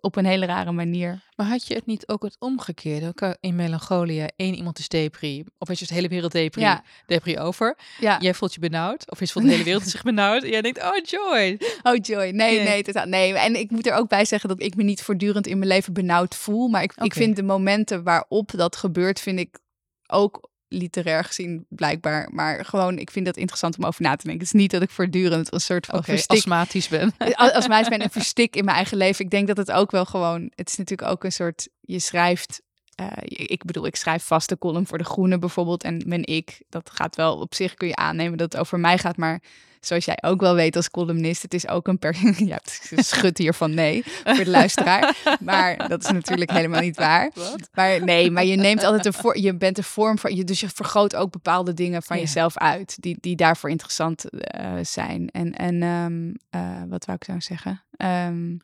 op 0.00 0.16
een 0.16 0.24
hele 0.24 0.46
rare 0.46 0.72
manier. 0.72 1.22
Maar 1.36 1.46
had 1.46 1.66
je 1.66 1.74
het 1.74 1.86
niet 1.86 2.08
ook 2.08 2.22
het 2.22 2.36
omgekeerde? 2.38 3.36
In 3.40 3.56
melancholia, 3.56 4.28
één 4.36 4.54
iemand 4.54 4.78
is 4.78 4.88
depri, 4.88 5.44
of 5.58 5.70
is 5.70 5.78
je 5.78 5.86
de 5.86 5.94
hele 5.94 6.08
wereld 6.08 6.32
depri, 6.32 6.60
ja. 6.60 6.82
depri 7.06 7.38
over. 7.38 7.78
Ja. 8.00 8.18
Jij 8.20 8.34
voelt 8.34 8.54
je 8.54 8.60
benauwd, 8.60 9.10
of 9.10 9.20
is 9.20 9.32
voelt 9.32 9.44
de 9.44 9.50
hele 9.50 9.64
wereld 9.64 9.88
zich 9.94 10.02
benauwd. 10.02 10.42
En 10.42 10.50
jij 10.50 10.62
denkt, 10.62 10.82
oh 10.82 10.96
joy. 11.02 11.60
Oh 11.82 11.96
joy, 12.02 12.24
nee, 12.24 12.32
nee, 12.32 12.62
nee, 12.62 12.82
totaal, 12.82 13.06
nee. 13.06 13.34
En 13.34 13.56
ik 13.56 13.70
moet 13.70 13.86
er 13.86 13.94
ook 13.94 14.08
bij 14.08 14.24
zeggen 14.24 14.48
dat 14.48 14.62
ik 14.62 14.76
me 14.76 14.82
niet 14.82 15.02
voortdurend 15.02 15.46
in 15.46 15.58
mijn 15.58 15.70
leven 15.70 15.92
benauwd 15.92 16.34
voel. 16.34 16.68
Maar 16.68 16.82
ik, 16.82 16.92
okay. 16.92 17.06
ik 17.06 17.14
vind 17.14 17.36
de 17.36 17.42
momenten 17.42 18.02
waarop 18.02 18.50
dat 18.56 18.76
gebeurt, 18.76 19.20
vind 19.20 19.38
ik 19.38 19.58
ook 20.06 20.49
literair 20.70 21.24
gezien 21.24 21.66
blijkbaar. 21.68 22.28
Maar 22.32 22.64
gewoon, 22.64 22.98
ik 22.98 23.10
vind 23.10 23.26
dat 23.26 23.36
interessant 23.36 23.78
om 23.78 23.84
over 23.84 24.02
na 24.02 24.16
te 24.16 24.26
denken. 24.26 24.44
Het 24.44 24.54
is 24.54 24.60
niet 24.60 24.70
dat 24.70 24.82
ik 24.82 24.90
voortdurend 24.90 25.52
een 25.52 25.60
soort 25.60 25.86
van 25.86 25.98
okay, 25.98 26.14
verstik... 26.14 26.36
astmatisch 26.36 26.88
ben. 26.88 27.14
astmatisch 27.34 27.88
ben 27.88 27.98
en 27.98 28.10
verstik 28.10 28.56
in 28.56 28.64
mijn 28.64 28.76
eigen 28.76 28.96
leven. 28.96 29.24
Ik 29.24 29.30
denk 29.30 29.46
dat 29.46 29.56
het 29.56 29.72
ook 29.72 29.90
wel 29.90 30.04
gewoon... 30.04 30.52
Het 30.54 30.68
is 30.68 30.76
natuurlijk 30.76 31.10
ook 31.10 31.24
een 31.24 31.32
soort... 31.32 31.68
Je 31.80 31.98
schrijft... 31.98 32.62
Uh, 33.00 33.06
ik 33.26 33.64
bedoel, 33.64 33.86
ik 33.86 33.96
schrijf 33.96 34.24
vaste 34.24 34.58
column 34.58 34.86
voor 34.86 34.98
De 34.98 35.04
Groene 35.04 35.38
bijvoorbeeld. 35.38 35.84
En 35.84 36.02
mijn 36.06 36.26
ik, 36.26 36.60
dat 36.68 36.90
gaat 36.92 37.16
wel 37.16 37.36
op 37.36 37.54
zich 37.54 37.74
kun 37.74 37.88
je 37.88 37.96
aannemen 37.96 38.38
dat 38.38 38.52
het 38.52 38.60
over 38.60 38.80
mij 38.80 38.98
gaat. 38.98 39.16
Maar 39.16 39.40
zoals 39.80 40.04
jij 40.04 40.18
ook 40.20 40.40
wel 40.40 40.54
weet 40.54 40.76
als 40.76 40.90
columnist, 40.90 41.42
het 41.42 41.54
is 41.54 41.68
ook 41.68 41.88
een 41.88 41.98
per... 41.98 42.16
Ja, 42.52 42.58
schud 42.96 43.38
hier 43.38 43.54
van 43.54 43.74
nee 43.74 44.02
voor 44.24 44.44
de 44.44 44.50
luisteraar. 44.50 45.16
Maar 45.40 45.88
dat 45.88 46.02
is 46.04 46.10
natuurlijk 46.10 46.50
helemaal 46.50 46.80
niet 46.80 46.96
waar. 46.96 47.30
Maar 47.74 48.04
nee, 48.04 48.30
maar 48.30 48.44
je 48.44 48.56
neemt 48.56 48.84
altijd 48.84 49.14
een 49.24 49.42
je 49.42 49.54
bent 49.54 49.78
een 49.78 49.84
vorm 49.84 50.18
van, 50.18 50.36
je, 50.36 50.44
dus 50.44 50.60
je 50.60 50.68
vergroot 50.68 51.16
ook 51.16 51.30
bepaalde 51.30 51.74
dingen 51.74 52.02
van 52.02 52.18
jezelf 52.18 52.56
uit, 52.56 52.96
die, 53.00 53.16
die 53.20 53.36
daarvoor 53.36 53.70
interessant 53.70 54.24
uh, 54.32 54.72
zijn. 54.82 55.28
En, 55.30 55.54
en 55.54 55.82
um, 55.82 56.36
uh, 56.54 56.82
wat 56.88 57.04
wou 57.04 57.18
ik 57.20 57.28
nou 57.28 57.40
zeggen? 57.40 57.82
Um, 57.96 58.60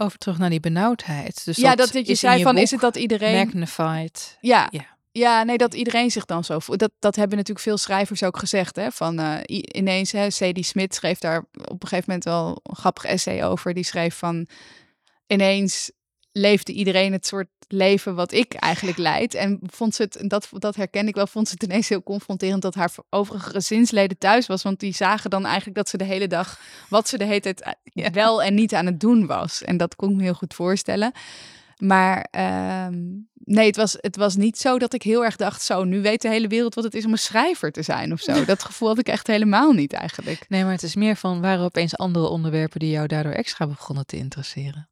over 0.00 0.18
terug 0.18 0.38
naar 0.38 0.50
die 0.50 0.60
benauwdheid. 0.60 1.44
Dus 1.44 1.56
ja, 1.56 1.74
dat, 1.74 1.92
dat 1.92 2.06
je 2.06 2.14
zei 2.14 2.42
van, 2.42 2.58
is 2.58 2.70
het 2.70 2.80
dat 2.80 2.96
iedereen... 2.96 3.36
Magnified. 3.36 4.36
Ja, 4.40 4.68
ja. 4.70 4.98
Ja, 5.12 5.42
nee, 5.42 5.56
dat 5.56 5.74
iedereen 5.74 6.10
zich 6.10 6.24
dan 6.24 6.44
zo 6.44 6.58
voelt. 6.58 6.78
Dat, 6.78 6.90
dat 6.98 7.16
hebben 7.16 7.36
natuurlijk 7.36 7.66
veel 7.66 7.78
schrijvers 7.78 8.22
ook 8.22 8.38
gezegd. 8.38 8.76
Hè? 8.76 8.90
Van 8.90 9.20
uh, 9.20 9.36
ineens, 9.46 10.12
hè, 10.12 10.28
C.D. 10.28 10.64
Smit 10.64 10.94
schreef 10.94 11.18
daar 11.18 11.38
op 11.52 11.82
een 11.82 11.88
gegeven 11.88 12.04
moment 12.06 12.24
wel 12.24 12.60
een 12.62 12.76
grappig 12.76 13.04
essay 13.04 13.44
over. 13.44 13.74
Die 13.74 13.84
schreef 13.84 14.16
van 14.16 14.46
ineens 15.26 15.90
leefde 16.32 16.72
iedereen 16.72 17.12
het 17.12 17.26
soort 17.26 17.48
leven 17.68 18.14
wat 18.14 18.32
ik 18.32 18.54
eigenlijk 18.54 18.98
leid. 18.98 19.34
En 19.34 19.58
vond 19.62 19.94
ze 19.94 20.02
het, 20.02 20.16
en 20.16 20.28
dat, 20.28 20.48
dat 20.52 20.76
herken 20.76 21.08
ik 21.08 21.14
wel, 21.14 21.26
vond 21.26 21.48
ze 21.48 21.54
het 21.54 21.62
ineens 21.62 21.88
heel 21.88 22.02
confronterend 22.02 22.62
dat 22.62 22.74
haar 22.74 22.92
overige 23.10 23.50
gezinsleden 23.50 24.18
thuis 24.18 24.46
was. 24.46 24.62
Want 24.62 24.80
die 24.80 24.94
zagen 24.94 25.30
dan 25.30 25.44
eigenlijk 25.44 25.76
dat 25.76 25.88
ze 25.88 25.96
de 25.96 26.04
hele 26.04 26.26
dag, 26.26 26.60
wat 26.88 27.08
ze 27.08 27.18
de 27.18 27.24
hele 27.24 27.40
tijd 27.40 27.76
ja. 27.82 28.10
wel 28.10 28.42
en 28.42 28.54
niet 28.54 28.74
aan 28.74 28.86
het 28.86 29.00
doen 29.00 29.26
was. 29.26 29.62
En 29.62 29.76
dat 29.76 29.96
kon 29.96 30.10
ik 30.10 30.16
me 30.16 30.22
heel 30.22 30.34
goed 30.34 30.54
voorstellen. 30.54 31.12
Maar 31.76 32.26
um, 32.86 33.28
nee, 33.34 33.66
het 33.66 33.76
was, 33.76 33.96
het 34.00 34.16
was 34.16 34.36
niet 34.36 34.58
zo 34.58 34.78
dat 34.78 34.94
ik 34.94 35.02
heel 35.02 35.24
erg 35.24 35.36
dacht: 35.36 35.62
zo, 35.62 35.84
nu 35.84 36.02
weet 36.02 36.22
de 36.22 36.28
hele 36.28 36.48
wereld 36.48 36.74
wat 36.74 36.84
het 36.84 36.94
is 36.94 37.04
om 37.04 37.12
een 37.12 37.18
schrijver 37.18 37.72
te 37.72 37.82
zijn 37.82 38.12
of 38.12 38.20
zo. 38.20 38.44
Dat 38.44 38.62
gevoel 38.62 38.88
had 38.88 38.98
ik 38.98 39.08
echt 39.08 39.26
helemaal 39.26 39.72
niet 39.72 39.92
eigenlijk. 39.92 40.46
Nee, 40.48 40.62
maar 40.62 40.72
het 40.72 40.82
is 40.82 40.94
meer 40.94 41.16
van: 41.16 41.40
waren 41.40 41.64
opeens 41.64 41.96
andere 41.96 42.26
onderwerpen 42.26 42.80
die 42.80 42.90
jou 42.90 43.06
daardoor 43.06 43.32
extra 43.32 43.66
begonnen 43.66 44.06
te 44.06 44.16
interesseren? 44.16 44.89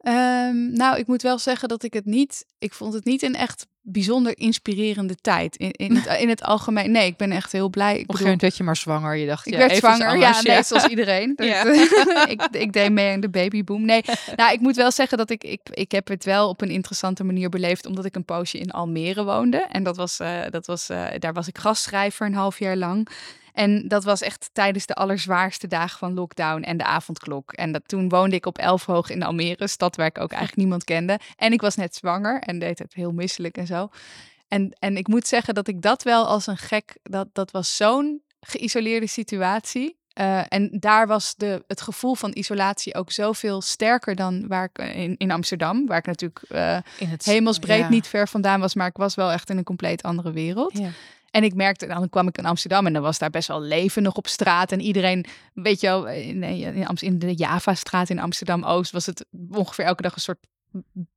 Um, 0.00 0.72
nou, 0.72 0.98
ik 0.98 1.06
moet 1.06 1.22
wel 1.22 1.38
zeggen 1.38 1.68
dat 1.68 1.82
ik 1.82 1.92
het 1.92 2.04
niet. 2.04 2.46
Ik 2.58 2.74
vond 2.74 2.94
het 2.94 3.04
niet 3.04 3.22
een 3.22 3.34
echt 3.34 3.66
bijzonder 3.88 4.38
inspirerende 4.38 5.14
tijd. 5.14 5.56
In, 5.56 5.70
in, 5.70 5.96
het, 5.96 6.06
in 6.22 6.28
het 6.28 6.42
algemeen. 6.42 6.90
Nee, 6.90 7.06
ik 7.06 7.16
ben 7.16 7.32
echt 7.32 7.52
heel 7.52 7.68
blij. 7.68 7.98
Ik 7.98 8.06
bedoel, 8.06 8.36
werd 8.36 8.56
je 8.56 8.62
maar 8.62 8.76
zwanger. 8.76 9.16
Je 9.16 9.26
dacht, 9.26 9.46
ik 9.46 9.52
ja, 9.52 9.58
werd 9.58 9.70
even 9.70 9.94
zwanger. 9.94 10.12
Anders, 10.12 10.40
ja, 10.42 10.52
nee, 10.52 10.62
zoals 10.62 10.86
iedereen. 10.86 11.34
Ja. 11.46 11.64
ik, 12.28 12.42
ik 12.50 12.72
deed 12.72 12.92
mee 12.92 13.12
aan 13.12 13.20
de 13.20 13.28
babyboom. 13.28 13.84
Nee, 13.84 14.02
nou, 14.36 14.52
ik 14.52 14.60
moet 14.60 14.76
wel 14.76 14.90
zeggen 14.90 15.18
dat 15.18 15.30
ik, 15.30 15.44
ik, 15.44 15.60
ik 15.70 15.92
heb 15.92 16.08
het 16.08 16.24
wel 16.24 16.48
op 16.48 16.60
een 16.60 16.70
interessante 16.70 17.24
manier 17.24 17.48
beleefd. 17.48 17.86
Omdat 17.86 18.04
ik 18.04 18.16
een 18.16 18.24
poosje 18.24 18.58
in 18.58 18.70
Almere 18.70 19.24
woonde. 19.24 19.66
En 19.68 19.82
dat 19.82 19.96
was, 19.96 20.20
uh, 20.20 20.40
dat 20.50 20.66
was, 20.66 20.90
uh, 20.90 21.06
daar 21.18 21.32
was 21.32 21.48
ik 21.48 21.58
gastschrijver 21.58 22.26
een 22.26 22.34
half 22.34 22.58
jaar 22.58 22.76
lang. 22.76 23.08
En 23.56 23.88
dat 23.88 24.04
was 24.04 24.20
echt 24.20 24.50
tijdens 24.52 24.86
de 24.86 24.94
allerzwaarste 24.94 25.66
dagen 25.66 25.98
van 25.98 26.14
lockdown 26.14 26.62
en 26.62 26.76
de 26.76 26.84
avondklok. 26.84 27.52
En 27.52 27.72
dat, 27.72 27.82
toen 27.86 28.08
woonde 28.08 28.36
ik 28.36 28.46
op 28.46 28.58
Elfhoog 28.58 29.10
in 29.10 29.22
Almere, 29.22 29.66
stad 29.66 29.96
waar 29.96 30.06
ik 30.06 30.18
ook 30.18 30.30
eigenlijk 30.38 30.60
niemand 30.60 30.84
kende. 30.84 31.18
En 31.36 31.52
ik 31.52 31.60
was 31.60 31.76
net 31.76 31.94
zwanger 31.94 32.40
en 32.40 32.58
deed 32.58 32.78
het 32.78 32.94
heel 32.94 33.12
misselijk 33.12 33.56
en 33.56 33.66
zo. 33.66 33.88
En, 34.48 34.76
en 34.78 34.96
ik 34.96 35.08
moet 35.08 35.26
zeggen 35.26 35.54
dat 35.54 35.68
ik 35.68 35.82
dat 35.82 36.02
wel 36.02 36.26
als 36.26 36.46
een 36.46 36.56
gek, 36.56 36.96
dat, 37.02 37.28
dat 37.32 37.50
was 37.50 37.76
zo'n 37.76 38.22
geïsoleerde 38.40 39.06
situatie. 39.06 39.96
Uh, 40.20 40.42
en 40.48 40.68
daar 40.80 41.06
was 41.06 41.34
de, 41.34 41.64
het 41.66 41.80
gevoel 41.80 42.14
van 42.14 42.30
isolatie 42.34 42.94
ook 42.94 43.12
zoveel 43.12 43.62
sterker 43.62 44.14
dan 44.14 44.46
waar 44.46 44.70
ik 44.72 44.94
in, 44.94 45.14
in 45.16 45.30
Amsterdam, 45.30 45.86
waar 45.86 45.98
ik 45.98 46.06
natuurlijk 46.06 46.42
uh, 46.48 46.78
in 46.98 47.08
het, 47.08 47.24
hemelsbreed 47.24 47.78
ja. 47.78 47.88
niet 47.88 48.06
ver 48.06 48.28
vandaan 48.28 48.60
was, 48.60 48.74
maar 48.74 48.86
ik 48.86 48.96
was 48.96 49.14
wel 49.14 49.32
echt 49.32 49.50
in 49.50 49.56
een 49.56 49.64
compleet 49.64 50.02
andere 50.02 50.32
wereld. 50.32 50.78
Ja. 50.78 50.90
En 51.30 51.44
ik 51.44 51.54
merkte, 51.54 51.86
dan 51.86 52.08
kwam 52.08 52.28
ik 52.28 52.38
in 52.38 52.46
Amsterdam 52.46 52.86
en 52.86 52.92
dan 52.92 53.02
was 53.02 53.18
daar 53.18 53.30
best 53.30 53.48
wel 53.48 53.60
leven 53.60 54.02
nog 54.02 54.14
op 54.14 54.26
straat. 54.26 54.72
En 54.72 54.80
iedereen, 54.80 55.26
weet 55.54 55.80
je 55.80 55.86
wel, 55.86 56.08
in, 56.08 56.42
in, 56.42 56.86
in 57.00 57.18
de 57.18 57.34
Java-straat 57.34 58.10
in 58.10 58.18
Amsterdam-Oost 58.18 58.92
was 58.92 59.06
het 59.06 59.24
ongeveer 59.50 59.84
elke 59.84 60.02
dag 60.02 60.14
een 60.14 60.20
soort 60.20 60.46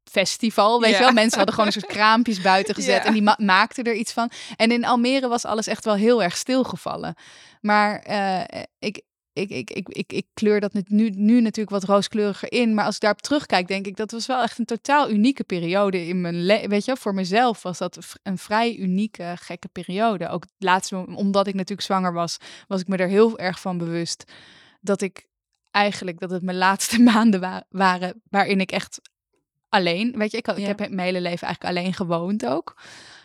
festival, 0.03 0.79
weet 0.79 0.91
ja. 0.91 0.97
je 0.97 1.03
wel. 1.03 1.13
Mensen 1.13 1.37
hadden 1.37 1.55
gewoon 1.55 1.73
een 1.73 1.81
soort 1.81 1.93
kraampjes 1.93 2.41
buiten 2.41 2.75
gezet 2.79 3.01
ja. 3.01 3.05
en 3.05 3.13
die 3.13 3.21
ma 3.21 3.35
maakten 3.41 3.83
er 3.83 3.95
iets 3.95 4.11
van. 4.11 4.31
En 4.55 4.71
in 4.71 4.85
Almere 4.85 5.27
was 5.27 5.45
alles 5.45 5.67
echt 5.67 5.85
wel 5.85 5.95
heel 5.95 6.23
erg 6.23 6.37
stilgevallen. 6.37 7.15
Maar 7.61 8.05
uh, 8.09 8.61
ik, 8.79 9.01
ik, 9.33 9.49
ik, 9.49 9.69
ik, 9.69 9.89
ik, 9.89 10.13
ik 10.13 10.25
kleur 10.33 10.59
dat 10.59 10.73
nu, 10.87 11.09
nu 11.09 11.41
natuurlijk 11.41 11.69
wat 11.69 11.83
rooskleuriger 11.83 12.51
in. 12.51 12.73
Maar 12.73 12.85
als 12.85 12.95
ik 12.95 13.01
daarop 13.01 13.21
terugkijk, 13.21 13.67
denk 13.67 13.85
ik 13.85 13.95
dat 13.95 14.11
was 14.11 14.25
wel 14.25 14.41
echt 14.41 14.59
een 14.59 14.65
totaal 14.65 15.09
unieke 15.09 15.43
periode 15.43 16.07
in 16.07 16.21
mijn 16.21 16.45
leven. 16.45 16.69
Weet 16.69 16.85
je, 16.85 16.97
voor 16.97 17.13
mezelf 17.13 17.61
was 17.61 17.77
dat 17.77 17.97
een 18.23 18.37
vrij 18.37 18.75
unieke, 18.75 19.33
gekke 19.39 19.67
periode. 19.67 20.27
Ook 20.29 20.43
laatst, 20.57 20.93
omdat 20.93 21.47
ik 21.47 21.53
natuurlijk 21.53 21.87
zwanger 21.87 22.13
was, 22.13 22.37
was 22.67 22.81
ik 22.81 22.87
me 22.87 22.97
er 22.97 23.07
heel 23.07 23.37
erg 23.39 23.59
van 23.59 23.77
bewust 23.77 24.31
dat 24.81 25.01
ik 25.01 25.27
eigenlijk 25.71 26.19
dat 26.19 26.29
het 26.29 26.43
mijn 26.43 26.57
laatste 26.67 26.99
maanden 26.99 27.39
wa 27.39 27.63
waren 27.69 28.21
waarin 28.29 28.59
ik 28.59 28.71
echt 28.71 28.99
alleen, 29.69 30.17
weet 30.17 30.31
je, 30.31 30.37
ik, 30.37 30.45
had, 30.45 30.55
ik 30.57 30.61
Ja. 30.61 30.67
heb 30.67 30.77
mijn 30.77 30.99
hele 30.99 31.21
leven 31.21 31.47
eigenlijk 31.47 31.77
alleen 31.77 31.93
gewoond 31.93 32.45
ook. 32.45 32.77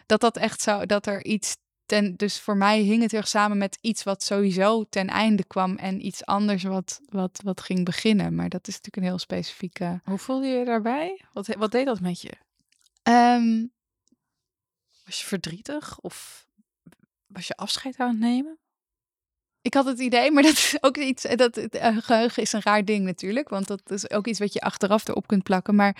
Dat 0.06 0.20
dat 0.20 0.36
echt 0.36 0.60
zo, 0.60 0.86
dat 0.86 1.06
er 1.06 1.24
iets 1.24 1.56
ten, 1.86 2.16
dus 2.16 2.40
voor 2.40 2.56
mij 2.56 2.80
hing 2.80 3.02
het 3.02 3.10
heel 3.10 3.20
erg 3.20 3.28
samen 3.28 3.58
met 3.58 3.78
iets 3.80 4.02
wat 4.02 4.22
sowieso 4.22 4.84
ten 4.84 5.08
einde 5.08 5.44
kwam 5.44 5.76
en 5.76 6.06
iets 6.06 6.24
anders 6.24 6.62
wat, 6.62 7.00
wat, 7.08 7.40
wat 7.44 7.60
ging 7.60 7.84
beginnen. 7.84 8.34
Maar 8.34 8.48
dat 8.48 8.68
is 8.68 8.74
natuurlijk 8.74 8.96
een 8.96 9.10
heel 9.10 9.18
specifieke. 9.18 10.00
Hoe 10.04 10.18
voelde 10.18 10.46
je 10.46 10.58
je 10.58 10.64
daarbij? 10.64 11.20
Wat, 11.32 11.46
wat 11.46 11.70
deed 11.70 11.86
dat 11.86 12.00
met 12.00 12.20
je? 12.20 12.32
Ehm, 13.02 13.66
Was 15.04 15.20
je 15.20 15.26
verdrietig 15.26 15.98
of 16.00 16.46
was 17.26 17.46
je 17.46 17.56
afscheid 17.56 17.98
aan 17.98 18.08
het 18.08 18.18
nemen? 18.18 18.58
ik 19.64 19.74
had 19.74 19.84
het 19.84 19.98
idee, 19.98 20.30
maar 20.30 20.42
dat 20.42 20.52
is 20.52 20.76
ook 20.80 20.96
iets. 20.96 21.22
Dat 21.22 21.54
het 21.54 21.74
eh, 21.74 21.96
geheugen 21.96 22.42
is 22.42 22.52
een 22.52 22.62
raar 22.62 22.84
ding 22.84 23.04
natuurlijk, 23.04 23.48
want 23.48 23.66
dat 23.66 23.90
is 23.90 24.10
ook 24.10 24.26
iets 24.26 24.38
wat 24.38 24.52
je 24.52 24.60
achteraf 24.60 25.08
erop 25.08 25.26
kunt 25.26 25.42
plakken. 25.42 25.74
Maar 25.74 25.96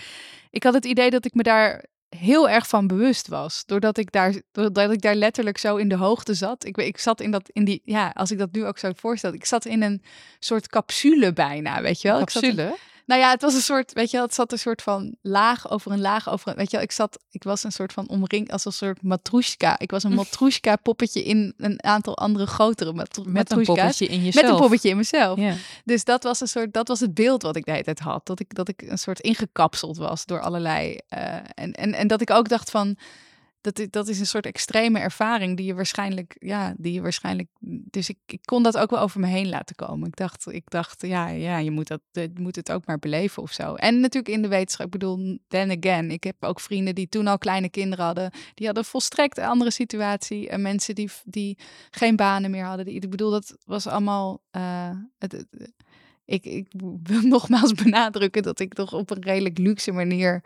ik 0.50 0.62
had 0.62 0.74
het 0.74 0.84
idee 0.84 1.10
dat 1.10 1.24
ik 1.24 1.34
me 1.34 1.42
daar 1.42 1.84
heel 2.16 2.48
erg 2.48 2.68
van 2.68 2.86
bewust 2.86 3.28
was, 3.28 3.62
doordat 3.66 3.98
ik 3.98 4.12
daar, 4.12 4.34
doordat 4.52 4.90
ik 4.90 5.02
daar 5.02 5.14
letterlijk 5.14 5.58
zo 5.58 5.76
in 5.76 5.88
de 5.88 5.96
hoogte 5.96 6.34
zat. 6.34 6.64
Ik, 6.64 6.76
ik 6.76 6.98
zat 6.98 7.20
in 7.20 7.30
dat, 7.30 7.48
in 7.52 7.64
die, 7.64 7.82
ja, 7.84 8.10
als 8.14 8.30
ik 8.30 8.38
dat 8.38 8.52
nu 8.52 8.66
ook 8.66 8.78
zo 8.78 8.90
voorstel, 8.96 9.32
ik 9.32 9.44
zat 9.44 9.64
in 9.64 9.82
een 9.82 10.02
soort 10.38 10.68
capsule 10.68 11.32
bijna, 11.32 11.82
weet 11.82 12.00
je 12.00 12.08
wel? 12.08 12.18
Capsule? 12.18 12.76
Nou 13.06 13.20
ja, 13.20 13.30
het 13.30 13.42
was 13.42 13.54
een 13.54 13.60
soort, 13.60 13.92
weet 13.92 14.10
je 14.10 14.16
wel, 14.16 14.26
het 14.26 14.34
zat 14.34 14.52
een 14.52 14.58
soort 14.58 14.82
van 14.82 15.16
laag 15.22 15.70
over 15.70 15.92
een 15.92 16.00
laag 16.00 16.30
over 16.30 16.48
een, 16.48 16.56
weet 16.56 16.70
je 16.70 16.76
wel, 16.76 16.84
ik 16.84 16.92
zat, 16.92 17.18
ik 17.30 17.42
was 17.42 17.64
een 17.64 17.72
soort 17.72 17.92
van 17.92 18.08
omringd 18.08 18.52
als 18.52 18.64
een 18.64 18.72
soort 18.72 19.02
matroeska. 19.02 19.78
Ik 19.78 19.90
was 19.90 20.02
een 20.02 20.14
matroeska 20.14 20.76
poppetje 20.76 21.22
in 21.22 21.54
een 21.56 21.84
aantal 21.84 22.16
andere 22.16 22.46
grotere 22.46 22.92
matro 22.92 23.24
Met 23.26 23.50
een 23.50 23.62
poppetje 23.62 24.06
in 24.06 24.24
jezelf. 24.24 24.44
Met 24.44 24.52
een 24.54 24.60
poppetje 24.60 24.88
in 24.88 24.96
mezelf. 24.96 25.38
Ja. 25.38 25.54
Dus 25.84 26.04
dat 26.04 26.22
was 26.22 26.40
een 26.40 26.48
soort, 26.48 26.72
dat 26.72 26.88
was 26.88 27.00
het 27.00 27.14
beeld 27.14 27.42
wat 27.42 27.56
ik 27.56 27.64
de 27.64 27.70
hele 27.70 27.84
tijd 27.84 28.00
had. 28.00 28.26
Dat 28.26 28.40
ik, 28.40 28.54
dat 28.54 28.68
ik 28.68 28.82
een 28.82 28.98
soort 28.98 29.20
ingekapseld 29.20 29.96
was 29.96 30.24
door 30.24 30.40
allerlei. 30.40 30.98
eh, 31.08 31.34
en, 31.54 31.72
en, 31.72 31.94
en 31.94 32.06
dat 32.06 32.20
ik 32.20 32.30
ook 32.30 32.48
dacht 32.48 32.70
van. 32.70 32.96
Dat, 33.64 33.86
dat 33.90 34.08
is 34.08 34.20
een 34.20 34.26
soort 34.26 34.46
extreme 34.46 34.98
ervaring 34.98 35.56
die 35.56 35.66
je 35.66 35.74
waarschijnlijk, 35.74 36.36
ja, 36.38 36.74
die 36.76 36.92
je 36.92 37.00
waarschijnlijk. 37.02 37.48
Dus 37.90 38.08
ik, 38.08 38.18
ik 38.26 38.40
kon 38.44 38.62
dat 38.62 38.76
ook 38.78 38.90
wel 38.90 39.00
over 39.00 39.20
me 39.20 39.26
heen 39.26 39.48
laten 39.48 39.76
komen. 39.76 40.08
Ik 40.08 40.16
dacht, 40.16 40.52
ik 40.52 40.70
dacht, 40.70 41.06
ja, 41.06 41.28
ja, 41.28 41.58
je 41.58 41.70
moet 41.70 41.88
dat, 41.88 42.00
moet 42.34 42.56
het 42.56 42.72
ook 42.72 42.86
maar 42.86 42.98
beleven 42.98 43.42
of 43.42 43.52
zo. 43.52 43.74
En 43.74 44.00
natuurlijk 44.00 44.34
in 44.34 44.42
de 44.42 44.48
wetenschap, 44.48 44.86
ik 44.86 44.92
bedoel, 44.92 45.38
then 45.48 45.70
again, 45.70 46.10
ik 46.10 46.24
heb 46.24 46.44
ook 46.44 46.60
vrienden 46.60 46.94
die 46.94 47.08
toen 47.08 47.26
al 47.26 47.38
kleine 47.38 47.68
kinderen 47.68 48.04
hadden, 48.04 48.30
die 48.54 48.66
hadden 48.66 48.84
volstrekt 48.84 49.38
een 49.38 49.44
andere 49.44 49.70
situatie. 49.70 50.48
En 50.48 50.62
mensen 50.62 50.94
die, 50.94 51.10
die 51.24 51.58
geen 51.90 52.16
banen 52.16 52.50
meer 52.50 52.64
hadden. 52.64 52.84
Die, 52.86 53.00
ik 53.00 53.10
bedoel, 53.10 53.30
dat 53.30 53.56
was 53.64 53.86
allemaal. 53.86 54.42
eh, 54.50 54.90
het- 55.18 55.46
ik, 56.24 56.44
ik 56.44 56.66
wil 57.02 57.20
nogmaals 57.36 57.72
benadrukken 57.72 58.42
dat 58.42 58.60
ik 58.60 58.74
toch 58.74 58.92
op 58.92 59.10
een 59.10 59.22
redelijk 59.22 59.58
luxe 59.58 59.92
manier 59.92 60.42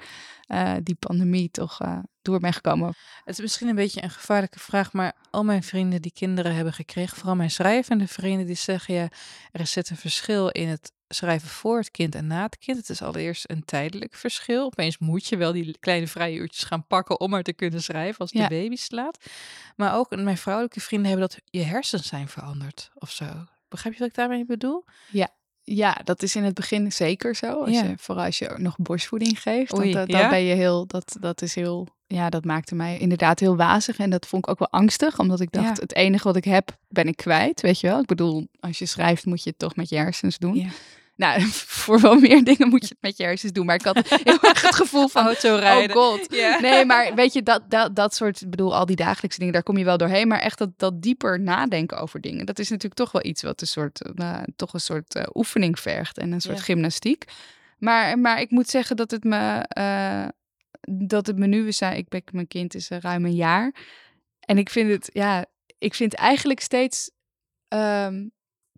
eh, 0.47 0.75
die 0.83 0.95
pandemie 0.95 1.51
toch 1.51 1.81
eh, 1.81 1.99
door 2.23 2.41
ben 2.41 2.53
gekomen. 2.53 2.95
Het 3.25 3.35
is 3.35 3.41
misschien 3.41 3.69
een 3.69 3.75
beetje 3.75 4.03
een 4.03 4.11
gevaarlijke 4.11 4.59
vraag, 4.59 4.93
maar 4.93 5.12
al 5.31 5.45
mijn 5.45 5.62
vrienden 5.62 6.03
die 6.03 6.12
kinderen 6.12 6.55
hebben 6.55 6.73
gekregen, 6.73 7.17
vooral 7.17 7.37
mijn 7.37 7.51
schrijvende 7.51 8.07
vrienden, 8.09 8.47
die 8.47 8.57
zeggen 8.57 8.95
ja, 8.95 9.09
er 9.53 9.67
zit 9.67 9.91
een 9.91 9.97
verschil 9.97 10.49
in 10.49 10.69
het 10.69 10.93
schrijven 11.09 11.49
voor 11.49 11.79
het 11.79 11.91
kind 11.91 12.14
en 12.14 12.27
na 12.27 12.43
het 12.43 12.59
kind. 12.59 12.77
Het 12.77 12.88
is 12.88 13.03
allereerst 13.03 13.51
een 13.51 13.64
tijdelijk 13.64 14.14
verschil. 14.14 14.64
Opeens 14.64 14.99
moet 14.99 15.27
je 15.27 15.37
wel 15.37 15.53
die 15.53 15.77
kleine 15.81 16.07
vrije 16.07 16.37
uurtjes 16.37 16.64
gaan 16.64 16.87
pakken 16.87 17.21
om 17.21 17.31
maar 17.31 17.43
te 17.43 17.53
kunnen 17.53 17.83
schrijven 17.83 18.21
als 18.21 18.31
de 18.31 18.38
Ja. 18.38 18.49
baby 18.49 18.77
slaat. 18.77 19.19
Maar 19.77 19.95
ook 19.97 20.17
mijn 20.17 20.38
vrouwelijke 20.38 20.81
vrienden 20.81 21.09
hebben 21.11 21.29
dat 21.29 21.41
je 21.45 21.62
hersens 21.62 22.07
zijn 22.07 22.29
veranderd 22.29 22.91
of 22.95 23.11
zo. 23.11 23.25
Begrijp 23.69 23.95
je 23.95 24.01
wat 24.01 24.09
ik 24.09 24.14
daarmee 24.14 24.45
bedoel? 24.45 24.85
Ja, 25.11 25.29
dat 26.05 26.23
is 26.23 26.37
in 26.37 26.45
het 26.45 26.55
begin 26.55 26.93
zeker 26.93 27.35
zo. 27.35 27.61
Als 27.61 27.71
Ja. 27.71 27.83
je, 27.83 27.95
vooral 27.99 28.25
als 28.25 28.39
je 28.39 28.55
nog 28.57 28.77
borstvoeding 28.79 29.43
geeft. 29.43 29.79
Oei, 29.79 29.93
want, 29.93 30.11
dan 30.11 30.21
ja? 30.21 30.29
ben 30.29 30.43
je 30.43 30.55
heel, 30.55 30.87
dat, 30.87 31.17
dat 31.21 31.43
is 31.43 31.55
heel, 31.55 31.87
ja, 32.07 32.31
dat 32.31 32.45
maakte 32.45 32.75
mij 32.75 32.99
inderdaad 32.99 33.41
heel 33.41 33.57
wazig. 33.57 33.99
En 33.99 34.11
dat 34.11 34.27
vond 34.27 34.45
ik 34.45 34.51
ook 34.51 34.59
wel 34.59 34.71
angstig, 34.71 35.19
omdat 35.19 35.41
ik 35.41 35.53
dacht, 35.53 35.77
Ja. 35.77 35.83
het 35.83 35.95
enige 35.95 36.25
wat 36.25 36.37
ik 36.37 36.45
heb, 36.45 36.77
ben 36.89 37.09
ik 37.09 37.17
kwijt. 37.17 37.61
Weet 37.61 37.81
je 37.81 37.87
wel? 37.87 38.01
Ik 38.01 38.07
bedoel, 38.07 38.47
als 38.61 38.79
je 38.79 38.87
schrijft, 38.87 39.27
moet 39.27 39.43
je 39.43 39.51
het 39.51 39.59
toch 39.59 39.77
met 39.77 39.89
je 39.89 39.97
hersens 39.97 40.39
doen. 40.39 40.71
Nou, 41.19 41.41
voor 41.85 42.01
wel 42.01 42.15
meer 42.15 42.45
dingen 42.45 42.69
moet 42.69 42.83
je 42.83 42.89
het 42.89 43.03
met 43.03 43.17
je 43.17 43.23
hersens 43.23 43.53
doen. 43.53 43.67
Maar 43.67 43.75
ik 43.75 43.83
had 43.83 44.09
heel 44.09 44.39
erg 44.41 44.63
het 44.63 44.75
gevoel 44.75 45.09
van, 45.09 45.25
Autorijden. 45.25 45.97
oh 45.97 46.03
god. 46.03 46.31
Nee, 46.61 46.85
maar 46.85 47.15
weet 47.15 47.33
je, 47.33 47.43
dat, 47.43 47.71
dat, 47.71 47.97
dat 47.97 48.15
soort, 48.15 48.41
ik 48.41 48.51
bedoel, 48.51 48.77
al 48.77 48.87
die 48.87 48.97
dagelijkse 48.97 49.39
dingen, 49.39 49.55
daar 49.55 49.63
kom 49.63 49.77
je 49.77 49.85
wel 49.85 49.97
doorheen. 49.97 50.29
Maar 50.29 50.41
echt 50.41 50.59
dat, 50.59 50.71
dat 50.77 51.03
dieper 51.03 51.41
nadenken 51.41 51.99
over 51.99 52.21
dingen, 52.21 52.47
dat 52.47 52.59
is 52.59 52.69
natuurlijk 52.69 52.95
toch 52.95 53.13
wel 53.13 53.25
iets 53.25 53.43
wat 53.43 53.61
een 53.61 53.67
soort, 53.67 54.03
eh, 54.03 54.13
nou, 54.15 54.45
toch 54.57 54.75
een 54.75 54.81
soort 54.81 55.15
eh, 55.15 55.27
oefening 55.35 55.81
vergt 55.81 56.19
en 56.19 56.33
een 56.33 56.41
soort 56.41 56.61
gymnastiek. 56.61 57.25
Maar, 57.79 58.19
maar 58.19 58.41
ik 58.41 58.51
moet 58.51 58.69
zeggen 58.69 58.97
dat 58.97 59.11
het 59.11 59.25
me, 59.25 59.65
eh, 59.69 60.29
dat 61.09 61.27
het 61.27 61.39
me 61.39 61.47
nu 61.47 61.67
is, 61.67 61.81
ik 61.81 62.09
ben, 62.09 62.23
mijn 62.33 62.49
kind 62.49 62.75
is 62.75 62.89
ruim 62.89 63.25
een 63.25 63.35
jaar. 63.35 63.75
En 64.41 64.59
ik 64.59 64.71
vind 64.71 64.91
het, 64.91 65.11
ja, 65.13 65.47
ik 65.79 65.95
vind 65.95 66.15
eigenlijk 66.15 66.61
steeds 66.61 67.11
ehm, 67.69 68.27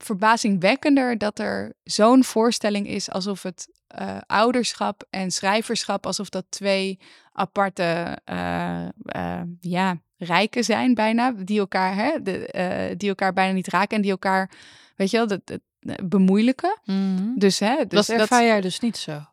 verbazingwekkender 0.04 1.18
dat 1.18 1.38
er 1.38 1.72
zo'n 1.84 2.24
voorstelling 2.24 2.86
is 2.86 3.10
alsof 3.10 3.42
het 3.42 3.68
eh, 3.86 4.18
ouderschap 4.26 5.06
en 5.10 5.30
schrijverschap, 5.30 6.06
alsof 6.06 6.28
dat 6.28 6.44
twee 6.48 6.98
aparte 7.32 8.18
eh, 8.24 8.84
eh, 9.02 9.42
ja, 9.60 10.00
rijken 10.16 10.64
zijn 10.64 10.94
bijna, 10.94 11.32
die 11.32 11.58
elkaar, 11.58 11.94
hè, 11.94 12.22
de, 12.22 12.94
die 12.96 13.08
elkaar 13.08 13.32
bijna 13.32 13.52
niet 13.52 13.68
raken 13.68 13.96
en 13.96 14.02
die 14.02 14.10
elkaar, 14.10 14.50
weet 14.96 15.10
je 15.10 15.16
wel, 15.16 15.26
dat, 15.26 15.40
dat, 15.44 15.60
bemoeilijken. 16.08 16.80
Mhm. 16.84 17.34
Dus, 17.34 17.58
hè, 17.58 17.86
dus 17.86 18.06
dat 18.06 18.18
ervaar 18.18 18.44
jij 18.44 18.60
dus 18.60 18.80
niet 18.80 18.96
zo. 18.96 19.24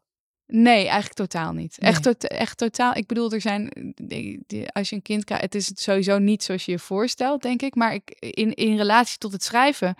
Nee, 0.47 0.81
eigenlijk 0.81 1.13
totaal 1.13 1.53
niet. 1.53 1.77
Nee. 1.79 1.91
Echt, 1.91 2.03
tot- 2.03 2.27
echt 2.27 2.57
totaal. 2.57 2.95
Ik 2.95 3.07
bedoel, 3.07 3.31
er 3.31 3.41
zijn. 3.41 3.93
Als 4.71 4.89
je 4.89 4.95
een 4.95 5.01
kind 5.01 5.23
krijgt, 5.23 5.43
het 5.43 5.55
is 5.55 5.71
sowieso 5.73 6.17
niet 6.17 6.43
zoals 6.43 6.65
je 6.65 6.71
je 6.71 6.79
voorstelt, 6.79 7.41
denk 7.41 7.61
ik. 7.61 7.75
Maar 7.75 7.93
ik, 7.93 8.09
in, 8.19 8.53
in 8.53 8.77
relatie 8.77 9.17
tot 9.17 9.31
het 9.31 9.43
schrijven, 9.43 9.95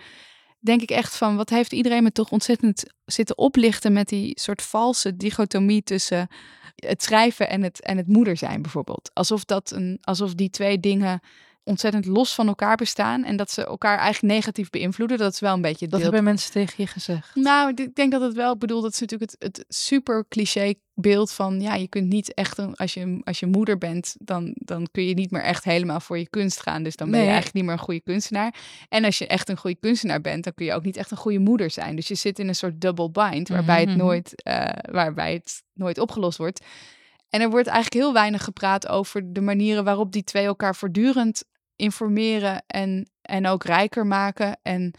denk 0.67 0.81
ik 0.81 0.89
echt 0.89 1.17
van 1.17 1.35
wat 1.35 1.49
heeft 1.49 1.73
iedereen 1.73 2.03
me 2.03 2.11
toch 2.11 2.29
ontzettend 2.29 2.83
zitten 3.05 3.37
oplichten 3.37 3.93
met 3.93 4.09
die 4.09 4.39
soort 4.39 4.61
valse 4.61 5.17
dichotomie 5.17 5.83
tussen 5.83 6.27
het 6.75 7.03
schrijven 7.03 7.49
en 7.49 7.63
het, 7.63 7.81
en 7.81 7.97
het 7.97 8.07
moeder 8.07 8.37
zijn, 8.37 8.61
bijvoorbeeld. 8.61 9.09
Alsof, 9.13 9.45
dat 9.45 9.71
een, 9.71 9.97
alsof 10.01 10.33
die 10.33 10.49
twee 10.49 10.79
dingen 10.79 11.19
ontzettend 11.67 12.05
los 12.05 12.33
van 12.33 12.47
elkaar 12.47 12.75
bestaan 12.75 13.23
en 13.23 13.35
dat 13.37 13.51
ze 13.51 13.65
elkaar 13.65 13.97
eigenlijk 13.97 14.33
negatief 14.33 14.69
beïnvloeden. 14.69 15.17
Dat 15.17 15.33
is 15.33 15.39
wel 15.39 15.53
een 15.53 15.61
beetje 15.61 15.87
Dat 15.87 15.89
beeld 15.89 16.01
hebben 16.03 16.23
mensen 16.23 16.51
tegen 16.51 16.73
je 16.77 16.87
gezegd. 16.87 17.35
nou, 17.35 17.71
ik 17.75 17.95
denk 17.95 18.11
dat 18.11 18.21
het 18.21 18.33
wel, 18.33 18.53
ik 18.53 18.59
bedoel, 18.59 18.81
dat 18.81 18.93
is 18.93 18.99
natuurlijk 18.99 19.31
het, 19.31 19.53
het 19.53 19.65
super 19.67 20.25
cliché 20.29 20.73
beeld 20.93 21.31
van, 21.31 21.61
ja, 21.61 21.75
je 21.75 21.87
kunt 21.87 22.07
niet 22.07 22.33
echt, 22.33 22.57
een, 22.57 22.75
als, 22.75 22.93
je, 22.93 23.21
als 23.23 23.39
je 23.39 23.45
moeder 23.45 23.77
bent, 23.77 24.15
dan, 24.17 24.51
dan 24.55 24.87
kun 24.91 25.03
je 25.03 25.13
niet 25.13 25.31
meer 25.31 25.41
echt 25.41 25.63
helemaal 25.63 25.99
voor 25.99 26.17
je 26.17 26.29
kunst 26.29 26.61
gaan. 26.61 26.83
Dus 26.83 26.95
dan 26.95 27.07
ben 27.11 27.19
je 27.19 27.25
Nee. 27.25 27.33
eigenlijk 27.33 27.55
niet 27.55 27.65
meer 27.65 27.79
een 27.79 27.85
goede 27.85 28.01
kunstenaar. 28.01 28.53
En 28.89 29.05
als 29.05 29.17
je 29.17 29.27
echt 29.27 29.49
een 29.49 29.57
goede 29.57 29.77
kunstenaar 29.79 30.21
bent, 30.21 30.43
dan 30.43 30.53
kun 30.53 30.65
je 30.65 30.73
ook 30.73 30.83
niet 30.83 30.97
echt 30.97 31.11
een 31.11 31.17
goede 31.17 31.39
moeder 31.39 31.69
zijn. 31.71 31.95
Dus 31.95 32.07
je 32.07 32.15
zit 32.15 32.39
in 32.39 32.47
een 32.47 32.55
soort 32.55 32.81
double 32.81 33.09
bind, 33.11 33.49
waarbij, 33.49 33.81
Mhm. 33.81 33.89
het, 33.89 33.97
nooit, 33.97 34.43
eh, 34.43 34.69
waarbij 34.91 35.33
het 35.33 35.63
nooit 35.73 35.97
opgelost 35.99 36.37
wordt. 36.37 36.65
En 37.29 37.41
er 37.41 37.49
wordt 37.49 37.67
eigenlijk 37.67 38.03
heel 38.03 38.13
weinig 38.13 38.43
gepraat 38.43 38.87
over 38.87 39.33
de 39.33 39.41
manieren 39.41 39.83
waarop 39.83 40.11
die 40.11 40.23
twee 40.23 40.45
elkaar 40.45 40.75
voortdurend 40.75 41.43
informeren 41.77 42.63
en, 42.67 43.09
en 43.21 43.47
ook 43.47 43.63
rijker 43.63 44.05
maken 44.05 44.59
en, 44.61 44.93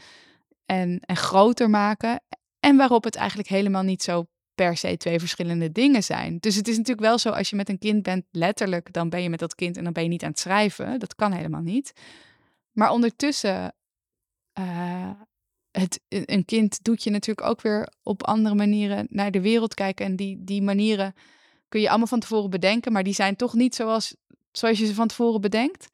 en, 0.66 1.00
en 1.00 1.16
groter 1.16 1.70
maken. 1.70 2.20
En 2.60 2.76
waarop 2.76 3.04
het 3.04 3.16
eigenlijk 3.16 3.48
helemaal 3.48 3.82
niet 3.82 4.02
zo 4.02 4.26
per 4.54 4.76
se 4.76 4.96
twee 4.96 5.18
verschillende 5.18 5.72
dingen 5.72 6.02
zijn. 6.02 6.38
Dus 6.38 6.54
het 6.54 6.68
is 6.68 6.76
natuurlijk 6.76 7.06
wel 7.06 7.18
zo, 7.18 7.30
als 7.30 7.50
je 7.50 7.56
met 7.56 7.68
een 7.68 7.78
kind 7.78 8.02
bent, 8.02 8.24
letterlijk, 8.30 8.92
dan 8.92 9.08
ben 9.08 9.22
je 9.22 9.30
met 9.30 9.38
dat 9.38 9.54
kind 9.54 9.76
en 9.76 9.84
dan 9.84 9.92
ben 9.92 10.02
je 10.02 10.08
niet 10.08 10.22
aan 10.22 10.30
het 10.30 10.38
schrijven. 10.38 10.98
Dat 10.98 11.14
kan 11.14 11.32
helemaal 11.32 11.60
niet. 11.60 11.92
Maar 12.72 12.90
ondertussen, 12.90 13.74
eh, 14.52 15.10
het, 15.70 16.00
een 16.08 16.44
kind 16.44 16.84
doet 16.84 17.02
je 17.02 17.10
natuurlijk 17.10 17.46
ook 17.46 17.60
weer 17.60 17.92
op 18.02 18.22
andere 18.22 18.54
manieren 18.54 19.06
naar 19.10 19.30
de 19.30 19.40
wereld 19.40 19.74
kijken. 19.74 20.06
En 20.06 20.16
die, 20.16 20.44
die 20.44 20.62
manieren 20.62 21.14
kun 21.68 21.80
je 21.80 21.88
allemaal 21.88 22.06
van 22.06 22.20
tevoren 22.20 22.50
bedenken, 22.50 22.92
maar 22.92 23.02
die 23.02 23.14
zijn 23.14 23.36
toch 23.36 23.54
niet 23.54 23.74
zoals, 23.74 24.16
zoals 24.52 24.78
je 24.78 24.86
ze 24.86 24.94
van 24.94 25.08
tevoren 25.08 25.40
bedenkt. 25.40 25.88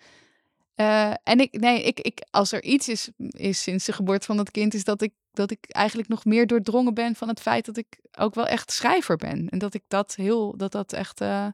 Eh, 0.75 1.11
en 1.23 1.41
ik, 1.41 1.61
nee, 1.61 1.83
ik, 1.83 2.01
ik, 2.01 2.27
als 2.31 2.53
er 2.53 2.63
iets 2.63 2.89
is, 2.89 3.11
is 3.31 3.63
sinds 3.63 3.85
de 3.85 3.93
geboorte 3.93 4.27
van 4.27 4.37
dat 4.37 4.51
kind, 4.51 4.75
is 4.75 4.85
dat 4.85 5.03
ik, 5.03 5.13
dat 5.33 5.51
ik 5.51 5.65
eigenlijk 5.69 6.09
nog 6.09 6.25
meer 6.25 6.47
doordrongen 6.47 6.95
ben 6.95 7.15
van 7.15 7.29
het 7.29 7.41
feit 7.41 7.65
dat 7.65 7.77
ik 7.77 7.87
ook 8.19 8.35
wel 8.35 8.47
echt 8.47 8.73
schrijver 8.73 9.17
ben. 9.17 9.49
En 9.49 9.59
dat 9.59 9.75
ik 9.75 9.83
dat 9.89 10.15
heel, 10.15 10.57
dat 10.57 10.73
dat 10.73 10.93
echt, 10.93 11.21
eh, 11.21 11.47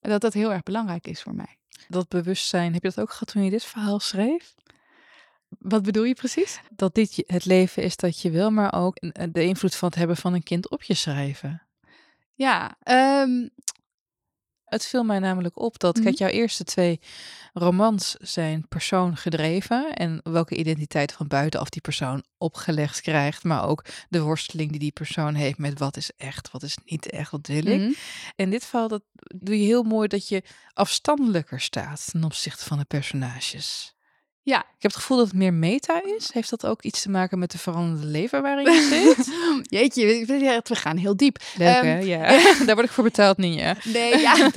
dat 0.00 0.20
dat 0.20 0.32
heel 0.32 0.52
erg 0.52 0.62
belangrijk 0.62 1.06
is 1.06 1.22
voor 1.22 1.34
mij. 1.34 1.56
Dat 1.88 2.08
bewustzijn, 2.08 2.72
heb 2.72 2.82
je 2.82 2.88
dat 2.88 3.00
ook 3.00 3.10
gehad 3.10 3.28
toen 3.28 3.44
je 3.44 3.50
dit 3.50 3.64
verhaal 3.64 4.00
schreef? 4.00 4.54
Wat 5.58 5.82
bedoel 5.82 6.04
je 6.04 6.14
precies? 6.14 6.60
Dat 6.70 6.94
dit 6.94 7.22
het 7.26 7.44
leven 7.44 7.82
is 7.82 7.96
dat 7.96 8.20
je 8.20 8.30
wil, 8.30 8.50
maar 8.50 8.74
ook 8.74 8.96
een- 9.00 9.32
de 9.32 9.42
invloed 9.44 9.74
van 9.74 9.88
het 9.88 9.98
hebben 9.98 10.16
van 10.16 10.34
een 10.34 10.42
kind 10.42 10.70
op 10.70 10.82
je 10.82 10.94
schrijven. 10.94 11.62
Ja, 12.34 12.76
ehm, 12.82 13.48
Het 14.72 14.86
viel 14.86 15.04
mij 15.04 15.18
namelijk 15.18 15.58
op 15.60 15.78
dat, 15.78 15.94
kijk, 16.00 16.14
Mhm. 16.18 16.22
jouw 16.24 16.32
eerste 16.32 16.64
twee 16.64 17.00
romans 17.52 18.14
zijn 18.18 18.68
persoon 18.68 19.16
gedreven. 19.16 19.94
En 19.94 20.20
welke 20.22 20.56
identiteit 20.56 21.12
van 21.12 21.26
buitenaf 21.26 21.68
die 21.68 21.80
persoon 21.80 22.24
opgelegd 22.38 23.00
krijgt. 23.00 23.44
Maar 23.44 23.68
ook 23.68 23.84
de 24.08 24.20
worsteling 24.20 24.70
die 24.70 24.78
die 24.78 24.92
persoon 24.92 25.34
heeft 25.34 25.58
met 25.58 25.78
wat 25.78 25.96
is 25.96 26.10
echt, 26.16 26.50
wat 26.50 26.62
is 26.62 26.76
niet 26.84 27.10
echt, 27.10 27.30
wat 27.30 27.46
wil 27.46 27.66
ik. 27.66 27.80
Mhm. 27.80 27.92
In 28.36 28.50
dit 28.50 28.62
geval 28.62 28.88
dat 28.88 29.02
doe 29.36 29.58
je 29.60 29.66
heel 29.66 29.82
mooi 29.82 30.08
dat 30.08 30.28
je 30.28 30.42
afstandelijker 30.72 31.60
staat 31.60 32.10
ten 32.10 32.24
opzichte 32.24 32.64
van 32.64 32.78
de 32.78 32.84
personages. 32.84 33.94
Ja. 34.44 34.58
Ik 34.58 34.88
heb 34.88 34.90
het 34.90 35.00
gevoel 35.00 35.16
dat 35.16 35.26
het 35.26 35.36
meer 35.36 35.54
meta 35.54 36.02
is. 36.16 36.32
Heeft 36.32 36.50
dat 36.50 36.66
ook 36.66 36.82
iets 36.82 37.02
te 37.02 37.10
maken 37.10 37.38
met 37.38 37.50
de 37.50 37.58
veranderende 37.58 38.06
leven 38.06 38.42
waarin 38.42 38.72
je 38.72 39.14
zit? 39.16 39.34
Jeetje, 39.78 40.26
we 40.26 40.60
we 40.64 40.74
gaan 40.76 40.96
heel 40.96 41.16
diep. 41.16 41.38
Leuk 41.56 41.68
Ehm, 41.68 41.84
hè? 41.86 41.98
Ja. 42.12 42.20
Daar 42.64 42.74
word 42.74 42.86
ik 42.86 42.92
voor 42.92 43.04
betaald, 43.04 43.36
Ninja. 43.36 43.76
Nee, 43.84 44.18
ja. 44.18 44.34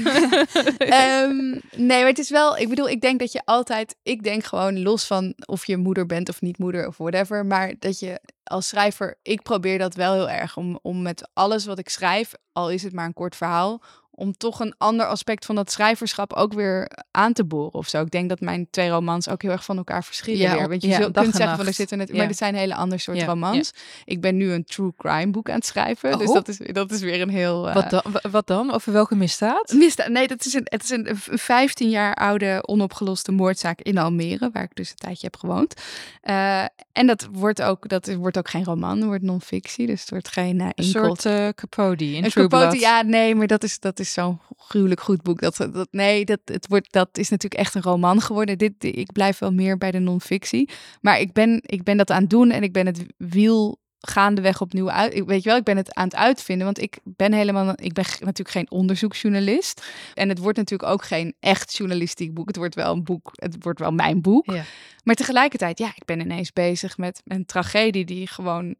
Ehm, 0.78 1.60
nee, 1.76 2.00
maar 2.00 2.08
het 2.08 2.20
is 2.20 2.30
wel, 2.30 2.58
ik 2.58 2.70
bedoel, 2.70 2.90
ik 2.90 3.02
denk 3.02 3.20
dat 3.20 3.32
je 3.32 3.42
altijd, 3.46 3.96
ik 4.04 4.24
denk 4.24 4.44
gewoon 4.44 4.82
los 4.82 5.06
van 5.06 5.34
of 5.46 5.66
je 5.66 5.78
moeder 5.78 6.06
bent 6.06 6.30
of 6.30 6.42
niet 6.42 6.58
moeder 6.58 6.88
of 6.88 6.98
whatever, 6.98 7.46
maar 7.46 7.74
dat 7.80 8.00
je 8.00 8.20
als 8.44 8.68
schrijver, 8.68 9.18
ik 9.22 9.42
probeer 9.42 9.78
dat 9.78 9.96
wel 9.96 10.14
heel 10.14 10.30
erg 10.30 10.58
om, 10.58 10.80
om 10.82 11.02
met 11.02 11.30
alles 11.34 11.66
wat 11.66 11.80
ik 11.80 11.90
schrijf, 11.90 12.32
al 12.54 12.70
is 12.70 12.84
het 12.84 12.94
maar 12.94 13.06
een 13.06 13.14
kort 13.14 13.36
verhaal, 13.36 13.82
om 14.18 14.34
toch 14.38 14.60
een 14.60 14.74
ander 14.78 15.06
aspect 15.06 15.46
van 15.46 15.56
dat 15.56 15.72
schrijverschap 15.72 16.34
ook 16.34 16.54
weer 16.54 16.92
aan 17.12 17.34
te 17.34 17.46
boren 17.46 17.74
of 17.74 17.88
zo. 17.88 18.02
Ik 18.02 18.12
denk 18.12 18.30
dat 18.30 18.40
mijn 18.40 18.68
twee 18.70 18.90
romans 18.90 19.30
ook 19.30 19.42
heel 19.42 19.52
erg 19.52 19.64
van 19.66 19.78
elkaar 19.78 20.04
verschillen 20.04 20.40
Ja, 20.40 20.58
weer. 20.58 20.70
Want 20.70 20.82
je 20.82 20.88
ja, 20.88 20.96
zult- 21.02 21.14
dag 21.14 21.24
kunt 21.24 21.36
en 21.36 21.40
zeggen 21.42 21.58
van 21.58 21.68
er 21.68 21.74
zitten 21.74 21.98
net, 21.98 22.08
Ja. 22.08 22.16
maar 22.18 22.28
dit 22.28 22.38
zijn 22.38 22.56
hele 22.56 22.76
ander 22.76 23.00
soort 23.00 23.24
romans. 23.24 23.72
Ik 24.06 24.22
ben 24.22 24.38
nu 24.38 24.52
een 24.52 24.64
true 24.66 24.92
crime 24.98 25.32
boek 25.32 25.50
aan 25.50 25.56
het 25.56 25.66
schrijven, 25.66 26.18
dus 26.18 26.28
Oh. 26.28 26.34
dat 26.34 26.48
is, 26.48 26.58
dat 26.58 26.92
is 26.92 27.02
weer 27.02 27.22
een 27.22 27.30
heel... 27.30 27.68
eh, 27.68 27.74
Wat, 27.74 27.90
dan, 27.90 28.02
wa- 28.12 28.30
wat 28.32 28.48
dan? 28.48 28.74
Over 28.74 28.92
welke 28.94 29.16
misdaad? 29.16 29.74
Misdaad. 29.74 30.08
Nee, 30.10 30.28
dat 30.28 30.46
is 30.46 30.54
een, 30.54 30.62
het 30.66 30.84
is 30.84 30.90
een 30.90 31.10
een 31.10 31.38
15 31.40 31.90
jaar 31.90 32.14
oude 32.16 32.68
onopgeloste 32.68 33.32
moordzaak 33.32 33.82
in 33.82 33.98
Almere, 33.98 34.50
waar 34.54 34.64
ik 34.64 34.76
dus 34.76 34.90
een 34.90 34.96
tijdje 34.96 35.26
heb 35.26 35.36
gewoond. 35.38 35.74
Eh, 36.22 36.64
en 36.92 37.08
dat 37.08 37.28
wordt 37.32 37.62
ook, 37.62 37.90
dat 37.90 38.14
wordt 38.16 38.38
ook 38.38 38.50
geen 38.50 38.64
roman, 38.64 38.98
het 38.98 39.06
wordt 39.06 39.24
non-fictie, 39.24 39.88
dus 39.88 40.00
het 40.02 40.10
wordt 40.10 40.28
geen 40.28 40.60
uh, 40.60 40.68
Een 40.76 40.84
soort 40.84 41.26
eh 41.26 41.48
Capote 41.56 42.06
in 42.14 42.24
een 42.24 42.30
True 42.30 42.48
Capote, 42.48 42.68
Blood. 42.70 42.82
ja, 42.82 43.02
nee, 43.02 43.36
maar 43.36 43.48
dat 43.48 43.64
is, 43.64 43.80
dat 43.80 44.00
is 44.00 44.05
zo'n 44.14 44.40
gruwelijk 44.58 45.02
goed 45.02 45.22
boek. 45.22 45.40
Dat, 45.42 45.56
dat, 45.56 45.88
nee, 45.92 46.26
dat, 46.26 46.40
het 46.46 46.68
wordt, 46.68 46.92
dat 46.92 47.18
is 47.18 47.30
natuurlijk 47.30 47.62
echt 47.62 47.76
een 47.76 47.82
roman 47.82 48.22
geworden. 48.22 48.58
Dit, 48.58 48.74
ik 48.80 49.12
blijf 49.12 49.40
wel 49.40 49.54
meer 49.54 49.78
bij 49.78 49.92
de 49.92 50.00
non-fictie. 50.00 50.70
Maar 51.02 51.20
ik 51.20 51.34
ben, 51.34 51.60
ik 51.62 51.84
ben 51.84 51.98
dat 51.98 52.12
aan 52.12 52.22
het 52.22 52.30
doen 52.30 52.52
en 52.52 52.64
ik 52.64 52.74
ben 52.74 52.86
het 52.86 53.06
wiel 53.18 53.80
gaandeweg 54.08 54.62
opnieuw 54.62 54.90
uit. 54.90 55.14
Ik 55.14 55.26
weet 55.26 55.44
je 55.44 55.50
wel, 55.50 55.58
ik 55.58 55.64
ben 55.64 55.78
het 55.78 55.94
aan 55.94 56.04
het 56.04 56.16
uitvinden, 56.16 56.66
want 56.66 56.82
ik 56.82 56.98
ben 57.04 57.34
helemaal, 57.34 57.70
ik 57.70 57.94
ben 57.94 58.06
natuurlijk 58.20 58.50
geen 58.50 58.72
onderzoeksjournalist 58.72 59.86
en 60.14 60.30
het 60.30 60.38
wordt 60.38 60.58
natuurlijk 60.58 60.92
ook 60.92 61.04
geen 61.04 61.36
echt 61.40 61.76
journalistiek 61.76 62.34
boek. 62.34 62.48
Het 62.48 62.56
wordt 62.56 62.76
wel 62.76 62.94
een 62.94 63.04
boek, 63.04 63.30
het 63.34 63.56
wordt 63.60 63.80
wel 63.80 63.92
mijn 63.92 64.22
boek. 64.22 64.52
Ja. 64.52 64.64
Maar 65.04 65.16
tegelijkertijd, 65.16 65.80
ja, 65.80 65.88
ik 65.96 66.06
ben 66.06 66.20
ineens 66.20 66.54
bezig 66.54 66.98
met 66.98 67.22
een 67.26 67.46
tragedie 67.46 68.06
die 68.06 68.28
gewoon 68.28 68.76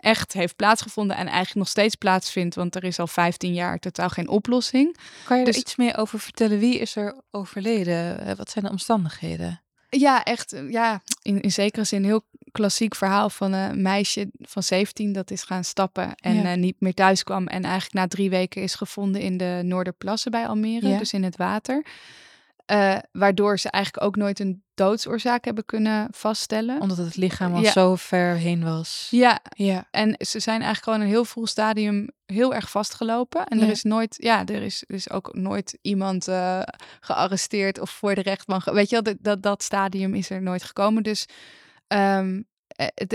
echt 0.00 0.32
heeft 0.32 0.56
plaatsgevonden 0.56 1.16
en 1.16 1.26
eigenlijk 1.26 1.54
nog 1.56 1.68
steeds 1.68 1.94
plaatsvindt, 1.94 2.54
want 2.54 2.74
er 2.74 2.84
is 2.84 2.98
al 2.98 3.06
15 3.06 3.54
jaar 3.54 3.78
totaal 3.78 4.08
geen 4.08 4.28
oplossing. 4.28 4.96
Kan 5.24 5.36
je 5.38 5.44
er 5.44 5.52
Dus- 5.52 5.60
iets 5.60 5.76
meer 5.76 5.96
over 5.96 6.18
vertellen? 6.20 6.58
Wie 6.58 6.78
is 6.78 6.96
er 6.96 7.20
overleden? 7.30 8.20
Eh, 8.20 8.36
Wat 8.36 8.50
zijn 8.50 8.64
de 8.64 8.70
omstandigheden? 8.70 9.62
Ja, 9.90 10.24
echt, 10.24 10.52
eh, 10.52 10.70
ja, 10.70 11.02
in, 11.22 11.40
in 11.40 11.52
zekere 11.52 11.84
zin 11.84 12.04
heel 12.04 12.26
klassiek 12.52 12.94
verhaal 12.94 13.30
van 13.30 13.52
een 13.52 13.82
meisje 13.82 14.30
van 14.38 14.62
17 14.62 15.12
dat 15.12 15.30
is 15.30 15.42
gaan 15.42 15.64
stappen 15.64 16.14
en 16.14 16.34
Ja. 16.34 16.52
eh, 16.52 16.56
niet 16.58 16.76
meer 16.78 16.94
thuis 16.94 17.22
kwam 17.22 17.46
en 17.46 17.62
eigenlijk 17.62 17.94
na 17.94 18.06
drie 18.06 18.30
weken 18.30 18.62
is 18.62 18.74
gevonden 18.74 19.20
in 19.20 19.36
de 19.36 19.60
Noorderplassen 19.64 20.30
bij 20.30 20.46
Almere, 20.48 20.88
Ja. 20.88 20.98
dus 20.98 21.12
in 21.12 21.22
het 21.22 21.36
water. 21.36 21.84
Eh, 22.68 22.96
waardoor 23.12 23.58
ze 23.58 23.70
eigenlijk 23.70 24.04
ook 24.04 24.16
nooit 24.16 24.40
een 24.40 24.62
doodsoorzaak 24.74 25.44
hebben 25.44 25.64
kunnen 25.64 26.08
vaststellen. 26.10 26.80
Omdat 26.80 26.96
het 26.96 27.16
lichaam 27.16 27.54
al 27.54 27.60
Ja. 27.62 27.70
zo 27.70 27.94
ver 27.96 28.34
heen 28.34 28.62
was. 28.64 29.08
Ja, 29.10 29.40
Ja. 29.56 29.88
En 29.90 30.14
ze 30.18 30.40
zijn 30.40 30.62
eigenlijk 30.62 30.84
gewoon 30.84 31.00
een 31.00 31.06
heel 31.14 31.24
vroeg 31.24 31.48
stadium 31.48 32.10
heel 32.26 32.54
erg 32.54 32.70
vastgelopen. 32.70 33.46
En 33.46 33.58
Ja. 33.58 33.64
er 33.64 33.70
is 33.70 33.82
nooit, 33.82 34.16
ja, 34.18 34.44
er 34.46 34.62
is, 34.62 34.84
er 34.86 34.94
is 34.94 35.10
ook 35.10 35.34
nooit 35.34 35.78
iemand 35.82 36.28
eh, 36.28 36.60
gearresteerd 37.00 37.80
of 37.80 37.90
voor 37.90 38.14
de 38.14 38.22
rechtbank. 38.22 38.64
Weet 38.64 38.88
je 38.88 38.94
wel, 38.94 39.02
dat, 39.02 39.16
dat, 39.20 39.42
dat 39.42 39.62
stadium 39.62 40.14
is 40.14 40.30
er 40.30 40.42
nooit 40.42 40.62
gekomen. 40.64 41.02
Dus, 41.02 41.26
ehm, 41.86 42.36
eh, 42.36 42.42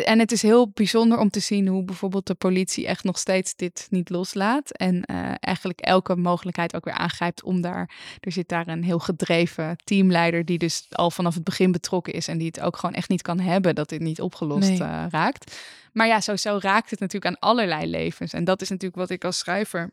en 0.03 0.19
het 0.19 0.31
is 0.31 0.41
heel 0.41 0.69
bijzonder 0.69 1.19
om 1.19 1.29
te 1.29 1.39
zien 1.39 1.67
hoe 1.67 1.83
bijvoorbeeld 1.83 2.27
de 2.27 2.33
politie 2.33 2.87
echt 2.87 3.03
nog 3.03 3.17
steeds 3.17 3.55
dit 3.55 3.87
niet 3.89 4.09
loslaat. 4.09 4.71
En 4.71 5.03
eh, 5.03 5.31
eigenlijk 5.39 5.79
elke 5.81 6.15
mogelijkheid 6.15 6.75
ook 6.75 6.85
weer 6.85 6.93
aangrijpt 6.93 7.43
om 7.43 7.61
daar. 7.61 7.89
Er 8.19 8.31
zit 8.31 8.47
daar 8.47 8.67
een 8.67 8.83
heel 8.83 8.99
gedreven 8.99 9.75
teamleider 9.83 10.45
die 10.45 10.57
dus 10.57 10.85
al 10.89 11.11
vanaf 11.11 11.33
het 11.33 11.43
begin 11.43 11.71
betrokken 11.71 12.13
is. 12.13 12.27
En 12.27 12.37
die 12.37 12.47
het 12.47 12.59
ook 12.59 12.77
gewoon 12.77 12.95
echt 12.95 13.09
niet 13.09 13.21
kan 13.21 13.39
hebben 13.39 13.75
dat 13.75 13.89
dit 13.89 14.01
niet 14.01 14.21
opgelost 14.21 14.69
Nee. 14.69 14.81
eh, 14.81 15.05
raakt. 15.09 15.59
Maar 15.93 16.07
ja, 16.07 16.21
zo 16.21 16.57
raakt 16.61 16.89
het 16.89 16.99
natuurlijk 16.99 17.35
aan 17.35 17.49
allerlei 17.49 17.89
levens. 17.89 18.33
En 18.33 18.43
dat 18.43 18.61
is 18.61 18.69
natuurlijk 18.69 18.99
wat 18.99 19.09
ik 19.09 19.25
als 19.25 19.37
schrijver 19.37 19.91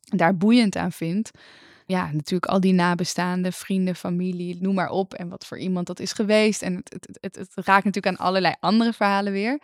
daar 0.00 0.36
boeiend 0.36 0.76
aan 0.76 0.92
vind. 0.92 1.30
Ja, 1.88 2.10
natuurlijk 2.12 2.52
al 2.52 2.60
die 2.60 2.72
nabestaanden, 2.72 3.52
vrienden, 3.52 3.96
familie, 3.96 4.56
noem 4.60 4.74
maar 4.74 4.90
op. 4.90 5.14
En 5.14 5.28
wat 5.28 5.46
voor 5.46 5.58
iemand 5.58 5.86
dat 5.86 6.00
is 6.00 6.12
geweest. 6.12 6.62
En 6.62 6.74
het, 6.74 6.92
het, 6.92 7.18
het, 7.20 7.36
het 7.36 7.66
raakt 7.66 7.84
natuurlijk 7.84 8.06
aan 8.06 8.26
allerlei 8.26 8.54
andere 8.60 8.92
verhalen 8.92 9.32
weer. 9.32 9.58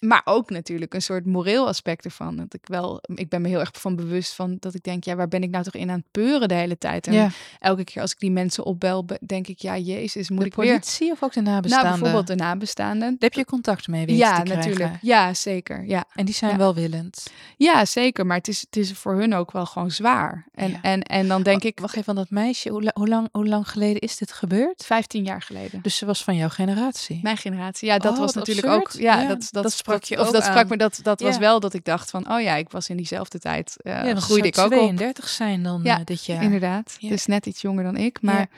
Maar 0.00 0.22
ook 0.24 0.50
natuurlijk 0.50 0.94
een 0.94 1.02
soort 1.02 1.26
moreel 1.26 1.66
aspect 1.66 2.04
ervan. 2.04 2.36
Dat 2.36 2.54
ik 2.54 2.60
wel, 2.62 3.02
ik 3.14 3.28
ben 3.28 3.42
me 3.42 3.48
heel 3.48 3.58
erg 3.60 3.70
van 3.72 3.96
bewust 3.96 4.34
van 4.34 4.56
dat 4.60 4.74
ik 4.74 4.82
denk, 4.82 5.04
ja, 5.04 5.14
waar 5.16 5.28
ben 5.28 5.42
ik 5.42 5.50
nou 5.50 5.64
toch 5.64 5.74
in 5.74 5.90
aan 5.90 5.96
het 5.98 6.10
peuren 6.10 6.48
de 6.48 6.54
hele 6.54 6.78
tijd? 6.78 7.06
En 7.06 7.12
ja. 7.12 7.28
elke 7.58 7.84
keer 7.84 8.02
als 8.02 8.12
ik 8.12 8.18
die 8.18 8.30
mensen 8.30 8.64
opbel, 8.64 9.04
be- 9.04 9.18
denk 9.26 9.46
ik, 9.46 9.58
ja, 9.58 9.76
jezus, 9.78 10.30
moet 10.30 10.40
De 10.40 10.46
ik 10.46 10.54
weer... 10.54 10.66
politie 10.66 11.10
of 11.10 11.22
ook 11.22 11.32
de 11.32 11.40
nabestaanden? 11.40 11.88
Nou, 11.88 12.00
bijvoorbeeld 12.02 12.38
de 12.38 12.44
nabestaanden. 12.44 13.08
Daar 13.10 13.16
heb 13.18 13.32
je 13.32 13.44
contact 13.44 13.88
mee 13.88 14.00
weten 14.06 14.16
Ja, 14.16 14.42
natuurlijk. 14.42 14.92
Ja, 15.00 15.34
zeker. 15.34 15.84
Ja. 15.86 16.04
En 16.14 16.24
die 16.24 16.34
zijn 16.34 16.50
Ja. 16.50 16.56
welwillend. 16.56 17.26
Ja, 17.56 17.84
zeker. 17.84 18.26
Maar 18.26 18.36
het 18.36 18.48
is, 18.48 18.60
het 18.60 18.76
is 18.76 18.92
voor 18.92 19.14
hun 19.14 19.34
ook 19.34 19.52
wel 19.52 19.66
gewoon 19.66 19.90
zwaar. 19.90 20.46
En, 20.54 20.70
Ja. 20.70 20.78
en, 20.82 21.02
en 21.02 21.28
dan 21.28 21.42
denk 21.42 21.62
ik, 21.62 21.80
Wacht 21.80 21.92
even, 21.92 22.04
van 22.04 22.14
dat 22.14 22.30
meisje. 22.30 22.68
Hoe, 22.68 22.82
la- 22.82 22.90
hoe, 22.94 23.08
lang, 23.08 23.28
hoe 23.32 23.46
lang 23.46 23.68
geleden 23.70 24.00
is 24.00 24.16
dit 24.16 24.32
gebeurd? 24.32 24.84
15 24.84 25.24
jaar 25.24 25.42
geleden. 25.42 25.82
Dus 25.82 25.96
ze 25.96 26.06
was 26.06 26.24
van 26.24 26.36
jouw 26.36 26.48
generatie. 26.48 27.18
Mijn 27.22 27.36
generatie. 27.36 27.88
Ja, 27.88 27.98
dat 27.98 28.12
Oh, 28.12 28.18
was 28.18 28.34
natuurlijk 28.34 28.66
absurd. 28.66 28.94
ook. 28.94 29.00
Ja, 29.00 29.20
Ja, 29.20 29.28
dat, 29.28 29.48
dat, 29.50 29.62
dat 29.62 29.72
sprak 29.94 30.04
je 30.18 30.20
Of 30.20 30.30
dat 30.30 30.42
sprak 30.42 30.56
aan. 30.56 30.68
me. 30.68 30.76
Dat, 30.76 31.00
dat 31.02 31.20
was 31.20 31.38
wel 31.38 31.60
dat 31.60 31.74
ik 31.74 31.84
dacht 31.84 32.10
van, 32.10 32.32
oh 32.32 32.40
ja, 32.40 32.54
ik 32.56 32.70
was 32.70 32.88
in 32.88 32.96
diezelfde 32.96 33.38
tijd. 33.38 33.76
eh 33.82 33.92
ja, 33.92 34.02
dan 34.02 34.22
groeide 34.22 34.48
ik 34.48 34.58
ook 34.58 34.64
op. 34.64 34.70
32 34.70 35.28
zijn 35.28 35.62
dan 35.62 35.80
Ja, 35.82 35.98
eh, 35.98 36.04
dit 36.04 36.24
jaar. 36.24 36.42
Inderdaad. 36.42 36.96
Ja. 36.98 37.08
Dus 37.08 37.26
net 37.26 37.46
iets 37.46 37.60
jonger 37.60 37.84
dan 37.84 37.96
ik. 37.96 38.22
Maar 38.22 38.48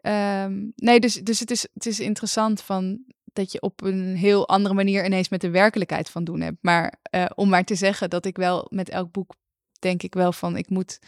ehm, 0.00 0.54
nee, 0.76 1.00
dus, 1.00 1.14
dus 1.14 1.40
het, 1.40 1.50
is, 1.50 1.66
het 1.74 1.86
is 1.86 2.00
interessant 2.00 2.60
van 2.62 2.98
dat 3.32 3.52
je 3.52 3.60
op 3.60 3.82
een 3.82 4.16
heel 4.16 4.48
andere 4.48 4.74
manier 4.74 5.04
ineens 5.04 5.28
met 5.28 5.40
de 5.40 5.50
werkelijkheid 5.50 6.10
van 6.10 6.24
doen 6.24 6.40
hebt. 6.40 6.56
Maar 6.60 6.94
eh, 7.02 7.24
om 7.34 7.48
maar 7.48 7.64
te 7.64 7.74
zeggen 7.74 8.10
dat 8.10 8.24
ik 8.24 8.36
wel 8.36 8.66
met 8.70 8.88
elk 8.88 9.12
boek 9.12 9.34
denk 9.78 10.02
ik 10.02 10.14
wel 10.14 10.32
van 10.32 10.56
ik 10.56 10.68
moet. 10.70 10.98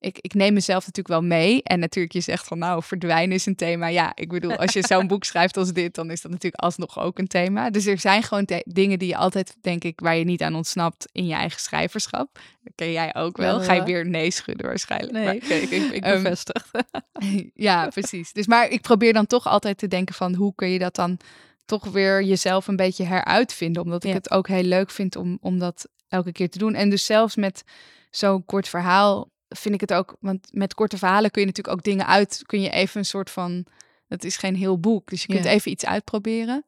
Ik, 0.00 0.18
ik 0.20 0.34
neem 0.34 0.52
mezelf 0.52 0.86
natuurlijk 0.86 1.08
wel 1.08 1.22
mee. 1.22 1.62
En 1.62 1.78
natuurlijk, 1.78 2.14
je 2.14 2.20
zegt 2.20 2.46
van 2.46 2.58
nou, 2.58 2.82
verdwijnen 2.82 3.34
is 3.34 3.46
een 3.46 3.56
thema. 3.56 3.86
Ja, 3.86 4.12
ik 4.14 4.28
bedoel, 4.28 4.56
als 4.56 4.72
je 4.72 4.82
zo'n 4.86 5.06
boek 5.12 5.24
schrijft 5.24 5.56
als 5.56 5.72
dit, 5.72 5.94
dan 5.94 6.10
is 6.10 6.20
dat 6.20 6.30
natuurlijk 6.30 6.62
alsnog 6.62 6.98
ook 6.98 7.18
een 7.18 7.26
thema. 7.26 7.70
Dus 7.70 7.86
er 7.86 7.98
zijn 7.98 8.22
gewoon 8.22 8.48
dingen 8.64 8.98
die 8.98 9.08
je 9.08 9.16
altijd, 9.16 9.56
denk 9.60 9.84
ik, 9.84 10.00
waar 10.00 10.16
je 10.16 10.24
niet 10.24 10.42
aan 10.42 10.54
ontsnapt 10.54 11.08
in 11.12 11.26
je 11.26 11.34
eigen 11.34 11.60
schrijverschap. 11.60 12.38
Dat 12.62 12.72
ken 12.74 12.92
jij 12.92 13.14
ook 13.14 13.36
wel. 13.36 13.60
Ga 13.60 13.72
je 13.72 13.82
weer 13.82 14.06
nee 14.06 14.30
schudden 14.30 14.66
waarschijnlijk. 14.66 15.12
Nee, 15.12 15.24
Maar- 15.24 15.34
ik, 15.34 15.42
ik, 15.44 15.70
ik, 15.70 15.90
ik 15.92 16.02
Ehm, 16.04 16.22
bevestig. 16.22 16.70
ja, 17.54 17.88
precies. 17.88 18.32
Dus 18.32 18.46
maar 18.46 18.68
ik 18.68 18.80
probeer 18.80 19.12
dan 19.12 19.26
toch 19.26 19.46
altijd 19.46 19.78
te 19.78 19.88
denken 19.88 20.14
van 20.14 20.34
hoe 20.34 20.54
kun 20.54 20.68
je 20.68 20.78
dat 20.78 20.94
dan 20.94 21.16
toch 21.64 21.84
weer 21.84 22.22
jezelf 22.22 22.66
een 22.66 22.76
beetje 22.76 23.04
heruitvinden. 23.04 23.82
Omdat 23.82 24.04
ik 24.04 24.10
Ja. 24.10 24.16
het 24.16 24.30
ook 24.30 24.48
heel 24.48 24.62
leuk 24.62 24.90
vind 24.90 25.16
om, 25.16 25.38
om 25.40 25.58
dat 25.58 25.88
elke 26.08 26.32
keer 26.32 26.50
te 26.50 26.58
doen. 26.58 26.74
En 26.74 26.90
dus 26.90 27.04
zelfs 27.04 27.36
met 27.36 27.64
zo'n 28.10 28.44
kort 28.44 28.68
verhaal 28.68 29.30
vind 29.56 29.74
ik 29.74 29.80
het 29.80 29.92
ook. 29.92 30.16
Want 30.20 30.48
met 30.52 30.74
korte 30.74 30.98
verhalen 30.98 31.30
kun 31.30 31.40
je 31.40 31.46
natuurlijk 31.46 31.76
ook 31.76 31.84
dingen 31.84 32.06
uit. 32.06 32.42
Kun 32.46 32.60
je 32.60 32.70
even 32.70 32.98
een 32.98 33.04
soort 33.06 33.30
van. 33.30 33.66
Het 34.08 34.24
is 34.24 34.36
geen 34.36 34.56
heel 34.56 34.78
boek. 34.80 35.10
Dus 35.10 35.22
je 35.22 35.28
kunt 35.28 35.44
Ja. 35.44 35.50
even 35.50 35.70
iets 35.70 35.84
uitproberen. 35.84 36.64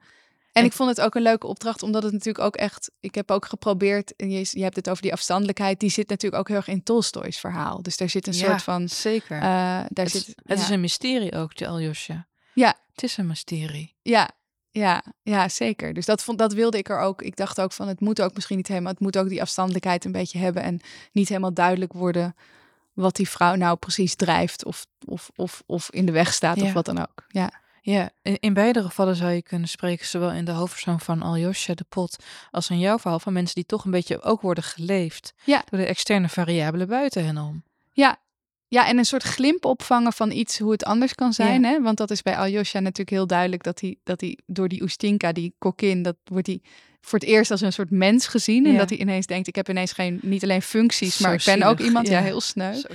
En 0.53 0.65
ik 0.65 0.73
vond 0.73 0.89
het 0.89 1.01
ook 1.01 1.15
een 1.15 1.23
leuke 1.23 1.47
opdracht, 1.47 1.83
omdat 1.83 2.03
het 2.03 2.13
natuurlijk 2.13 2.45
ook 2.45 2.57
echt. 2.57 2.91
Ik 3.01 3.15
heb 3.15 3.31
ook 3.31 3.47
geprobeerd. 3.47 4.17
En 4.17 4.31
je, 4.31 4.49
je 4.51 4.63
hebt 4.63 4.77
het 4.77 4.91
over 4.91 5.03
die 5.03 5.13
afstandelijkheid. 5.13 5.81
Die 5.81 5.91
zit 5.91 6.09
natuurlijk 6.09 6.41
ook 6.41 6.49
heel 6.49 6.57
erg 6.57 6.69
in 6.69 6.83
Tolstoy's 6.83 7.39
verhaal. 7.39 7.83
Dus 7.83 7.97
daar 7.97 8.09
zit 8.09 8.27
een 8.27 8.33
Ja, 8.33 8.39
soort 8.39 8.63
van. 8.63 8.89
Zeker. 8.89 9.37
eh, 9.37 9.43
daar 9.43 9.87
het 9.89 10.11
zit, 10.11 10.21
is, 10.23 10.27
het 10.27 10.59
ja. 10.59 10.65
is 10.65 10.69
een 10.71 10.81
mysterie 10.81 11.33
ook, 11.33 11.57
de 11.57 11.67
Aljosje. 11.67 12.27
Ja. 12.55 12.75
Het 12.93 13.03
is 13.03 13.17
een 13.17 13.27
mysterie. 13.27 13.95
Ja, 14.03 14.31
ja, 14.71 15.05
ja, 15.23 15.49
zeker. 15.49 15.95
Dus 15.95 16.07
dat, 16.07 16.23
vond, 16.23 16.39
dat 16.39 16.53
wilde 16.53 16.79
ik 16.79 16.89
er 16.89 16.99
ook. 16.99 17.23
Ik 17.23 17.37
dacht 17.37 17.61
ook 17.61 17.73
van, 17.73 17.89
het 17.89 18.01
moet 18.01 18.23
ook 18.23 18.35
misschien 18.35 18.57
niet 18.57 18.69
helemaal... 18.69 18.93
Het 18.93 19.01
moet 19.01 19.19
ook 19.19 19.29
die 19.29 19.41
afstandelijkheid 19.41 20.05
een 20.05 20.13
beetje 20.13 20.39
hebben... 20.39 20.63
en 20.63 20.81
niet 21.13 21.29
helemaal 21.29 21.55
duidelijk 21.55 21.93
worden 21.93 22.35
wat 22.93 23.17
die 23.17 23.29
vrouw 23.29 23.55
nou 23.55 23.77
precies 23.77 24.15
drijft... 24.15 24.65
of, 24.65 24.87
of, 25.07 25.31
of, 25.37 25.63
of 25.67 25.91
in 25.91 26.07
de 26.07 26.13
weg 26.13 26.33
staat 26.33 26.63
of 26.63 26.73
wat 26.73 26.85
dan 26.85 26.99
ook. 27.01 27.25
Ja, 27.29 27.51
Ja, 27.85 28.11
in, 28.23 28.37
in 28.41 28.55
beide 28.55 28.83
gevallen 28.83 29.17
zou 29.17 29.31
je 29.31 29.43
kunnen 29.43 29.69
spreken, 29.69 30.07
zowel 30.07 30.31
in 30.33 30.45
de 30.45 30.51
hoofdpersoon 30.51 31.01
van 31.01 31.23
Aljosje 31.23 31.75
de 31.75 31.85
Pot, 31.89 32.17
als 32.51 32.71
in 32.71 32.79
jouw 32.79 32.99
verhaal 32.99 33.21
van 33.21 33.33
mensen 33.33 33.55
die 33.55 33.67
toch 33.67 33.85
een 33.85 33.91
beetje 33.91 34.23
ook 34.23 34.41
worden 34.41 34.65
geleefd 34.65 35.33
Ja. 35.45 35.63
door 35.71 35.79
de 35.81 35.87
externe 35.87 36.29
variabelen 36.29 36.89
buiten 36.89 37.25
hen 37.25 37.39
om. 37.39 37.63
ja, 37.93 38.17
Ja, 38.73 38.87
en 38.87 38.99
een 38.99 39.05
soort 39.05 39.23
glimp 39.23 39.65
opvangen 39.65 40.13
van 40.13 40.31
iets 40.31 40.59
hoe 40.59 40.73
het 40.73 40.85
anders 40.85 41.15
kan 41.15 41.33
zijn. 41.33 41.65
Hè? 41.65 41.81
Want 41.81 41.97
dat 41.97 42.11
is 42.11 42.23
bij 42.23 42.37
Aljosha 42.37 42.81
natuurlijk 42.81 43.11
heel 43.11 43.27
duidelijk 43.27 43.63
dat 43.63 43.81
hij, 43.81 43.97
dat 44.05 44.21
hij 44.21 44.39
door 44.47 44.69
die 44.69 44.83
Oestinka, 44.83 45.33
die 45.33 45.55
kokkin, 45.59 46.03
dat 46.03 46.17
wordt 46.25 46.47
hij 46.47 46.61
voor 47.01 47.19
het 47.19 47.29
eerst 47.29 47.51
als 47.51 47.61
een 47.61 47.73
soort 47.73 47.91
mens 47.91 48.27
gezien. 48.27 48.67
En 48.67 48.73
Ja. 48.73 48.79
dat 48.79 48.89
hij 48.89 48.99
ineens 48.99 49.27
denkt, 49.27 49.49
ik 49.49 49.55
heb 49.55 49.69
ineens 49.69 49.93
geen, 49.93 50.19
niet 50.23 50.43
alleen 50.43 50.63
functies, 50.63 51.17
Zo 51.17 51.25
maar 51.25 51.35
ik 51.35 51.45
ben 51.45 51.63
ook 51.63 51.81
iemand, 51.81 52.09
ja, 52.09 52.19
ja. 52.19 52.25
heel 52.25 52.41
sneu. 52.41 52.75
Zo. 52.75 52.89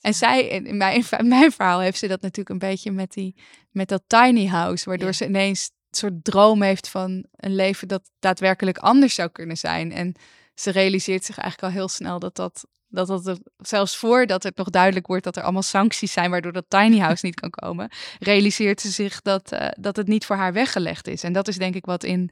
En 0.00 0.14
zij, 0.14 0.48
in 0.48 0.76
mijn, 0.76 1.04
in 1.18 1.28
mijn 1.28 1.52
verhaal 1.52 1.80
heeft 1.80 1.98
ze 1.98 2.06
dat 2.06 2.20
natuurlijk 2.20 2.48
een 2.48 2.68
beetje 2.68 2.90
met, 2.90 3.12
die, 3.12 3.34
met 3.70 3.88
dat 3.88 4.02
tiny 4.06 4.46
house, 4.46 4.88
waardoor 4.88 5.14
ze 5.14 5.26
ineens 5.26 5.70
een 5.90 5.98
soort 5.98 6.24
droom 6.24 6.62
heeft 6.62 6.88
van 6.88 7.24
een 7.36 7.54
leven 7.54 7.88
dat 7.88 8.10
daadwerkelijk 8.18 8.78
anders 8.78 9.14
zou 9.14 9.28
kunnen 9.28 9.56
zijn. 9.56 9.92
En 9.92 10.14
ze 10.54 10.70
realiseert 10.70 11.24
zich 11.24 11.38
eigenlijk 11.38 11.72
al 11.72 11.78
heel 11.78 11.88
snel 11.88 12.18
dat 12.18 12.36
dat, 12.36 12.66
dat, 12.90 13.06
dat 13.06 13.26
er- 13.26 13.38
zelfs 13.58 13.96
voordat 13.96 14.42
het 14.42 14.56
nog 14.56 14.70
duidelijk 14.70 15.06
wordt 15.06 15.24
dat 15.24 15.36
er 15.36 15.42
allemaal 15.42 15.62
sancties 15.62 16.12
zijn 16.12 16.30
waardoor 16.30 16.52
dat 16.52 16.64
tiny 16.68 16.98
house 17.06 17.26
niet 17.26 17.40
kan 17.40 17.50
komen, 17.50 17.90
realiseert 18.18 18.80
ze 18.80 18.90
zich 18.90 19.22
dat, 19.22 19.52
eh, 19.52 19.68
dat 19.80 19.96
het 19.96 20.06
niet 20.06 20.26
voor 20.26 20.36
haar 20.36 20.52
weggelegd 20.52 21.06
is. 21.08 21.22
En 21.22 21.32
dat 21.32 21.48
is 21.48 21.56
denk 21.58 21.74
ik 21.74 21.84
wat 21.84 22.04
in 22.04 22.30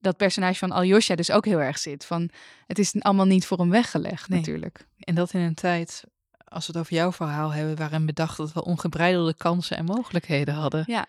dat 0.00 0.16
personage 0.16 0.58
van 0.58 0.72
Aljosha 0.72 1.14
dus 1.14 1.30
ook 1.30 1.44
heel 1.44 1.60
erg 1.60 1.78
zit. 1.78 2.04
Van, 2.04 2.30
het 2.66 2.78
is 2.78 2.94
allemaal 2.98 3.26
niet 3.26 3.46
voor 3.46 3.58
hem 3.58 3.70
weggelegd 3.70 4.28
Nee. 4.28 4.38
natuurlijk. 4.38 4.86
En 4.98 5.14
dat 5.14 5.32
in 5.32 5.40
een 5.40 5.54
tijd, 5.54 6.04
als 6.44 6.66
we 6.66 6.72
het 6.72 6.80
over 6.80 6.94
jouw 6.94 7.12
verhaal 7.12 7.50
hebben, 7.52 7.76
waarin 7.76 8.06
we 8.06 8.12
dachten 8.12 8.44
dat 8.44 8.54
we 8.54 8.64
ongebreidelde 8.64 9.34
kansen 9.34 9.76
en 9.76 9.84
mogelijkheden 9.84 10.54
hadden. 10.54 10.84
Ja. 10.86 11.06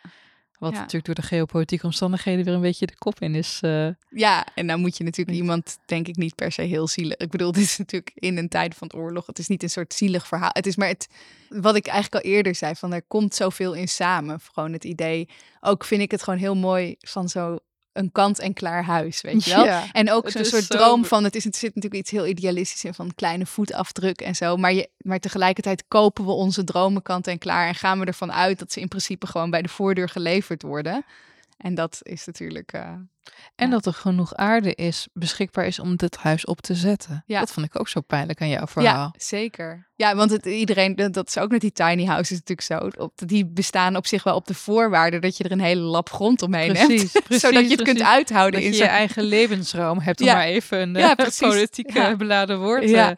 Wat 0.61 0.71
Ja. 0.71 0.77
natuurlijk 0.77 1.05
door 1.05 1.15
de 1.15 1.21
geopolitieke 1.21 1.85
omstandigheden 1.85 2.45
weer 2.45 2.53
een 2.53 2.61
beetje 2.61 2.85
de 2.85 2.97
kop 2.97 3.19
in 3.19 3.35
is. 3.35 3.59
eh, 3.61 3.87
Ja, 4.09 4.45
en 4.55 4.67
dan 4.67 4.79
moet 4.79 4.97
je 4.97 5.03
natuurlijk 5.03 5.29
Niet. 5.31 5.39
iemand, 5.39 5.77
denk 5.85 6.07
ik, 6.07 6.15
niet 6.15 6.35
per 6.35 6.51
se 6.51 6.61
heel 6.61 6.87
zielig. 6.87 7.17
Ik 7.17 7.29
bedoel, 7.29 7.51
dit 7.61 7.63
is 7.63 7.77
natuurlijk 7.77 8.11
in 8.15 8.37
een 8.37 8.49
tijd 8.49 8.75
van 8.75 8.93
oorlog. 8.93 9.25
Het 9.25 9.39
is 9.39 9.47
niet 9.47 9.63
een 9.63 9.69
soort 9.69 9.93
zielig 9.93 10.27
verhaal. 10.27 10.49
Het 10.53 10.65
is 10.67 10.75
maar 10.75 10.87
het, 10.87 11.07
wat 11.49 11.75
ik 11.75 11.87
eigenlijk 11.87 12.25
al 12.25 12.31
eerder 12.31 12.55
zei, 12.55 12.75
van 12.75 12.93
er 12.93 13.01
komt 13.07 13.35
zoveel 13.35 13.73
in 13.73 13.87
samen. 13.87 14.39
Gewoon 14.53 14.73
het 14.73 14.83
idee, 14.83 15.29
ook 15.59 15.83
vind 15.83 16.01
ik 16.01 16.11
het 16.11 16.23
gewoon 16.23 16.39
heel 16.39 16.55
mooi 16.55 16.95
van 16.99 17.29
zo 17.29 17.57
een 17.93 18.11
kant-en-klaar 18.11 18.83
huis, 18.83 19.21
weet 19.21 19.43
je 19.43 19.53
wel? 19.55 19.65
Ja, 19.65 19.83
En 19.91 20.11
ook 20.11 20.29
zo'n 20.29 20.45
soort 20.45 20.63
zo- 20.63 20.77
droom 20.77 21.05
van, 21.05 21.23
het 21.23 21.35
is, 21.35 21.43
het 21.43 21.55
zit 21.55 21.75
natuurlijk 21.75 22.01
iets 22.01 22.11
heel 22.11 22.25
idealistisch 22.27 22.83
in 22.83 22.93
van 22.93 23.15
kleine 23.15 23.45
voetafdruk 23.45 24.21
en 24.21 24.35
zo. 24.35 24.57
Maar, 24.57 24.73
je, 24.73 24.89
maar 24.97 25.19
tegelijkertijd 25.19 25.83
kopen 25.87 26.25
we 26.25 26.31
onze 26.31 26.63
dromen 26.63 27.01
kant 27.01 27.27
en 27.27 27.37
klaar 27.37 27.67
en 27.67 27.75
gaan 27.75 27.99
we 27.99 28.05
ervan 28.05 28.31
uit 28.33 28.59
dat 28.59 28.71
ze 28.71 28.79
in 28.79 28.87
principe 28.87 29.27
gewoon 29.27 29.49
bij 29.49 29.61
de 29.61 29.69
voordeur 29.69 30.09
geleverd 30.09 30.61
worden. 30.61 31.05
En 31.61 31.75
dat 31.75 31.99
is 32.01 32.25
natuurlijk. 32.25 32.71
eh, 32.73 32.81
En 32.81 33.09
Ja. 33.55 33.67
dat 33.69 33.85
er 33.85 33.93
genoeg 33.93 34.35
aarde 34.35 34.75
is, 34.75 35.07
beschikbaar 35.13 35.65
is 35.65 35.79
om 35.79 35.95
dit 35.95 36.17
huis 36.17 36.45
op 36.45 36.61
te 36.61 36.75
zetten. 36.75 37.23
Ja. 37.25 37.39
Dat 37.39 37.51
vond 37.51 37.65
ik 37.65 37.79
ook 37.79 37.87
zo 37.87 38.01
pijnlijk 38.01 38.41
aan 38.41 38.49
jouw 38.49 38.67
verhaal. 38.67 39.11
Ja, 39.13 39.13
zeker. 39.17 39.89
Ja, 39.95 40.15
want 40.15 40.31
het, 40.31 40.45
iedereen, 40.45 40.95
dat, 41.11 41.27
is 41.27 41.37
ook 41.37 41.51
met 41.51 41.61
die 41.61 41.71
tiny 41.71 42.05
houses 42.05 42.37
natuurlijk 42.37 42.61
zo. 42.61 43.03
Op, 43.03 43.13
die 43.15 43.45
bestaan 43.45 43.95
op 43.95 44.07
zich 44.07 44.23
wel 44.23 44.35
op 44.35 44.47
de 44.47 44.53
voorwaarde 44.53 45.19
dat 45.19 45.37
je 45.37 45.43
er 45.43 45.51
een 45.51 45.59
hele 45.61 45.81
lap 45.81 46.09
grond 46.09 46.41
omheen 46.41 46.73
Precies, 46.73 47.13
hebt. 47.13 47.25
precies, 47.25 47.43
zodat 47.47 47.63
je 47.69 47.75
het 47.75 47.81
kunt 47.83 48.01
uithouden 48.01 48.59
Dat 48.61 48.69
in 48.69 48.75
je 48.75 48.83
je 48.83 48.89
eigen 48.89 49.23
levensroom 49.23 49.99
hebt, 49.99 50.19
om 50.21 50.27
Ja. 50.27 50.33
maar 50.33 50.45
even 50.45 50.79
een 50.81 50.93
Ja, 50.93 51.15
eh, 51.15 51.27
politiek 51.39 52.17
beladen 52.17 52.59
woord 52.59 52.83
eh, 52.83 53.09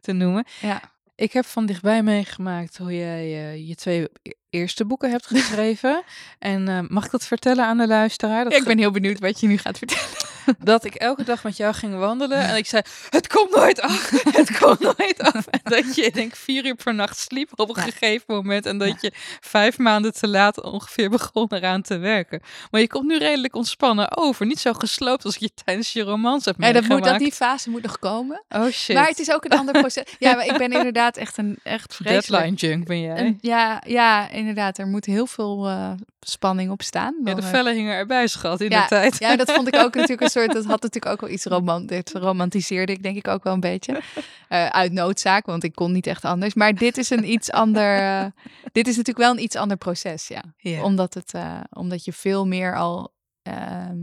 te 0.00 0.12
noemen. 0.12 0.44
Ja. 0.60 0.80
Ik 1.14 1.32
heb 1.32 1.44
van 1.46 1.66
dichtbij 1.66 2.02
meegemaakt 2.02 2.76
hoe 2.76 2.96
jij 2.96 3.28
je 3.66 3.74
twee 3.74 4.08
eerste 4.54 4.84
boeken 4.84 5.10
hebt 5.10 5.26
geschreven. 5.26 6.02
en 6.38 6.68
eh, 6.68 6.78
mag 6.88 7.04
ik 7.04 7.10
dat 7.10 7.26
vertellen 7.26 7.64
aan 7.64 7.78
de 7.78 7.86
luisteraar? 7.86 8.44
Dat, 8.44 8.52
Ja, 8.52 8.58
ik 8.58 8.64
ben 8.64 8.78
heel 8.78 8.90
benieuwd 8.90 9.20
wat 9.20 9.40
je 9.40 9.46
nu 9.46 9.58
gaat 9.58 9.78
vertellen. 9.78 10.32
dat 10.58 10.84
ik 10.84 10.94
elke 10.94 11.24
dag 11.24 11.44
met 11.44 11.56
jou 11.56 11.74
ging 11.74 11.98
wandelen 11.98 12.38
en 12.38 12.56
ik 12.56 12.66
zei, 12.66 12.82
het 13.10 13.26
komt 13.26 13.54
nooit 13.54 13.80
af, 13.80 14.10
het 14.40 14.58
komt 14.58 14.80
nooit 14.80 15.20
af. 15.20 15.46
En 15.54 15.60
dat 15.62 15.94
je, 15.94 16.02
ik 16.02 16.14
denk, 16.14 16.36
vier 16.36 16.66
uur 16.66 16.74
per 16.74 16.94
nacht 16.94 17.18
sliep 17.18 17.50
op 17.54 17.68
een 17.68 17.82
gegeven 17.82 18.34
moment 18.34 18.66
en 18.66 18.78
dat 18.78 19.00
je 19.00 19.12
vijf 19.40 19.78
maanden 19.78 20.14
te 20.14 20.28
laat 20.28 20.62
ongeveer 20.62 21.10
begon 21.10 21.46
eraan 21.48 21.82
te 21.82 21.96
werken. 21.98 22.40
Maar 22.70 22.80
je 22.80 22.86
komt 22.86 23.06
nu 23.06 23.18
redelijk 23.18 23.54
ontspannen 23.56 24.16
over, 24.16 24.46
niet 24.46 24.60
zo 24.60 24.72
gesloopt 24.72 25.24
als 25.24 25.36
je 25.36 25.50
tijdens 25.64 25.92
je 25.92 26.02
romans 26.02 26.44
hebt 26.44 26.56
Ja, 26.60 26.72
dat 26.72 26.74
moet, 26.74 26.90
dat 26.90 26.98
meegemaakt. 26.98 27.22
die 27.22 27.32
fase 27.32 27.70
moet 27.70 27.82
nog 27.82 27.98
komen. 27.98 28.42
Oh 28.48 28.66
shit. 28.66 28.96
Maar 28.96 29.06
het 29.06 29.18
is 29.18 29.32
ook 29.32 29.44
een 29.44 29.58
ander 29.58 29.80
proces. 29.80 30.04
Ja, 30.18 30.34
maar 30.34 30.46
ik 30.46 30.58
ben 30.58 30.72
inderdaad 30.72 31.16
echt 31.16 31.36
een 31.38 31.58
echt 31.62 31.94
vreselijk... 31.94 32.42
Deadline 32.44 32.56
junk 32.56 32.86
ben 32.86 33.00
jij. 33.00 33.18
Een- 33.18 33.38
ja, 33.40 33.82
ja, 33.86 34.30
inderdaad. 34.30 34.78
Er 34.78 34.86
moet 34.86 35.04
heel 35.04 35.26
veel 35.26 35.68
eh, 35.68 35.90
spanning 36.20 36.70
op 36.70 36.82
staan. 36.82 37.14
ja, 37.24 37.34
de 37.34 37.42
eh, 37.42 37.48
vellen 37.48 37.74
hingen 37.74 37.94
erbij, 37.94 38.26
schat, 38.26 38.60
in 38.60 38.70
ja, 38.70 38.82
de 38.82 38.88
tijd. 38.88 39.18
Ja, 39.18 39.36
dat 39.36 39.52
vond 39.52 39.68
ik 39.68 39.76
ook 39.76 39.94
natuurlijk 39.94 40.20
een 40.20 40.28
soort. 40.34 40.52
Dat 40.52 40.64
had 40.64 40.82
natuurlijk 40.82 41.12
ook 41.12 41.20
wel 41.20 41.30
iets 41.30 41.44
romantisch. 41.44 42.12
Romantiseerde 42.12 42.92
ik 42.92 43.02
denk 43.02 43.16
ik 43.16 43.28
ook 43.28 43.44
wel 43.44 43.52
een 43.52 43.60
beetje. 43.60 44.00
Eh, 44.48 44.66
uit 44.66 44.92
noodzaak, 44.92 45.46
want 45.46 45.64
ik 45.64 45.74
kon 45.74 45.92
niet 45.92 46.06
echt 46.06 46.24
anders. 46.24 46.54
Maar 46.54 46.74
dit 46.74 46.96
is 46.96 47.10
een 47.10 47.30
iets 47.30 47.50
ander. 47.50 47.98
eh, 47.98 48.26
dit 48.72 48.86
is 48.86 48.96
natuurlijk 48.96 49.26
wel 49.26 49.36
een 49.36 49.42
iets 49.42 49.56
ander 49.56 49.76
proces, 49.76 50.28
ja. 50.28 50.42
Ja. 50.56 50.82
Omdat, 50.82 51.14
het, 51.14 51.34
eh, 51.34 51.60
omdat 51.70 52.04
je 52.04 52.12
veel 52.12 52.46
meer 52.46 52.76
al. 52.76 53.14
ehm, 53.42 53.96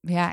ja, 0.00 0.32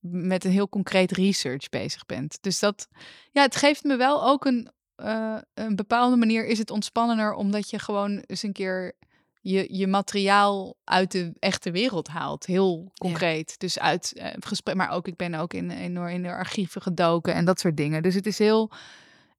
met 0.00 0.44
een 0.44 0.50
heel 0.50 0.68
concreet 0.68 1.12
research 1.12 1.68
bezig 1.68 2.06
bent. 2.06 2.38
Dus 2.40 2.58
dat. 2.58 2.88
Ja, 3.30 3.42
het 3.42 3.56
geeft 3.56 3.84
me 3.84 3.96
wel 3.96 4.24
ook 4.24 4.44
een. 4.44 4.70
een 5.54 5.76
bepaalde 5.76 6.16
manier 6.16 6.46
is 6.46 6.58
het 6.58 6.70
ontspannender 6.70 7.32
omdat 7.32 7.70
je 7.70 7.78
gewoon 7.78 8.22
eens 8.26 8.42
een 8.42 8.52
keer 8.52 8.96
je, 9.50 9.66
je 9.76 9.86
materiaal 9.86 10.76
uit 10.84 11.12
de 11.12 11.32
echte 11.38 11.70
wereld 11.70 12.08
haalt. 12.08 12.46
Heel 12.46 12.92
concreet. 12.98 13.58
Dus 13.58 13.78
uit 13.78 14.12
eh, 14.16 14.32
gesprek, 14.40 14.74
maar 14.76 14.90
ook 14.90 15.06
ik 15.06 15.16
ben 15.16 15.34
ook 15.34 15.54
in, 15.54 15.70
in, 15.70 15.96
in 15.96 16.22
de 16.22 16.32
archieven 16.32 16.82
gedoken 16.82 17.34
en 17.34 17.44
dat 17.44 17.60
soort 17.60 17.76
dingen. 17.76 18.02
Dus 18.02 18.14
het 18.14 18.26
is 18.26 18.38
heel, 18.38 18.70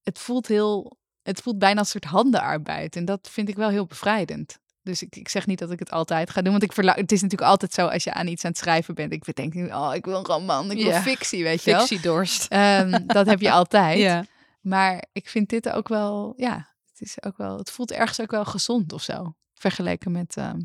het 0.04 0.20
voelt 0.20 0.48
heel, 0.48 0.98
het 1.22 1.42
voelt 1.42 1.60
bijna 1.60 1.80
als 1.80 1.94
een 1.94 2.02
soort 2.02 2.14
handenarbeid. 2.14 2.96
En 2.96 3.06
dat 3.06 3.28
vind 3.32 3.50
ik 3.50 3.56
wel 3.56 3.70
heel 3.70 3.86
bevrijdend. 3.86 4.60
Dus 4.82 5.02
ik, 5.02 5.16
ik 5.16 5.30
zeg 5.30 5.46
niet 5.46 5.60
dat 5.60 5.72
ik 5.72 5.80
het 5.80 5.92
altijd 5.92 6.30
ga 6.30 6.42
doen, 6.42 6.52
want 6.52 6.64
ik 6.64 6.74
verla- 6.74 6.94
het 6.96 7.12
is 7.12 7.22
natuurlijk 7.22 7.52
altijd 7.52 7.74
zo 7.74 7.88
als 7.88 8.04
je 8.04 8.14
aan 8.14 8.28
iets 8.28 8.44
aan 8.44 8.50
het 8.52 8.60
schrijven 8.60 8.96
bent. 8.96 9.14
Ik 9.14 9.36
denk, 9.36 9.54
nu, 9.54 9.68
oh, 9.68 9.92
ik 9.94 10.06
wil 10.06 10.18
een 10.18 10.26
roman, 10.26 10.72
ik 10.72 10.78
wil 10.78 10.88
Ja. 10.88 11.02
fictie, 11.02 11.44
weet 11.44 11.64
je 11.64 11.72
wel. 11.72 11.80
Fictiedorst. 11.80 12.46
Ehm, 12.48 13.06
dat 13.08 13.26
heb 13.26 13.40
je 13.42 13.52
altijd. 13.62 14.00
Ja. 14.00 14.26
Maar 14.62 15.06
ik 15.12 15.30
vind 15.30 15.50
dit 15.50 15.70
ook 15.70 15.88
wel, 15.88 16.34
ja, 16.38 16.56
het 16.92 17.02
is 17.02 17.24
ook 17.24 17.38
wel, 17.38 17.58
het 17.58 17.72
voelt 17.72 17.92
ergens 17.92 18.22
ook 18.22 18.32
wel 18.32 18.46
gezond 18.46 18.94
of 18.94 19.02
zo. 19.02 19.34
Vergeleken 19.60 20.12
met, 20.12 20.38
ehm, 20.38 20.60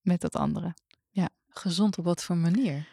met 0.00 0.20
dat 0.20 0.36
andere. 0.36 0.74
Gezond 1.50 1.98
op 1.98 2.04
wat 2.04 2.22
voor 2.22 2.36
manier? 2.36 2.88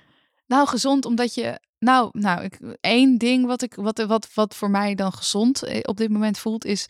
Nou, 0.46 0.68
gezond 0.68 1.06
omdat 1.06 1.34
je, 1.34 1.60
nou, 1.80 2.10
nou, 2.12 2.44
ik, 2.44 2.60
één 2.82 3.18
ding 3.18 3.46
wat 3.46 3.62
ik, 3.62 3.74
wat, 3.76 3.98
wat, 4.06 4.34
wat 4.34 4.56
voor 4.56 4.70
mij 4.70 4.96
dan 4.96 5.12
gezond 5.12 5.64
eh, 5.64 5.80
op 5.82 5.98
dit 5.98 6.10
moment 6.10 6.38
voelt, 6.38 6.66
is 6.66 6.88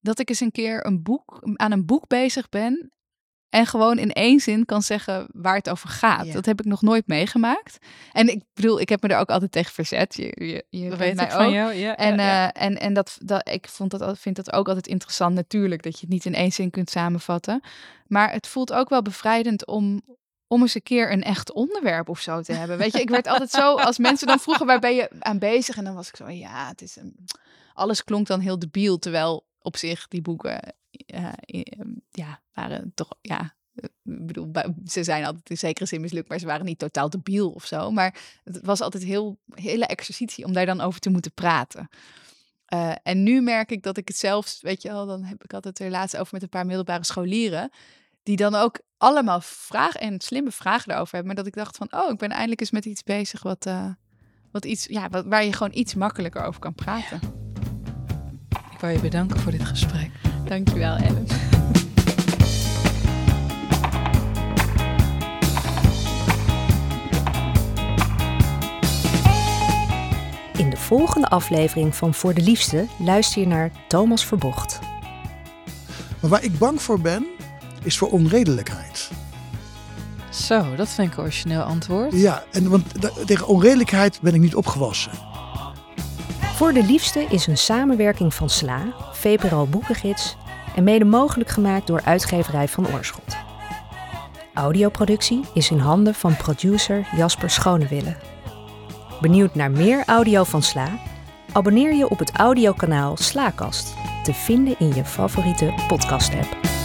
dat 0.00 0.18
ik 0.18 0.28
eens 0.28 0.40
een 0.40 0.50
keer 0.50 0.86
een 0.86 1.02
boek, 1.02 1.40
aan 1.54 1.72
een 1.72 1.86
boek 1.86 2.06
bezig 2.06 2.48
ben. 2.48 2.92
En 3.48 3.66
gewoon 3.66 3.98
in 3.98 4.12
één 4.12 4.40
zin 4.40 4.64
kan 4.64 4.82
zeggen 4.82 5.26
waar 5.32 5.56
het 5.56 5.70
over 5.70 5.88
gaat. 5.88 6.26
Ja. 6.26 6.32
Dat 6.32 6.46
heb 6.46 6.60
ik 6.60 6.66
nog 6.66 6.82
nooit 6.82 7.06
meegemaakt. 7.06 7.78
En 8.12 8.28
ik 8.28 8.42
bedoel, 8.54 8.80
ik 8.80 8.88
heb 8.88 9.02
me 9.02 9.08
er 9.08 9.18
ook 9.18 9.30
altijd 9.30 9.52
tegen 9.52 9.72
verzet. 9.72 10.14
Je, 10.14 10.32
je, 10.34 10.64
je 10.80 10.96
weet 10.96 11.14
mij 11.14 11.24
ik 11.24 11.30
van 11.30 11.50
jou. 11.50 11.72
Ja, 11.72 11.96
En, 11.96 12.16
ja, 12.16 12.52
eh, 12.52 12.62
en, 12.64 12.80
en 12.80 12.92
dat, 12.92 13.18
dat, 13.22 13.48
ik 13.48 13.68
vond 13.68 13.90
dat, 13.90 14.18
vind 14.18 14.36
dat 14.36 14.52
ook 14.52 14.66
altijd 14.68 14.86
interessant, 14.86 15.34
natuurlijk, 15.34 15.82
dat 15.82 15.92
je 15.92 16.00
het 16.00 16.08
niet 16.08 16.24
in 16.24 16.34
één 16.34 16.52
zin 16.52 16.70
kunt 16.70 16.90
samenvatten. 16.90 17.60
Maar 18.06 18.32
het 18.32 18.46
voelt 18.46 18.72
ook 18.72 18.88
wel 18.88 19.02
bevrijdend 19.02 19.66
om, 19.66 20.00
om 20.46 20.60
eens 20.60 20.74
een 20.74 20.82
keer 20.82 21.12
een 21.12 21.22
echt 21.22 21.52
onderwerp 21.52 22.08
of 22.08 22.20
zo 22.20 22.42
te 22.42 22.52
hebben. 22.52 22.78
Weet 22.78 22.92
je, 22.92 23.00
ik 23.00 23.10
werd 23.10 23.26
altijd 23.26 23.50
zo, 23.50 23.74
als 23.74 23.98
mensen 24.08 24.26
dan 24.26 24.38
vroegen 24.38 24.66
waar 24.66 24.80
ben 24.80 24.94
je 24.94 25.10
aan 25.18 25.38
bezig? 25.38 25.76
En 25.76 25.84
dan 25.84 25.94
was 25.94 26.08
ik 26.08 26.16
zo, 26.16 26.28
ja, 26.28 26.68
het 26.68 26.82
is 26.82 26.96
een, 26.96 27.16
alles 27.74 28.04
klonk 28.04 28.26
dan 28.26 28.40
heel 28.40 28.58
debiel, 28.58 28.98
terwijl 28.98 29.46
op 29.60 29.76
zich 29.76 30.08
die 30.08 30.22
boeken, 30.22 30.74
ja, 32.10 32.42
waren 32.52 32.92
toch, 32.94 33.14
ja, 33.20 33.54
eh, 33.74 34.14
ik 34.14 34.26
bedoel, 34.26 34.50
ze 34.86 35.04
zijn 35.04 35.24
altijd 35.24 35.50
in 35.50 35.58
zekere 35.58 35.86
zin 35.86 36.00
mislukt, 36.00 36.28
maar 36.28 36.38
ze 36.38 36.46
waren 36.46 36.64
niet 36.64 36.78
totaal 36.78 37.10
debiel 37.10 37.50
of 37.50 37.64
zo. 37.64 37.90
Maar 37.90 38.40
het 38.44 38.60
was 38.62 38.80
altijd 38.80 39.02
heel, 39.04 39.38
hele 39.54 39.86
exercitie 39.86 40.44
om 40.44 40.52
daar 40.52 40.66
dan 40.66 40.80
over 40.80 41.00
te 41.00 41.10
moeten 41.10 41.32
praten. 41.32 41.88
Eh, 42.64 42.92
en 43.02 43.22
nu 43.22 43.40
merk 43.40 43.70
ik 43.70 43.82
dat 43.82 43.96
ik 43.96 44.08
het 44.08 44.16
zelfs, 44.16 44.60
weet 44.60 44.82
je 44.82 44.88
wel, 44.88 45.06
dan 45.06 45.24
heb 45.24 45.44
ik 45.44 45.52
altijd 45.52 45.78
er 45.78 45.90
laatst 45.90 46.16
over 46.16 46.28
met 46.32 46.42
een 46.42 46.48
paar 46.48 46.66
middelbare 46.66 47.04
scholieren, 47.04 47.70
die 48.22 48.36
dan 48.36 48.54
ook 48.54 48.80
allemaal 48.96 49.40
vragen 49.40 50.00
en 50.00 50.20
slimme 50.20 50.50
vragen 50.50 50.88
daarover 50.88 51.14
hebben. 51.14 51.34
Maar 51.34 51.44
dat 51.44 51.54
ik 51.54 51.58
dacht 51.58 51.76
van, 51.76 51.88
oh, 51.90 52.10
ik 52.10 52.18
ben 52.18 52.30
eindelijk 52.30 52.60
eens 52.60 52.70
met 52.70 52.84
iets 52.84 53.02
bezig 53.02 53.42
wat, 53.42 53.66
eh, 53.66 53.90
wat 54.50 54.64
iets, 54.64 54.84
ja, 54.84 55.08
wat, 55.08 55.24
waar 55.26 55.44
je 55.44 55.52
gewoon 55.52 55.74
iets 55.74 55.94
makkelijker 55.94 56.44
over 56.44 56.60
kan 56.60 56.74
praten. 56.74 57.20
Ik 58.72 58.80
wou 58.80 58.92
je 58.92 59.00
bedanken 59.00 59.40
voor 59.40 59.52
dit 59.52 59.64
gesprek. 59.64 60.10
Dankjewel, 60.48 60.96
Ellen. 60.96 61.26
In 70.56 70.70
de 70.70 70.76
volgende 70.76 71.28
aflevering 71.28 71.94
van 71.96 72.14
Voor 72.14 72.34
de 72.34 72.42
Liefste 72.42 72.86
luister 72.98 73.40
je 73.40 73.46
naar 73.46 73.70
Thomas 73.88 74.24
Verbocht. 74.24 74.78
Maar 76.20 76.30
waar 76.30 76.44
ik 76.44 76.58
bang 76.58 76.82
voor 76.82 77.00
ben, 77.00 77.26
is 77.82 77.98
voor 77.98 78.08
onredelijkheid. 78.10 79.10
Zo, 80.30 80.74
dat 80.76 80.88
vind 80.88 81.10
ik 81.10 81.16
een 81.16 81.22
origineel 81.22 81.62
antwoord. 81.62 82.12
Ja, 82.12 82.44
en 82.52 82.70
want 82.70 82.84
tegen 83.26 83.46
onredelijkheid 83.46 84.20
ben 84.20 84.34
ik 84.34 84.40
niet 84.40 84.54
opgewassen. 84.54 85.12
Voor 86.54 86.72
de 86.72 86.84
Liefste 86.84 87.26
is 87.30 87.46
een 87.46 87.58
samenwerking 87.58 88.34
van 88.34 88.50
SLA, 88.50 88.82
VPRO 89.18 89.66
Boekengids, 89.66 90.36
en 90.74 90.84
mede 90.84 91.04
mogelijk 91.04 91.50
gemaakt 91.50 91.86
door 91.86 92.00
uitgeverij 92.04 92.68
van 92.68 92.86
Oorschot. 92.92 93.36
Audioproductie 94.54 95.44
is 95.54 95.70
in 95.70 95.78
handen 95.78 96.14
van 96.14 96.36
producer 96.36 97.06
Jasper 97.16 97.50
Schonewille. 97.50 98.16
Benieuwd 99.20 99.54
naar 99.54 99.70
meer 99.70 100.02
audio 100.06 100.44
van 100.44 100.62
Sla? 100.62 100.88
Abonneer 101.52 101.94
je 101.94 102.08
op 102.08 102.18
het 102.18 102.32
audiokanaal 102.32 103.16
Slaakast, 103.16 103.94
te 104.22 104.34
vinden 104.34 104.74
in 104.78 104.94
je 104.94 105.04
favoriete 105.04 105.74
podcast-app. 105.88 106.77